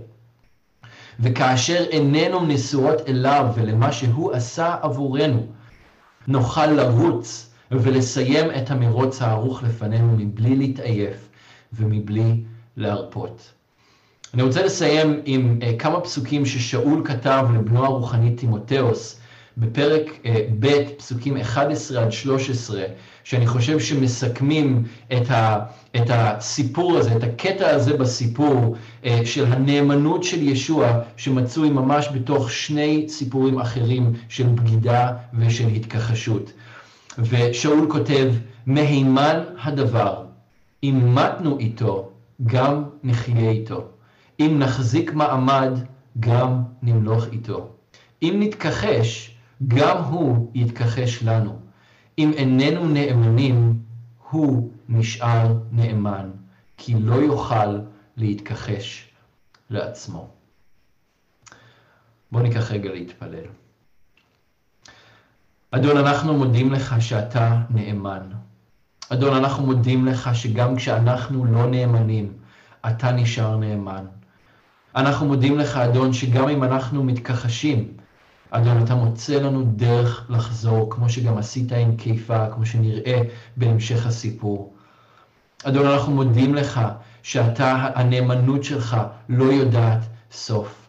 וכאשר 1.20 1.84
עינינו 1.90 2.46
נשואות 2.46 3.08
אליו 3.08 3.46
ולמה 3.54 3.92
שהוא 3.92 4.32
עשה 4.32 4.76
עבורנו, 4.82 5.46
נוכל 6.26 6.66
לרוץ 6.66 7.52
ולסיים 7.70 8.50
את 8.50 8.70
המרוץ 8.70 9.22
הערוך 9.22 9.62
לפנינו 9.62 10.12
מבלי 10.16 10.56
להתעייף 10.56 11.28
ומבלי 11.72 12.42
להרפות. 12.76 13.52
אני 14.34 14.42
רוצה 14.42 14.64
לסיים 14.64 15.20
עם 15.24 15.58
uh, 15.60 15.78
כמה 15.78 16.00
פסוקים 16.00 16.46
ששאול 16.46 17.02
כתב 17.04 17.46
לבנו 17.54 17.84
הרוחני 17.84 18.34
תימותאוס 18.34 19.20
בפרק 19.56 20.02
uh, 20.22 20.28
ב', 20.58 20.82
פסוקים 20.96 21.36
11 21.36 22.02
עד 22.02 22.12
13, 22.12 22.82
שאני 23.24 23.46
חושב 23.46 23.80
שמסכמים 23.80 24.84
את, 25.12 25.30
ה, 25.30 25.58
את 25.96 26.10
הסיפור 26.10 26.96
הזה, 26.96 27.16
את 27.16 27.22
הקטע 27.22 27.70
הזה 27.70 27.96
בסיפור 27.96 28.76
אה, 29.04 29.20
של 29.24 29.52
הנאמנות 29.52 30.24
של 30.24 30.42
ישוע, 30.42 31.00
שמצוי 31.16 31.70
ממש 31.70 32.08
בתוך 32.14 32.50
שני 32.50 33.04
סיפורים 33.08 33.58
אחרים 33.58 34.12
של 34.28 34.46
בגידה 34.46 35.12
ושל 35.38 35.68
התכחשות. 35.68 36.52
ושאול 37.18 37.90
כותב, 37.90 38.32
מהימן 38.66 39.40
הדבר, 39.62 40.24
אם 40.82 41.14
מתנו 41.14 41.58
איתו, 41.58 42.10
גם 42.46 42.84
נחיה 43.04 43.50
איתו. 43.50 43.84
אם 44.40 44.56
נחזיק 44.58 45.14
מעמד, 45.14 45.72
גם 46.20 46.62
נמלוך 46.82 47.24
איתו. 47.32 47.68
אם 48.22 48.36
נתכחש, 48.38 49.35
גם 49.68 50.02
הוא 50.02 50.50
יתכחש 50.54 51.22
לנו. 51.22 51.58
אם 52.18 52.32
איננו 52.32 52.88
נאמנים, 52.88 53.78
הוא 54.30 54.70
נשאר 54.88 55.58
נאמן, 55.72 56.30
כי 56.76 56.94
לא 56.94 57.14
יוכל 57.14 57.78
להתכחש 58.16 59.10
לעצמו. 59.70 60.28
בואו 62.32 62.42
ניקח 62.42 62.70
רגע 62.70 62.92
להתפלל. 62.92 63.46
אדון, 65.70 65.96
אנחנו 65.96 66.34
מודים 66.34 66.72
לך 66.72 66.96
שאתה 67.00 67.62
נאמן. 67.70 68.22
אדון, 69.08 69.36
אנחנו 69.36 69.66
מודים 69.66 70.06
לך 70.06 70.30
שגם 70.34 70.76
כשאנחנו 70.76 71.44
לא 71.44 71.66
נאמנים, 71.66 72.32
אתה 72.86 73.12
נשאר 73.12 73.56
נאמן. 73.56 74.04
אנחנו 74.96 75.26
מודים 75.26 75.58
לך, 75.58 75.76
אדון, 75.76 76.12
שגם 76.12 76.48
אם 76.48 76.64
אנחנו 76.64 77.04
מתכחשים, 77.04 77.95
אדון, 78.50 78.84
אתה 78.84 78.94
מוצא 78.94 79.34
לנו 79.34 79.64
דרך 79.64 80.26
לחזור, 80.28 80.90
כמו 80.90 81.08
שגם 81.08 81.38
עשית 81.38 81.72
עם 81.72 81.96
קיפה, 81.96 82.50
כמו 82.50 82.66
שנראה 82.66 83.22
בהמשך 83.56 84.06
הסיפור. 84.06 84.72
אדון, 85.64 85.86
אנחנו 85.86 86.12
מודים 86.12 86.54
לך 86.54 86.80
שאתה, 87.22 87.90
הנאמנות 87.94 88.64
שלך 88.64 88.96
לא 89.28 89.44
יודעת 89.44 90.00
סוף. 90.32 90.86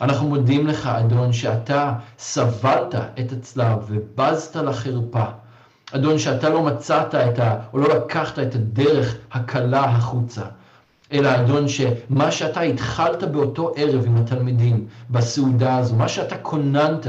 אנחנו 0.00 0.28
מודים 0.28 0.66
לך, 0.66 0.86
אדון, 0.86 1.32
שאתה 1.32 1.94
סבלת 2.18 2.94
את 2.94 3.32
הצלב 3.32 3.78
ובזת 3.88 4.56
לחרפה. 4.56 5.24
אדון, 5.92 6.18
שאתה 6.18 6.48
לא 6.48 6.62
מצאת 6.62 7.14
את 7.14 7.38
ה... 7.38 7.60
או 7.72 7.78
לא 7.78 7.88
לקחת 7.94 8.38
את 8.38 8.54
הדרך 8.54 9.16
הקלה 9.32 9.84
החוצה. 9.84 10.42
אלא 11.12 11.34
אדון 11.34 11.68
שמה 11.68 12.30
שאתה 12.30 12.60
התחלת 12.60 13.22
באותו 13.22 13.72
ערב 13.76 14.06
עם 14.06 14.16
התלמידים 14.16 14.86
בסעודה 15.10 15.76
הזו, 15.76 15.96
מה 15.96 16.08
שאתה 16.08 16.38
כוננת, 16.38 17.06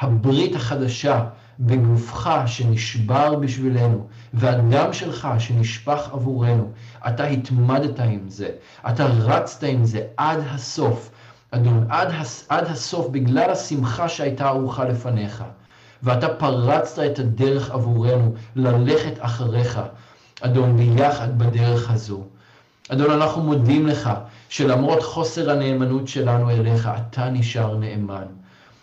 הברית 0.00 0.56
החדשה 0.56 1.24
בגופך 1.60 2.30
שנשבר 2.46 3.34
בשבילנו, 3.34 4.06
והדם 4.34 4.92
שלך 4.92 5.28
שנשפך 5.38 6.08
עבורנו, 6.12 6.70
אתה 7.06 7.24
התמדת 7.24 8.00
עם 8.00 8.28
זה, 8.28 8.48
אתה 8.88 9.06
רצת 9.06 9.64
עם 9.64 9.84
זה 9.84 10.02
עד 10.16 10.38
הסוף, 10.50 11.10
אדון, 11.50 11.86
עד, 11.88 12.08
הס, 12.10 12.46
עד 12.48 12.64
הסוף 12.64 13.08
בגלל 13.08 13.50
השמחה 13.50 14.08
שהייתה 14.08 14.48
ארוכה 14.48 14.84
לפניך, 14.84 15.44
ואתה 16.02 16.28
פרצת 16.28 16.98
את 16.98 17.18
הדרך 17.18 17.70
עבורנו 17.70 18.34
ללכת 18.56 19.14
אחריך, 19.18 19.80
אדון, 20.40 20.76
ביחד 20.76 21.38
בדרך 21.38 21.90
הזו. 21.90 22.24
אדון, 22.88 23.10
אנחנו 23.10 23.42
מודים 23.42 23.86
לך 23.86 24.10
שלמרות 24.48 25.02
חוסר 25.02 25.50
הנאמנות 25.50 26.08
שלנו 26.08 26.50
אליך, 26.50 26.90
אתה 26.96 27.30
נשאר 27.30 27.76
נאמן. 27.76 28.24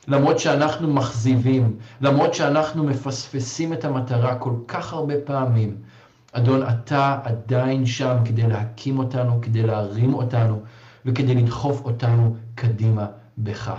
למרות 0.07 0.39
שאנחנו 0.39 0.93
מכזיבים, 0.93 1.77
למרות 2.01 2.33
שאנחנו 2.33 2.83
מפספסים 2.83 3.73
את 3.73 3.85
המטרה 3.85 4.35
כל 4.35 4.53
כך 4.67 4.93
הרבה 4.93 5.13
פעמים, 5.25 5.75
אדון, 6.31 6.61
אתה 6.63 7.19
עדיין 7.23 7.85
שם 7.85 8.17
כדי 8.25 8.47
להקים 8.47 8.99
אותנו, 8.99 9.39
כדי 9.41 9.63
להרים 9.63 10.13
אותנו 10.13 10.61
וכדי 11.05 11.35
לדחוף 11.35 11.81
אותנו 11.85 12.35
קדימה 12.55 13.05
בך. 13.37 13.73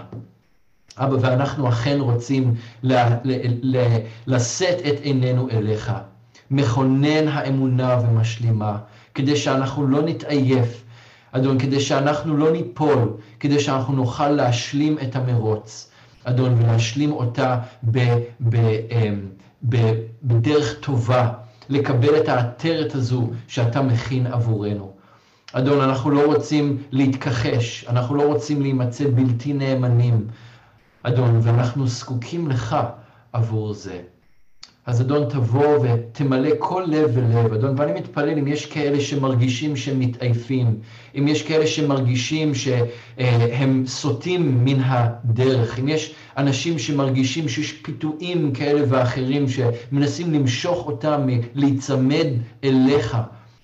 אבא, 0.99 1.17
ואנחנו 1.21 1.69
אכן 1.69 2.01
רוצים 2.01 2.55
לשאת 4.27 4.79
את 4.89 5.01
עינינו 5.01 5.49
אליך, 5.51 5.93
מכונן 6.51 7.29
האמונה 7.29 7.99
ומשלימה, 8.03 8.79
כדי 9.15 9.37
שאנחנו 9.37 9.87
לא 9.87 10.03
נתעייף, 10.03 10.85
אדון, 11.33 11.59
כדי 11.59 11.81
שאנחנו 11.81 12.37
לא 12.37 12.53
ניפול, 12.53 13.17
כדי 13.41 13.61
שאנחנו 13.61 13.95
נוכל 13.95 14.29
להשלים 14.29 14.99
את 15.03 15.17
המרוץ, 15.17 15.91
אדון, 16.25 16.55
ולהשלים 16.59 17.13
אותה 17.13 17.59
ב, 17.91 17.99
ב, 18.41 18.57
אמ, 18.91 19.21
ב, 19.69 19.93
בדרך 20.23 20.81
טובה, 20.81 21.29
לקבל 21.69 22.17
את 22.17 22.29
העטרת 22.29 22.95
הזו 22.95 23.31
שאתה 23.49 23.83
מכין 23.83 24.27
עבורנו. 24.27 24.93
אדון, 25.53 25.81
אנחנו 25.81 26.11
לא 26.11 26.27
רוצים 26.27 26.83
להתכחש, 26.91 27.85
אנחנו 27.89 28.15
לא 28.15 28.23
רוצים 28.23 28.63
להימצא 28.63 29.05
בלתי 29.15 29.53
נאמנים, 29.53 30.27
אדון, 31.03 31.41
ואנחנו 31.43 31.87
זקוקים 31.87 32.49
לך 32.49 32.77
עבור 33.33 33.75
זה. 33.75 34.01
אז 34.87 35.01
אדון 35.01 35.29
תבוא 35.29 35.79
ותמלא 35.83 36.51
כל 36.59 36.85
לב 36.87 37.11
ולב, 37.15 37.53
אדון, 37.53 37.75
ואני 37.79 37.93
מתפלל 37.93 38.39
אם 38.39 38.47
יש 38.47 38.67
כאלה 38.67 39.01
שמרגישים 39.01 39.77
שהם 39.77 40.01
מתעייפים, 40.01 40.77
אם 41.19 41.29
יש 41.29 41.43
כאלה 41.43 41.67
שמרגישים 41.67 42.53
שהם 42.55 43.87
סוטים 43.87 44.65
מן 44.65 44.81
הדרך, 44.81 45.79
אם 45.79 45.89
יש 45.89 46.15
אנשים 46.37 46.79
שמרגישים 46.79 47.49
שיש 47.49 47.73
פיתויים 47.73 48.53
כאלה 48.53 48.81
ואחרים 48.89 49.47
שמנסים 49.49 50.33
למשוך 50.33 50.87
אותם 50.87 51.29
להיצמד 51.55 52.27
אליך 52.65 53.17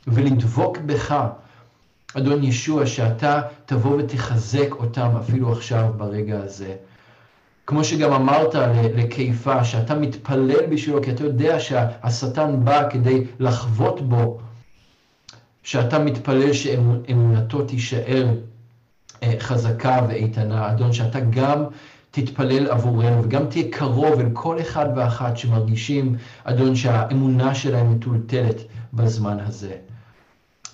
ולדבוק 0.07 0.79
בך, 0.79 1.25
אדון 2.15 2.45
ישוע, 2.45 2.87
שאתה 2.87 3.41
תבוא 3.67 3.97
ותחזק 3.99 4.73
אותם 4.73 5.09
אפילו 5.21 5.53
עכשיו 5.53 5.93
ברגע 5.97 6.39
הזה. 6.39 6.75
כמו 7.67 7.85
שגם 7.85 8.13
אמרת 8.13 8.55
לקיפה, 8.95 9.65
שאתה 9.65 9.95
מתפלל 9.95 10.67
בשבילו, 10.71 11.03
כי 11.03 11.11
אתה 11.11 11.25
יודע 11.25 11.61
שהשטן 11.61 12.65
בא 12.65 12.91
כדי 12.91 13.25
לחבוט 13.39 14.01
בו, 14.01 14.39
שאתה 15.63 15.99
מתפלל 15.99 16.53
שאמונתו 16.53 17.65
תישאר 17.65 18.27
אה, 19.23 19.35
חזקה 19.39 20.01
ואיתנה. 20.09 20.71
אדון, 20.71 20.93
שאתה 20.93 21.21
גם 21.21 21.65
תתפלל 22.11 22.71
עבורנו 22.71 23.25
וגם 23.25 23.47
תהיה 23.47 23.65
קרוב 23.71 24.21
אל 24.21 24.29
כל 24.33 24.61
אחד 24.61 24.87
ואחת 24.97 25.37
שמרגישים, 25.37 26.17
אדון, 26.45 26.77
שהאמונה 26.77 27.55
שלהם 27.55 27.93
מטולטלת 27.93 28.61
בזמן 28.95 29.37
הזה. 29.41 29.75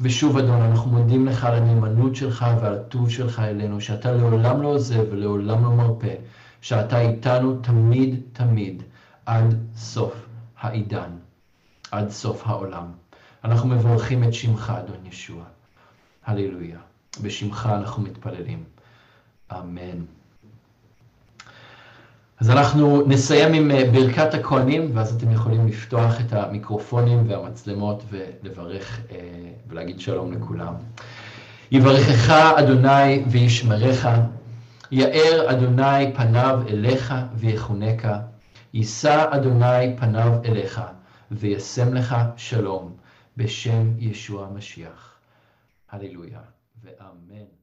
ושוב, 0.00 0.38
אדון, 0.38 0.62
אנחנו 0.62 0.90
מודים 0.90 1.26
לך 1.26 1.44
על 1.44 1.54
הנאמנות 1.54 2.16
שלך 2.16 2.46
ועל 2.60 2.74
הטוב 2.74 3.10
שלך 3.10 3.38
אלינו, 3.38 3.80
שאתה 3.80 4.12
לעולם 4.12 4.62
לא 4.62 4.68
עוזב 4.68 5.04
ולעולם 5.10 5.64
לא 5.64 5.70
מרפה. 5.70 6.14
שאתה 6.62 7.00
איתנו 7.00 7.56
תמיד 7.62 8.20
תמיד 8.32 8.82
עד 9.26 9.54
סוף 9.76 10.26
העידן, 10.60 11.10
עד 11.90 12.10
סוף 12.10 12.46
העולם. 12.46 12.84
אנחנו 13.44 13.68
מברכים 13.68 14.24
את 14.24 14.34
שמך, 14.34 14.72
אדון 14.78 15.06
ישוע. 15.06 15.42
הללויה. 16.26 16.78
בשמך 17.22 17.68
אנחנו 17.74 18.02
מתפללים. 18.02 18.64
אמן. 19.52 20.04
אז 22.40 22.50
אנחנו 22.50 23.02
נסיים 23.06 23.52
עם 23.52 23.70
אה, 23.70 23.90
ברכת 23.92 24.34
הכהנים, 24.34 24.90
ואז 24.94 25.14
אתם 25.14 25.30
יכולים 25.32 25.66
לפתוח 25.66 26.20
את 26.20 26.32
המיקרופונים 26.32 27.30
והמצלמות 27.30 28.04
ולברך 28.10 29.00
אה, 29.10 29.16
ולהגיד 29.68 30.00
שלום 30.00 30.32
לכולם. 30.32 30.74
יברכך 31.72 32.30
אדוני 32.30 33.24
וישמרך. 33.30 34.06
יאר 34.94 35.50
אדוני 35.50 36.12
פניו 36.14 36.62
אליך 36.68 37.14
ויחונקה, 37.34 38.20
יישא 38.74 39.26
אדוני 39.30 39.96
פניו 39.96 40.32
אליך, 40.44 40.80
וישם 41.30 41.94
לך 41.94 42.16
שלום, 42.36 42.96
בשם 43.36 43.98
ישוע 43.98 44.46
המשיח. 44.46 45.18
הללויה 45.90 46.40
ואמן. 46.82 47.61